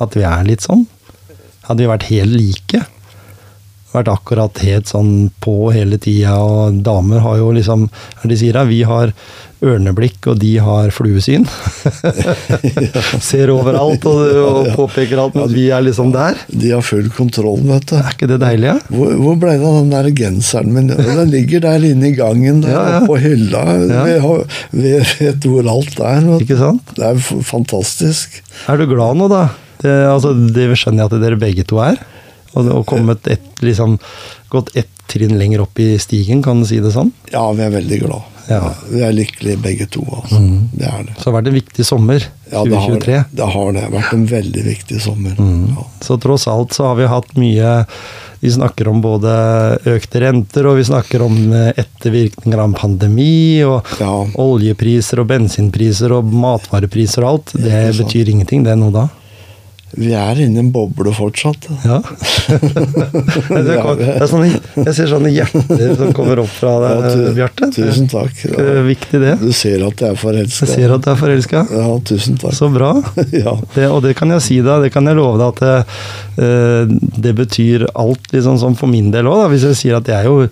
At 0.03 0.15
vi 0.17 0.25
er 0.27 0.43
litt 0.45 0.61
sånn? 0.65 0.83
Hadde 1.65 1.81
vi 1.81 1.89
vært 1.89 2.09
helt 2.11 2.35
like? 2.35 2.83
Vært 3.95 4.11
akkurat 4.11 4.61
helt 4.65 4.91
sånn 4.91 5.11
på 5.43 5.71
hele 5.75 5.99
tida, 6.01 6.35
og 6.43 6.81
damer 6.85 7.23
har 7.23 7.39
jo 7.39 7.51
liksom 7.55 7.87
de 8.25 8.37
sier 8.39 8.57
da? 8.57 8.65
Vi 8.67 8.81
har 8.87 9.11
ørneblikk, 9.65 10.27
og 10.29 10.39
de 10.41 10.51
har 10.61 10.91
fluesyn. 10.93 11.45
Ser 13.29 13.51
overalt 13.53 14.05
og, 14.09 14.21
og 14.41 14.69
påpeker 14.75 15.21
alt, 15.21 15.37
men 15.37 15.51
vi 15.53 15.67
er 15.73 15.85
liksom 15.85 16.11
der. 16.13 16.37
De 16.51 16.73
har 16.73 16.83
full 16.85 17.07
kontroll, 17.15 17.63
vet 17.69 17.87
du. 17.89 17.95
Er 17.99 18.11
ikke 18.13 18.29
det 18.29 18.39
deilig? 18.43 18.71
Ja? 18.73 18.77
Hvor, 18.91 19.13
hvor 19.21 19.37
ble 19.41 19.55
det 19.55 19.69
av 19.69 19.77
den 19.79 19.93
der 19.95 20.09
genseren 20.19 20.73
min? 20.75 20.91
Den 20.91 21.31
ligger 21.33 21.63
der 21.65 21.85
inne 21.91 22.11
i 22.11 22.15
gangen, 22.17 22.61
der 22.65 22.75
Ja, 22.75 22.85
ja. 22.97 23.03
på 23.07 23.19
hylla. 23.21 23.63
Vi, 23.85 24.17
har, 24.25 24.43
vi 24.75 24.95
vet 24.99 25.47
hvor 25.49 25.71
alt 25.75 26.01
er. 26.01 26.27
Ikke 26.41 26.59
sant? 26.59 26.95
Det 26.97 27.13
er 27.13 27.45
fantastisk. 27.47 28.41
Er 28.71 28.81
du 28.81 28.89
glad 28.91 29.21
nå, 29.21 29.29
da? 29.31 29.47
Det, 29.81 29.93
altså, 30.09 30.33
det 30.33 30.69
skjønner 30.79 31.05
jeg 31.05 31.11
at 31.13 31.23
dere 31.23 31.39
begge 31.39 31.65
to 31.67 31.79
er. 31.83 31.99
Og, 32.55 32.69
og 32.71 32.85
kommet 32.87 33.27
et, 33.27 33.47
liksom, 33.61 33.97
gått 34.49 34.71
ett 34.75 34.91
trinn 35.11 35.35
lenger 35.37 35.61
opp 35.61 35.79
i 35.79 35.97
stigen, 36.01 36.41
kan 36.43 36.61
du 36.63 36.65
si 36.65 36.79
det 36.81 36.91
sånn? 36.95 37.11
Ja, 37.33 37.45
vi 37.53 37.61
er 37.67 37.69
veldig 37.75 37.99
glad. 38.07 38.31
Ja. 38.49 38.59
Mm. 38.61 38.81
Vi 38.93 38.99
er 39.05 39.13
lykkelige 39.17 39.57
begge 39.61 39.85
to, 39.89 40.01
altså. 40.19 40.39
Det 40.73 40.85
er 40.85 41.03
det. 41.07 41.15
Så 41.17 41.23
det 41.23 41.29
har 41.31 41.35
vært 41.39 41.47
en 41.51 41.57
viktig 41.59 41.85
sommer, 41.85 42.25
Ja, 42.51 42.61
det 42.65 42.77
har 42.77 42.91
2023. 42.93 43.13
det. 43.13 43.37
Det 43.39 43.47
har 43.55 43.71
det. 43.73 43.83
vært 43.93 44.13
en 44.13 44.25
veldig 44.29 44.63
viktig 44.65 45.01
sommer. 45.01 45.35
Mm. 45.39 45.63
Ja. 45.75 45.85
Så 46.05 46.17
tross 46.21 46.45
alt 46.51 46.73
så 46.77 46.85
har 46.91 46.95
vi 46.99 47.07
hatt 47.09 47.33
mye 47.41 47.73
Vi 48.45 48.51
snakker 48.51 48.87
om 48.91 48.99
både 49.01 49.31
økte 49.89 50.19
renter, 50.21 50.67
og 50.69 50.75
vi 50.77 50.83
snakker 50.85 51.23
om 51.25 51.37
eh, 51.55 51.71
ettervirkninger 51.81 52.59
av 52.61 52.75
pandemi, 52.77 53.63
og 53.65 53.87
Ja. 53.99 54.11
oljepriser 54.37 55.19
og 55.23 55.27
bensinpriser 55.31 56.11
og 56.13 56.25
matvarepriser 56.29 57.23
og 57.25 57.29
alt. 57.31 57.53
Det 57.57 57.95
betyr 57.97 58.29
ingenting, 58.29 58.63
det 58.67 58.75
nå 58.77 58.91
da. 58.93 59.07
Vi 59.95 60.11
er 60.17 60.39
inne 60.43 60.59
i 60.59 60.63
en 60.63 60.71
boble 60.75 61.11
fortsatt. 61.15 61.67
Ja. 61.85 62.01
det 63.65 63.77
kom, 63.79 63.97
det 63.99 64.09
er 64.19 64.27
sånne, 64.29 64.49
jeg 64.81 64.93
ser 64.97 65.09
sånne 65.11 65.31
hjerter 65.31 65.93
som 65.99 66.11
kommer 66.15 66.41
opp 66.43 66.51
fra 66.51 66.73
deg, 66.83 67.05
ja, 67.07 67.33
Bjarte. 67.39 67.69
Tusen 67.75 68.09
takk. 68.11 68.33
Det 68.43 68.65
Ja. 68.65 68.83
viktig, 68.85 69.21
det. 69.23 69.33
Du 69.41 69.51
ser 69.55 69.85
at 69.87 70.03
jeg 70.03 70.17
er 70.19 70.39
Jeg 70.41 70.49
ser 70.51 70.93
at 70.95 71.05
du 71.05 71.11
er 71.11 71.19
forelska. 71.19 71.65
Ja, 71.71 71.87
tusen 72.03 72.37
takk. 72.41 72.53
Så 72.57 72.69
bra. 72.73 72.93
Ja. 73.35 73.55
Det, 73.75 73.87
og 73.91 74.01
det 74.05 74.15
kan 74.15 74.29
jeg 74.31 74.41
si 74.45 74.57
deg, 74.63 74.85
det 74.85 74.91
kan 74.93 75.05
jeg 75.09 75.17
love 75.17 75.37
deg 75.41 75.47
at 75.47 75.59
det, 75.59 76.45
eh, 76.45 76.95
det 77.25 77.33
betyr 77.35 77.87
alt, 77.95 78.31
liksom 78.31 78.59
sånn 78.61 78.77
for 78.79 78.91
min 78.91 79.11
del 79.11 79.27
òg. 79.31 79.49
Hvis 79.51 79.65
jeg 79.69 79.79
sier 79.79 79.97
at 79.99 80.07
jeg 80.11 80.23
er 80.23 80.29
jo 80.29 80.47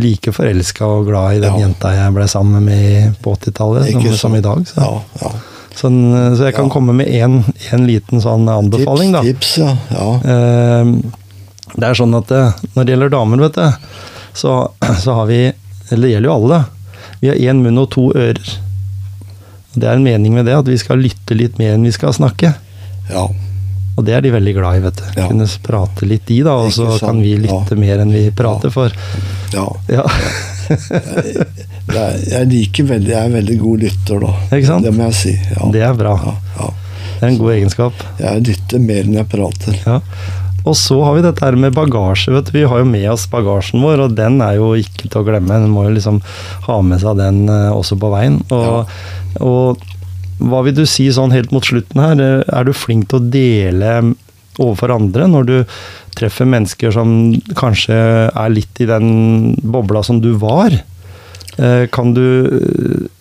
like 0.00 0.32
forelska 0.34 0.86
og 0.86 1.06
glad 1.10 1.36
i 1.36 1.42
den 1.44 1.58
jenta 1.60 1.92
jeg 1.94 2.14
ble 2.16 2.26
sammen 2.30 2.64
med 2.66 3.14
på 3.22 3.36
80-tallet, 3.36 3.92
som, 3.92 4.08
som 4.24 4.38
i 4.38 4.42
dag. 4.44 4.64
Så, 4.66 4.80
Ja, 4.82 5.02
ja. 5.22 5.34
Sånn, 5.78 5.98
så 6.36 6.44
jeg 6.48 6.54
kan 6.56 6.68
Ja. 6.68 6.72
komme 6.72 6.94
med 6.94 7.08
én 7.08 7.42
liten 7.86 8.20
sånn 8.22 8.48
anbefaling, 8.48 9.12
da. 9.12 9.22
Tips, 9.22 9.56
ja. 9.58 9.76
ja. 9.90 10.08
Eh, 10.24 10.92
det 11.74 11.88
er 11.88 11.94
sånn 11.98 12.14
at 12.14 12.30
eh, 12.30 12.52
når 12.76 12.84
det 12.84 12.92
gjelder 12.94 13.10
damer, 13.16 13.42
vet 13.48 13.54
du, 13.58 13.88
så, 14.34 14.54
så 15.04 15.14
har 15.20 15.26
vi 15.30 15.40
Eller 15.90 16.06
det 16.08 16.12
gjelder 16.14 16.28
jo 16.30 16.36
alle. 16.38 16.64
Vi 17.20 17.28
har 17.28 17.36
én 17.52 17.60
munn 17.62 17.78
og 17.82 17.90
to 17.92 18.06
ører. 18.16 18.54
Det 19.74 19.84
er 19.88 19.98
en 19.98 20.04
mening 20.06 20.32
med 20.34 20.46
det, 20.46 20.54
at 20.56 20.68
vi 20.70 20.78
skal 20.80 20.96
lytte 21.02 21.34
litt 21.36 21.58
mer 21.58 21.74
enn 21.74 21.84
vi 21.84 21.92
skal 21.92 22.12
snakke. 22.16 22.54
ja. 23.10 23.28
Og 23.96 24.02
det 24.04 24.10
er 24.16 24.24
de 24.24 24.30
veldig 24.34 24.54
glad 24.56 24.74
i, 24.74 24.80
vet 24.82 24.96
du. 24.98 25.04
Ja. 25.20 25.28
Kunne 25.30 25.46
prate 25.62 26.06
litt 26.10 26.24
de, 26.26 26.40
da, 26.42 26.56
og 26.64 26.72
så 26.74 26.96
kan 26.98 27.20
vi 27.22 27.36
lytte 27.38 27.76
mer 27.78 28.00
enn 28.02 28.10
vi 28.10 28.24
prater 28.34 28.72
for. 28.74 28.90
ja. 29.54 29.68
Ja. 29.86 30.02
Er, 31.92 32.16
jeg 32.30 32.48
liker 32.48 32.86
veldig 32.88 33.12
Jeg 33.12 33.20
er 33.28 33.34
veldig 33.34 33.58
god 33.60 33.82
lytter, 33.84 34.22
da. 34.24 34.32
Det 34.84 34.94
må 34.94 35.10
jeg 35.10 35.18
si. 35.18 35.34
Ja. 35.52 35.68
Det 35.74 35.84
er 35.84 35.98
bra. 35.98 36.14
Ja, 36.22 36.34
ja. 36.58 36.70
Det 37.04 37.20
er 37.20 37.28
en 37.30 37.40
god 37.40 37.52
egenskap. 37.54 38.06
Jeg 38.20 38.46
lytter 38.48 38.82
mer 38.82 39.04
enn 39.04 39.18
jeg 39.18 39.28
prater. 39.32 39.76
Ja. 39.84 39.98
Og 40.64 40.76
så 40.80 40.96
har 41.04 41.16
vi 41.16 41.24
dette 41.26 41.44
her 41.44 41.56
med 41.60 41.74
bagasje. 41.76 42.32
vet 42.32 42.48
du. 42.48 42.54
Vi 42.56 42.64
har 42.68 42.80
jo 42.80 42.88
med 42.88 43.04
oss 43.12 43.26
bagasjen 43.30 43.84
vår, 43.84 44.06
og 44.06 44.16
den 44.16 44.40
er 44.44 44.56
jo 44.56 44.72
ikke 44.80 45.10
til 45.10 45.20
å 45.20 45.26
glemme. 45.26 45.58
En 45.60 45.72
må 45.72 45.84
jo 45.86 45.94
liksom 45.98 46.22
ha 46.66 46.78
med 46.84 47.02
seg 47.02 47.20
den 47.20 47.44
eh, 47.52 47.70
også 47.72 47.98
på 48.00 48.10
veien. 48.14 48.40
Og, 48.54 48.88
og 49.44 49.84
hva 50.40 50.62
vil 50.66 50.76
du 50.76 50.84
si 50.88 51.10
sånn 51.12 51.34
helt 51.36 51.52
mot 51.54 51.64
slutten 51.64 52.00
her? 52.00 52.24
Er 52.48 52.64
du 52.66 52.72
flink 52.76 53.10
til 53.10 53.20
å 53.20 53.28
dele 53.36 53.92
overfor 54.54 54.92
andre 54.94 55.26
når 55.28 55.46
du 55.48 55.56
treffer 56.14 56.46
mennesker 56.48 56.94
som 56.94 57.34
kanskje 57.58 57.96
er 58.30 58.52
litt 58.52 58.80
i 58.80 58.88
den 58.88 59.54
bobla 59.60 60.02
som 60.06 60.20
du 60.24 60.32
var? 60.40 60.76
Eh, 61.58 61.86
Kan 61.94 62.14
du 62.14 62.24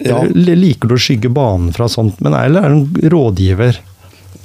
Ja. 0.03 0.23
Liker 0.33 0.87
du 0.89 0.95
å 0.95 1.01
skygge 1.01 1.29
banen 1.33 1.73
fra 1.75 1.85
sånt, 1.91 2.19
men 2.21 2.33
eller 2.33 2.63
er 2.65 2.69
du 2.69 2.75
en 2.75 3.11
rådgiver? 3.13 3.77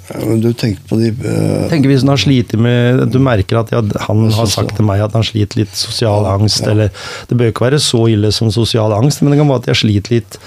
Ja, 0.08 0.24
Men 0.24 0.40
du 0.40 0.52
tenker 0.56 0.80
på 0.88 0.96
de 0.96 1.10
uh, 1.12 1.68
tenker 1.68 1.90
hvis 1.90 2.00
han 2.00 2.08
har 2.08 2.16
slitt 2.16 2.54
med 2.56 3.10
Du 3.12 3.18
merker 3.20 3.58
at 3.60 3.68
ja, 3.74 3.82
han 4.06 4.30
har 4.32 4.46
sagt 4.48 4.72
til 4.78 4.86
meg 4.88 5.02
at 5.04 5.12
han 5.12 5.22
sliter 5.26 5.60
litt 5.60 5.74
sosial 5.76 6.24
angst, 6.30 6.62
ja. 6.64 6.70
eller 6.72 6.88
Det 7.28 7.36
bør 7.36 7.50
ikke 7.52 7.66
være 7.66 7.80
så 7.84 8.06
ille 8.08 8.30
som 8.32 8.48
sosial 8.54 8.94
angst, 8.96 9.20
men 9.20 9.34
det 9.34 9.38
kan 9.42 9.50
være 9.50 9.60
at 9.66 9.68
jeg 9.74 9.80
sliter 9.82 10.14
litt 10.16 10.38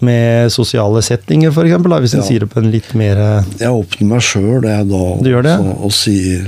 med 0.00 0.52
sosiale 0.54 1.02
settinger, 1.02 1.50
f.eks. 1.50 1.74
Hvis 2.04 2.14
en 2.16 2.22
sier 2.22 2.40
det 2.46 2.50
på 2.54 2.62
en 2.62 2.70
litt 2.70 2.94
mer 2.94 3.18
eh, 3.20 3.50
Jeg 3.60 3.74
åpner 3.82 4.06
meg 4.14 4.22
sjøl, 4.24 4.62
jeg 4.64 4.86
da. 4.88 5.02
Du 5.20 5.28
gjør 5.28 5.42
det? 5.48 5.56
Så, 5.58 5.74
og 5.74 5.92
sier 5.92 6.46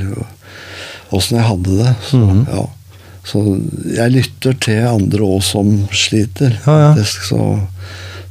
åssen 1.12 1.36
jeg 1.42 1.44
hadde 1.50 1.74
det. 1.82 1.96
Så, 2.08 2.16
Mhm. 2.22 2.46
ja. 2.48 2.62
Så 3.24 3.38
jeg 3.94 4.12
lytter 4.16 4.56
til 4.60 4.80
andre 4.88 5.20
òg 5.26 5.42
som 5.46 5.68
sliter. 5.94 6.56
Ja, 6.66 6.78
ja. 6.80 7.04
Så, 7.06 7.22
så, 7.28 7.42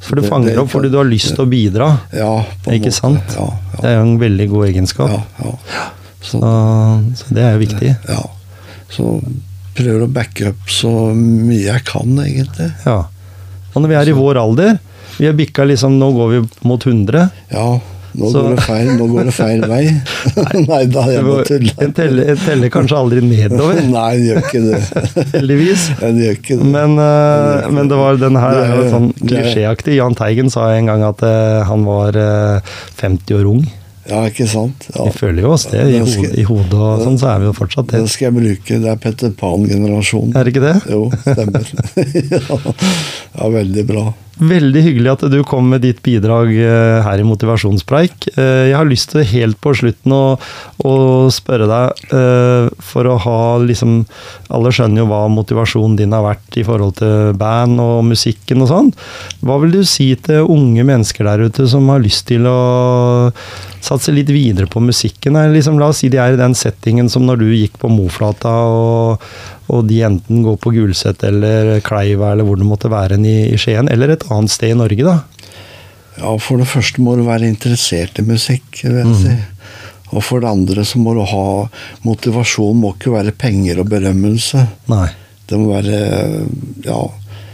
For 0.01 0.15
du 0.17 0.21
det- 0.23 0.29
fanger 0.31 0.49
det- 0.51 0.57
opp 0.59 0.69
fordi 0.73 0.89
du 0.91 0.97
har 0.97 1.05
lyst 1.07 1.35
til 1.35 1.45
å 1.45 1.49
bidra. 1.49 1.87
Ja, 2.11 2.43
på 2.63 2.71
en 2.71 2.79
Ikke 2.81 2.89
måte. 2.91 2.99
sant? 2.99 3.35
Ja, 3.37 3.49
Det 3.81 3.85
er 3.89 3.95
jo 3.95 4.01
en 4.01 4.19
veldig 4.19 4.49
god 4.49 4.65
egenskap. 4.67 5.09
ja, 5.09 5.23
ja. 5.45 5.87
Så, 6.21 6.39
Så, 6.39 6.39
så 7.15 7.33
det 7.33 7.43
er 7.43 7.53
jo 7.57 7.65
viktig. 7.65 7.95
ja. 8.09 8.21
så 8.91 9.23
prøver 9.73 10.03
å 10.03 10.11
backe 10.11 10.49
opp 10.49 10.67
så 10.67 10.89
mye 11.15 11.63
jeg 11.63 11.85
kan, 11.85 12.09
egentlig. 12.19 12.73
Ja. 12.85 13.05
Og 13.73 13.81
når 13.81 13.87
vi 13.87 13.95
er 13.95 14.09
i 14.09 14.17
vår 14.17 14.35
alder 14.35 14.79
Vi 15.17 15.25
har 15.27 15.33
bikka 15.33 15.63
liksom 15.65 15.97
Nå 15.99 16.11
går 16.13 16.29
vi 16.41 16.49
mot 16.67 16.83
100. 16.83 17.31
Ja, 17.51 17.79
nå, 18.13 18.29
Så- 18.31 18.41
går, 18.43 18.55
det 18.57 18.63
feil, 18.65 18.89
nå 18.99 19.07
går 19.11 19.27
det 19.29 19.33
feil 19.35 19.65
vei. 19.71 19.81
Nei 20.71 20.81
da, 20.91 21.03
jeg 21.13 21.23
må 21.27 21.37
tulle. 21.47 21.73
En 21.85 21.93
teller, 21.97 22.31
telle 22.45 22.69
kanskje 22.73 22.97
aldri 22.99 23.21
nedover, 23.25 23.81
Nei, 23.95 24.07
den 24.17 24.25
gjør 24.27 24.41
ikke 24.45 24.63
det. 24.67 24.81
heldigvis. 25.37 25.87
Den 26.01 26.21
gjør 26.23 26.39
ikke 26.39 26.57
det. 26.61 26.69
Men, 26.77 26.95
uh, 26.99 27.67
men 27.71 27.91
det 27.91 27.99
var, 28.01 28.19
den 28.21 28.39
her 28.41 28.61
er 28.63 28.73
jo 28.77 28.87
sånn 28.93 29.11
klisjéaktig. 29.21 29.97
Jahn 30.01 30.17
Teigen 30.19 30.51
sa 30.53 30.69
en 30.75 30.89
gang 30.91 31.05
at 31.07 31.23
uh, 31.23 31.61
han 31.69 31.85
var 31.87 32.17
uh, 32.19 32.73
50 33.01 33.39
år 33.41 33.51
ung. 33.55 33.63
Ja, 34.09 34.23
ikke 34.27 34.47
sant? 34.49 34.87
Ja. 34.95 35.05
Vi 35.05 35.11
føler 35.13 35.45
jo 35.45 35.51
oss 35.53 35.67
det. 35.71 35.83
I, 35.87 35.99
skal- 36.09 36.25
hodet, 36.25 36.39
I 36.41 36.43
hodet 36.49 36.79
og 36.81 37.03
sånn, 37.05 37.19
så 37.21 37.27
er 37.35 37.43
vi 37.43 37.45
jo 37.47 37.53
fortsatt 37.55 37.91
det. 37.93 37.99
Det 38.01 38.09
skal 38.11 38.27
jeg 38.27 38.35
bruke. 38.39 38.79
Det 38.81 38.89
er 38.91 38.97
Petter 38.99 39.31
Pan-generasjonen. 39.39 40.33
Er 40.35 40.43
det 40.49 40.55
ikke 40.55 40.63
det? 40.65 40.73
Jo, 40.89 41.03
stemmer. 41.21 41.69
ja, 43.37 43.47
veldig 43.55 43.85
bra. 43.87 44.05
Veldig 44.41 44.81
hyggelig 44.81 45.09
at 45.11 45.23
du 45.29 45.37
kom 45.45 45.67
med 45.69 45.83
ditt 45.85 45.99
bidrag 46.01 46.49
eh, 46.57 46.97
her 47.05 47.21
i 47.21 47.25
Motivasjonspreik. 47.27 48.25
Eh, 48.33 48.71
Jeg 48.71 48.73
har 48.73 48.87
lyst 48.89 49.11
til 49.13 49.27
helt 49.35 49.59
på 49.61 49.73
slutten 49.77 50.15
å, 50.17 50.23
å 50.81 50.93
spørre 51.29 51.67
deg, 51.69 52.01
eh, 52.17 52.71
for 52.81 53.05
å 53.05 53.19
ha 53.21 53.37
liksom 53.61 53.99
Alle 54.49 54.71
skjønner 54.73 55.03
jo 55.03 55.09
hva 55.11 55.21
motivasjonen 55.31 55.99
din 55.99 56.15
har 56.17 56.25
vært 56.25 56.57
i 56.57 56.65
forhold 56.65 56.97
til 57.03 57.37
band 57.37 57.79
og 57.83 58.01
musikken 58.09 58.65
og 58.65 58.71
sånn. 58.71 58.89
Hva 59.45 59.59
vil 59.61 59.77
du 59.77 59.83
si 59.87 60.09
til 60.25 60.49
unge 60.49 60.83
mennesker 60.89 61.29
der 61.29 61.45
ute 61.45 61.69
som 61.69 61.85
har 61.93 62.01
lyst 62.01 62.25
til 62.31 62.49
å 62.49 63.29
satse 63.81 64.11
litt 64.13 64.33
videre 64.33 64.65
på 64.67 64.81
musikken? 64.83 65.37
Liksom, 65.53 65.77
la 65.79 65.93
oss 65.93 66.01
si 66.01 66.09
de 66.11 66.19
er 66.19 66.33
i 66.33 66.41
den 66.41 66.57
settingen 66.57 67.13
som 67.13 67.29
når 67.29 67.43
du 67.45 67.47
gikk 67.53 67.77
på 67.81 67.93
Moflata, 67.93 68.51
og, 68.73 69.31
og 69.71 69.87
de 69.87 70.01
enten 70.03 70.43
går 70.45 70.57
på 70.61 70.73
Gulset 70.75 71.23
eller 71.27 71.77
Kleiva 71.85 72.33
eller 72.33 72.47
hvor 72.47 72.59
det 72.59 72.67
måtte 72.67 72.91
være 72.91 73.19
i, 73.23 73.35
i 73.53 73.59
Skien, 73.59 73.89
eller 73.91 74.13
et 74.13 74.25
annet 74.29 74.51
sted 74.51 74.73
i 74.73 74.79
Norge, 74.79 75.05
da. 75.07 75.19
Ja, 76.19 76.35
For 76.43 76.59
det 76.59 76.67
første 76.69 77.01
må 77.03 77.15
du 77.15 77.23
være 77.25 77.47
interessert 77.47 78.19
i 78.19 78.25
musikk. 78.27 78.83
vil 78.83 78.99
jeg 78.99 79.15
si. 79.21 79.35
Og 80.11 80.23
for 80.27 80.43
det 80.43 80.51
andre 80.51 80.83
så 80.83 80.99
må 80.99 81.13
du 81.15 81.21
ha 81.23 81.45
Motivasjon 82.03 82.81
må 82.81 82.93
ikke 82.97 83.13
være 83.13 83.31
penger 83.31 83.79
og 83.79 83.87
berømmelse. 83.93 84.65
Nei. 84.91 85.07
Det 85.47 85.59
må 85.59 85.71
være 85.71 86.01
ja, 86.83 86.99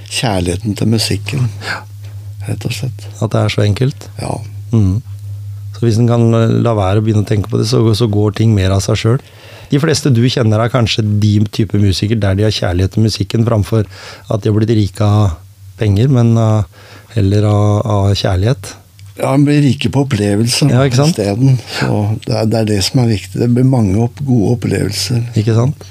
kjærligheten 0.09 0.77
til 0.77 0.89
musikken. 0.89 1.45
Rett 2.47 2.65
og 2.65 2.73
slett. 2.73 3.05
At 3.21 3.33
det 3.33 3.43
er 3.43 3.53
så 3.53 3.63
enkelt. 3.65 4.09
Ja. 4.21 4.33
Mm. 4.73 4.97
Så 5.77 5.85
hvis 5.85 5.99
en 6.01 6.09
kan 6.09 6.25
la 6.65 6.73
være 6.77 7.01
å 7.01 7.05
begynne 7.05 7.21
å 7.21 7.29
tenke 7.29 7.51
på 7.51 7.59
det, 7.61 7.67
så, 7.69 7.83
så 7.93 8.09
går 8.09 8.33
ting 8.39 8.55
mer 8.57 8.73
av 8.73 8.81
seg 8.85 8.97
sjøl. 8.97 9.21
De 9.69 9.79
fleste 9.83 10.09
du 10.15 10.23
kjenner 10.31 10.63
er 10.63 10.71
kanskje 10.73 11.03
de 11.21 11.33
type 11.53 11.77
musikere 11.79 12.21
der 12.23 12.37
de 12.39 12.47
har 12.47 12.55
kjærlighet 12.55 12.95
til 12.95 13.05
musikken, 13.05 13.45
framfor 13.47 13.85
at 13.85 14.41
de 14.41 14.49
har 14.49 14.57
blitt 14.57 14.73
rike 14.73 15.05
av 15.05 15.37
penger, 15.77 16.09
men 16.09 16.33
uh, 16.39 16.63
heller 17.13 17.45
av, 17.49 17.71
av 17.85 18.11
kjærlighet. 18.17 18.73
Ja, 19.17 19.33
En 19.33 19.45
blir 19.47 19.63
rike 19.65 19.89
på 19.89 20.03
opplevelser 20.05 20.69
Ja, 20.69 20.83
isteden. 20.85 21.57
Det 22.25 22.33
er, 22.33 22.45
det 22.45 22.59
er 22.59 22.67
det 22.69 22.77
som 22.85 23.01
er 23.01 23.09
viktig. 23.15 23.39
Det 23.41 23.49
blir 23.49 23.65
mange 23.65 23.97
opp, 24.05 24.21
gode 24.21 24.53
opplevelser. 24.57 25.23
Ikke 25.41 25.55
sant? 25.57 25.87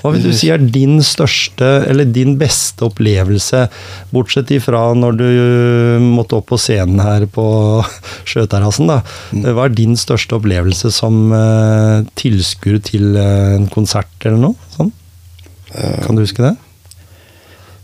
Hva 0.00 0.12
vil 0.14 0.22
du 0.24 0.30
si 0.36 0.48
er 0.52 0.62
din 0.62 0.98
største, 1.04 1.66
eller 1.90 2.08
din 2.08 2.36
beste 2.40 2.86
opplevelse, 2.86 3.66
bortsett 4.14 4.50
ifra 4.56 4.94
når 4.96 5.18
du 5.20 5.26
måtte 6.04 6.38
opp 6.38 6.48
på 6.52 6.58
scenen 6.60 7.02
her 7.04 7.26
på 7.30 7.44
Sjøterrassen, 8.30 8.88
da. 8.90 9.00
Hva 9.52 9.68
er 9.68 9.76
din 9.76 9.96
største 10.00 10.38
opplevelse 10.38 10.92
som 10.94 11.20
uh, 11.34 12.00
tilskuer 12.20 12.80
til 12.84 13.12
eh, 13.20 13.54
en 13.58 13.68
konsert 13.72 14.10
eller 14.24 14.40
noe? 14.48 14.70
Sånn? 14.76 14.90
Kan 15.70 16.16
du 16.18 16.24
huske 16.24 16.42
det? 16.42 16.56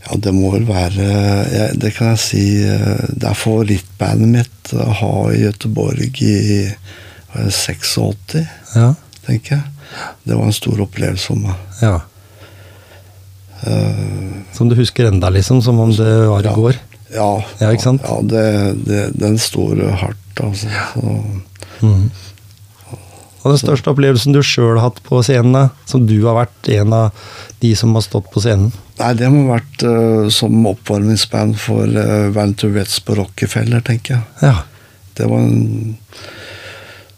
Ja, 0.06 0.16
det 0.22 0.32
må 0.34 0.52
vel 0.52 0.64
være 0.68 1.72
Det 1.78 1.92
kan 1.96 2.12
jeg 2.12 2.20
si 2.22 2.42
Det 2.62 3.26
er 3.26 3.38
favorittbandet 3.38 4.30
mitt 4.30 4.74
å 4.74 4.86
ha 5.00 5.12
i 5.34 5.40
Göteborg 5.44 6.20
i 6.22 6.36
hva 6.66 7.42
er 7.42 7.48
det, 7.50 7.54
86, 7.54 8.36
Ja. 8.74 8.92
tenker 9.26 9.56
jeg. 9.58 9.64
Det 10.26 10.34
var 10.36 10.44
en 10.48 10.52
stor 10.56 10.80
opplevelse 10.86 11.26
for 11.32 11.36
meg. 11.46 11.54
ja. 11.82 12.00
Uh, 13.66 14.42
Som 14.52 14.68
du 14.68 14.76
husker 14.76 15.08
enda, 15.08 15.30
liksom? 15.32 15.62
Som 15.64 15.78
om 15.80 15.90
det 15.96 16.28
var 16.28 16.40
i 16.40 16.44
Ja. 16.44 16.54
går? 16.54 16.76
ja, 17.14 17.44
Ja, 17.60 17.70
ikke 17.72 17.82
sant? 17.82 18.02
Ja, 18.04 18.20
det, 18.22 18.84
det, 18.86 19.18
den 19.18 19.38
står 19.38 19.80
hardt, 19.96 20.40
altså. 20.40 20.68
Så, 20.94 21.42
Mm. 21.82 22.10
Og 23.44 23.52
den 23.52 23.58
største 23.60 23.90
opplevelsen 23.92 24.32
du 24.32 24.40
sjøl 24.42 24.78
har 24.78 24.88
hatt 24.90 25.02
på 25.04 25.20
scenen, 25.22 25.52
da? 25.52 25.68
Som 25.86 26.06
du 26.08 26.16
har 26.24 26.34
vært 26.46 26.68
en 26.72 26.92
av 26.92 27.12
de 27.60 27.74
som 27.76 27.92
har 27.94 28.02
stått 28.02 28.30
på 28.32 28.40
scenen? 28.40 28.72
nei, 28.98 29.12
det 29.14 29.28
må 29.30 29.42
ha 29.46 29.58
vært 29.58 29.82
uh, 29.84 30.28
som 30.32 30.66
oppvarmingsband 30.66 31.58
for 31.60 31.84
uh, 31.86 32.30
Van 32.32 32.54
Tourettes 32.54 32.98
på 33.04 33.14
Rockefeller, 33.14 33.80
tenker 33.84 34.14
jeg. 34.16 34.22
Ja. 34.42 34.62
Det 35.14 35.28
var 35.28 35.38
en 35.44 35.98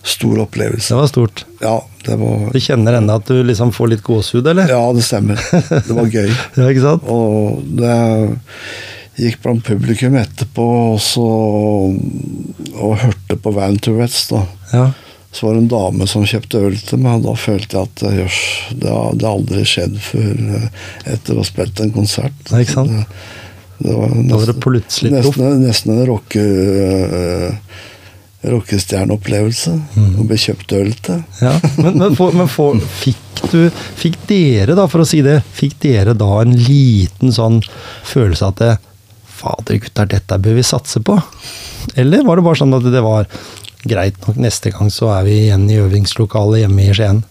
stor 0.09 0.43
opplevelse. 0.45 0.93
Det 0.93 0.99
var 0.99 1.11
stort. 1.11 1.45
Ja, 1.63 1.77
det 2.07 2.19
var 2.21 2.47
Du 2.55 2.61
kjenner 2.63 2.99
ennå 2.99 3.17
at 3.21 3.29
du 3.31 3.43
liksom 3.47 3.73
får 3.77 3.93
litt 3.95 4.05
gåsehud, 4.07 4.47
eller? 4.53 4.71
Ja, 4.73 4.85
det 4.97 5.05
stemmer. 5.07 5.41
Det 5.63 5.97
var 5.97 6.09
gøy. 6.13 6.31
Ja, 6.59 6.69
ikke 6.71 6.85
sant? 6.85 7.09
Og 7.13 7.61
det 7.79 7.97
gikk 9.19 9.41
blant 9.43 9.65
publikum 9.67 10.15
etterpå 10.19 10.65
og, 10.95 11.01
så, 11.03 11.27
og 12.79 12.97
hørte 13.03 13.37
på 13.43 13.53
Van 13.57 13.79
Tourettes. 13.83 14.29
da. 14.31 14.45
Ja. 14.73 14.87
Så 15.35 15.47
var 15.47 15.55
det 15.57 15.65
en 15.65 15.69
dame 15.73 16.07
som 16.09 16.25
kjøpte 16.27 16.61
øl 16.65 16.79
til 16.89 17.03
meg, 17.03 17.19
og 17.19 17.27
da 17.27 17.35
følte 17.37 17.77
jeg 17.77 17.91
at 17.91 18.05
jøss, 18.23 18.39
det 18.81 18.95
har 18.95 19.27
aldri 19.29 19.65
skjedd 19.69 19.99
før 20.01 20.39
eh, 20.57 20.71
etter 21.13 21.35
å 21.37 21.43
ha 21.43 21.47
spilt 21.47 21.83
en 21.85 21.93
konsert. 21.95 22.39
Ja, 22.49 22.63
ikke 22.65 22.79
sant? 22.79 22.95
Det, 22.95 23.85
det 23.85 23.95
var 23.99 24.15
var 24.33 24.47
det 24.49 24.57
plutselig 24.65 25.13
nesten, 25.13 25.61
nesten 25.67 25.93
en 25.95 26.07
rocke, 26.09 26.43
eh, 26.43 27.85
rockestjerneopplevelse 28.47 29.73
mm. 29.75 30.11
og 30.15 30.27
ble 30.29 30.39
kjøpt 30.39 30.75
øl 30.79 30.93
til. 31.03 31.23
Ja. 31.43 31.55
Men, 31.81 31.99
men, 31.99 32.15
for, 32.19 32.35
men 32.37 32.51
for, 32.51 32.79
fikk 33.03 33.25
du 33.53 33.69
Fikk 33.99 34.17
dere, 34.27 34.75
da, 34.75 34.89
for 34.91 35.05
å 35.05 35.07
si 35.07 35.21
det, 35.23 35.41
fikk 35.55 35.77
dere 35.85 36.15
da 36.19 36.41
en 36.43 36.57
liten 36.59 37.31
sånn 37.35 37.61
følelse 38.07 38.51
at 38.51 38.63
det, 38.63 38.73
Fader, 39.39 39.79
gutter, 39.79 40.09
dette 40.11 40.39
bør 40.43 40.57
vi 40.59 40.65
satse 40.67 40.99
på? 41.07 41.15
Eller 41.95 42.25
var 42.27 42.39
det 42.39 42.45
bare 42.49 42.59
sånn 42.59 42.75
at 42.75 42.89
det 42.91 43.03
var 43.05 43.29
greit 43.87 44.19
nok, 44.27 44.41
neste 44.43 44.73
gang 44.75 44.91
så 44.91 45.13
er 45.15 45.29
vi 45.29 45.37
igjen 45.45 45.69
i 45.71 45.79
øvingslokalet 45.79 46.65
hjemme 46.65 46.89
i 46.89 46.97
Skien? 46.97 47.23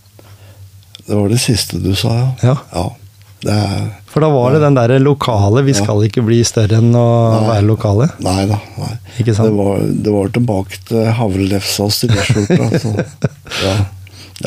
Det 1.03 1.15
var 1.15 1.27
det 1.31 1.41
siste 1.43 1.81
du 1.83 1.91
sa, 1.99 2.15
ja. 2.43 2.55
Ja. 2.71 2.85
Det 2.87 3.06
er 3.45 3.91
For 4.09 4.23
da 4.25 4.29
var 4.33 4.51
det 4.55 4.61
den 4.63 4.73
derre 4.79 4.97
lokale, 5.03 5.61
vi 5.63 5.71
Ja. 5.75 5.83
skal 5.83 6.01
ikke 6.07 6.23
bli 6.25 6.39
større 6.43 6.79
enn 6.81 6.89
å 6.97 7.03
Nei. 7.35 7.47
være 7.51 7.67
lokale. 7.67 8.09
Nei 8.25 8.45
da. 8.49 8.57
Nei. 8.81 8.93
Ikke 9.21 9.35
sant? 9.38 9.51
Det, 9.51 9.57
var, 9.59 9.79
det 9.85 10.11
var 10.15 10.27
tilbake 10.33 10.79
til 10.89 11.05
havrelefsa 11.19 11.83
og 11.85 11.91
stilleskjorta. 11.93 13.05
ja. 13.67 13.75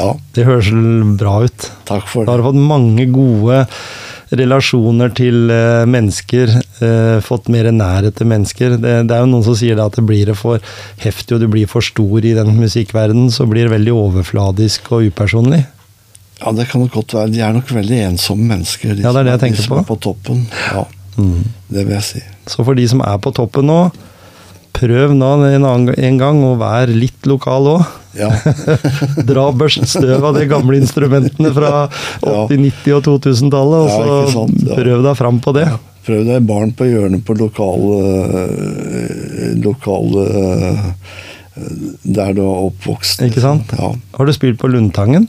ja, 0.00 0.08
Det 0.34 0.44
høres 0.48 0.72
bra 1.20 1.42
ut. 1.46 1.70
takk 1.86 2.08
for 2.10 2.24
Da 2.26 2.32
har 2.32 2.38
det. 2.38 2.44
du 2.44 2.50
fått 2.50 2.66
mange 2.66 3.06
gode 3.14 3.66
relasjoner 4.30 5.10
til 5.14 5.50
eh, 5.50 5.84
mennesker. 5.90 6.52
eh, 6.82 7.20
fått 7.24 7.48
mer 7.50 7.70
nærhet 7.74 8.14
til 8.18 8.26
mennesker. 8.30 8.76
Det, 8.78 8.92
det 9.08 9.14
er 9.16 9.24
jo 9.24 9.30
noen 9.32 9.42
som 9.46 9.56
sier 9.58 9.74
det 9.78 9.84
at 9.86 9.96
det 9.98 10.04
blir 10.06 10.26
det 10.30 10.36
for 10.38 10.58
heftig 11.02 11.34
og 11.34 11.40
du 11.42 11.48
blir 11.50 11.66
for 11.70 11.82
stor 11.82 12.22
i 12.26 12.34
den 12.36 12.52
musikkverdenen, 12.60 13.30
så 13.34 13.46
blir 13.50 13.66
det 13.66 13.74
veldig 13.74 13.94
overfladisk 13.94 14.90
og 14.94 15.08
upersonlig. 15.10 15.64
Ja, 16.40 16.52
det 16.56 16.68
kan 16.70 16.80
nok 16.80 16.92
godt 16.94 17.14
være. 17.14 17.30
De 17.34 17.40
er 17.44 17.52
nok 17.52 17.68
veldig 17.76 17.98
ensomme 18.10 18.46
mennesker, 18.54 18.94
de, 18.96 19.02
Ja, 19.04 19.12
det 19.12 19.20
er 19.20 19.30
det 19.30 19.34
jeg 19.36 19.40
som, 19.40 19.56
de 19.56 19.62
som 19.66 19.74
på. 19.74 19.80
er 19.82 19.88
på 19.90 19.98
toppen. 20.06 20.46
Ja, 20.72 20.84
det 21.68 21.82
vil 21.86 21.94
jeg 21.98 22.06
si. 22.06 22.22
Så 22.48 22.64
for 22.64 22.74
de 22.78 22.86
som 22.88 23.02
er 23.04 23.18
på 23.20 23.32
toppen 23.36 23.66
nå, 23.68 23.80
prøv 24.72 25.12
nå 25.18 25.28
en, 25.50 25.66
en 25.92 26.18
gang 26.20 26.40
å 26.46 26.54
være 26.60 26.94
litt 26.96 27.26
lokal 27.28 27.68
òg. 27.74 27.82
Ja, 28.16 28.30
Dra 29.28 29.44
børst 29.54 29.84
støv 29.86 30.24
av 30.26 30.34
de 30.38 30.46
gamle 30.50 30.80
instrumentene 30.80 31.52
fra 31.54 31.84
80-, 32.24 32.56
90- 32.56 32.96
og 32.96 33.04
2000-tallet, 33.06 33.84
og 33.84 33.90
Ja, 33.90 33.98
så 34.00 34.32
sant, 34.32 34.64
ja. 34.66 34.78
prøv 34.80 35.04
deg 35.06 35.18
fram 35.20 35.38
på 35.44 35.54
det. 35.54 35.66
Prøv 36.08 36.24
deg 36.26 36.46
barn 36.48 36.72
på 36.74 36.88
hjørnet 36.88 37.20
på 37.28 37.36
lokale 37.36 37.98
Lokale 39.60 40.22
eh, 40.24 40.80
Der 42.16 42.32
du 42.34 42.40
er 42.40 42.64
oppvokst. 42.70 43.20
Ikke 43.28 43.42
sant? 43.44 43.70
Ja, 43.76 43.92
Har 44.16 44.26
du 44.26 44.32
spilt 44.34 44.58
på 44.62 44.70
Lundtangen? 44.72 45.28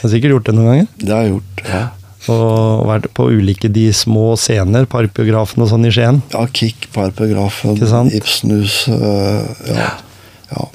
Du 0.00 0.06
har 0.06 0.12
sikkert 0.14 0.36
gjort 0.36 0.46
det 0.50 0.54
noen 0.58 0.70
ganger? 0.72 0.86
det 1.02 1.12
har 1.16 1.26
jeg 1.26 1.34
gjort. 1.36 1.66
ja. 1.70 1.82
Og 2.30 2.84
vært 2.86 3.08
på 3.18 3.24
ulike 3.34 3.66
de 3.74 3.88
små 3.98 4.36
scener, 4.38 4.84
Parkbiografen 4.86 5.64
og 5.64 5.66
sånn 5.72 5.88
i 5.88 5.90
Skien. 5.90 6.20
Ja, 6.30 6.44
Kick, 6.54 6.84
Parparagrafen, 6.94 7.74
Ikke? 7.74 8.02
Ibsenhus 8.14 8.76
øh, 8.94 9.42
ja. 9.66 9.88
ja. 10.52 10.68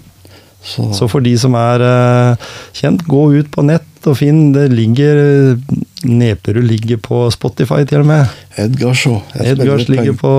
Så, 0.68 0.90
Så 0.92 1.08
for 1.08 1.24
de 1.24 1.32
som 1.40 1.56
er 1.56 1.80
eh, 1.88 2.50
kjent, 2.76 3.06
gå 3.08 3.22
ut 3.38 3.48
på 3.56 3.64
nett 3.64 4.10
og 4.12 4.18
finn. 4.20 4.50
Det 4.52 4.66
ligger 4.76 5.56
Neperud 6.04 6.68
ligger 6.68 7.00
på 7.00 7.22
Spotify, 7.32 7.86
til 7.88 8.04
og 8.04 8.10
med. 8.12 8.28
Edgars 8.60 9.06
Shaw. 9.06 9.22
Edgars 9.40 9.88
ligger 9.88 10.20
på, 10.20 10.34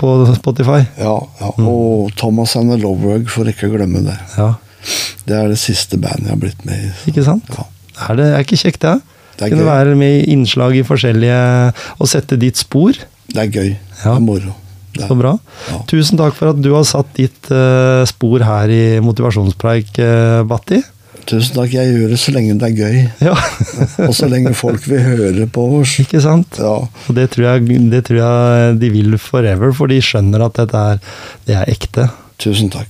på 0.00 0.14
Spotify. 0.40 0.80
Ja, 0.96 1.18
ja. 1.42 1.52
Og 1.60 2.08
Thomas 2.16 2.56
and 2.56 2.72
the 2.72 2.80
Loverug, 2.80 3.28
for 3.28 3.44
ikke 3.52 3.68
å 3.68 3.76
glemme 3.76 4.00
det. 4.08 4.16
Ja, 4.40 4.54
Det 5.28 5.36
er 5.36 5.52
det 5.52 5.60
siste 5.60 6.00
bandet 6.00 6.30
jeg 6.30 6.38
har 6.38 6.40
blitt 6.40 6.64
med 6.64 6.88
i. 6.88 6.94
ikke 7.12 7.28
sant? 7.28 7.44
Ja. 7.52 7.68
Er 8.08 8.18
det 8.18 8.26
er 8.34 8.44
ikke 8.46 8.58
kjekt, 8.60 8.80
det? 8.84 8.96
Det 9.38 9.46
er 9.46 9.52
Kunne 9.54 9.66
være 9.68 9.94
med 9.98 10.26
innslag 10.30 10.74
i 10.78 10.82
forskjellige 10.86 11.40
Og 12.00 12.08
sette 12.10 12.38
ditt 12.40 12.58
spor. 12.58 12.92
Det 13.28 13.38
er 13.44 13.50
gøy. 13.52 13.70
Ja. 14.04 14.12
Det 14.12 14.16
er 14.16 14.24
moro. 14.24 14.54
Det 14.94 15.02
er- 15.04 15.08
Så 15.08 15.16
bra. 15.18 15.32
Ja. 15.70 15.78
Tusen 15.86 16.18
takk 16.18 16.34
for 16.34 16.50
at 16.50 16.60
du 16.62 16.72
har 16.74 16.82
satt 16.88 17.10
ditt 17.14 17.50
uh, 17.52 18.04
spor 18.08 18.42
her 18.42 18.68
i 18.72 18.98
Motivasjonspreik, 19.04 19.92
uh, 20.02 20.42
Batti. 20.48 20.80
Tusen 21.28 21.54
takk. 21.58 21.70
Jeg 21.76 21.92
gjør 21.92 22.08
det 22.14 22.18
så 22.18 22.32
lenge 22.34 22.56
det 22.58 22.70
er 22.70 22.76
gøy. 22.78 22.96
Ja, 23.28 23.34
Og 24.08 24.14
så 24.16 24.26
lenge 24.32 24.54
folk 24.56 24.86
vil 24.88 24.98
høre 25.04 25.46
på 25.46 25.66
oss. 25.80 25.98
ikke 26.00 26.22
sant? 26.24 26.56
Ja. 26.58 26.72
Og 27.06 27.14
det 27.14 27.28
tror, 27.34 27.50
jeg, 27.52 27.90
det 27.92 28.04
tror 28.08 28.18
jeg 28.24 28.78
de 28.80 28.90
vil 28.96 29.18
forever, 29.22 29.74
for 29.76 29.86
de 29.92 30.00
skjønner 30.02 30.46
at 30.48 30.56
dette 30.62 30.74
er, 30.94 30.98
det 31.46 31.58
er 31.60 31.68
ekte. 31.70 32.08
Tusen 32.40 32.70
takk. 32.72 32.88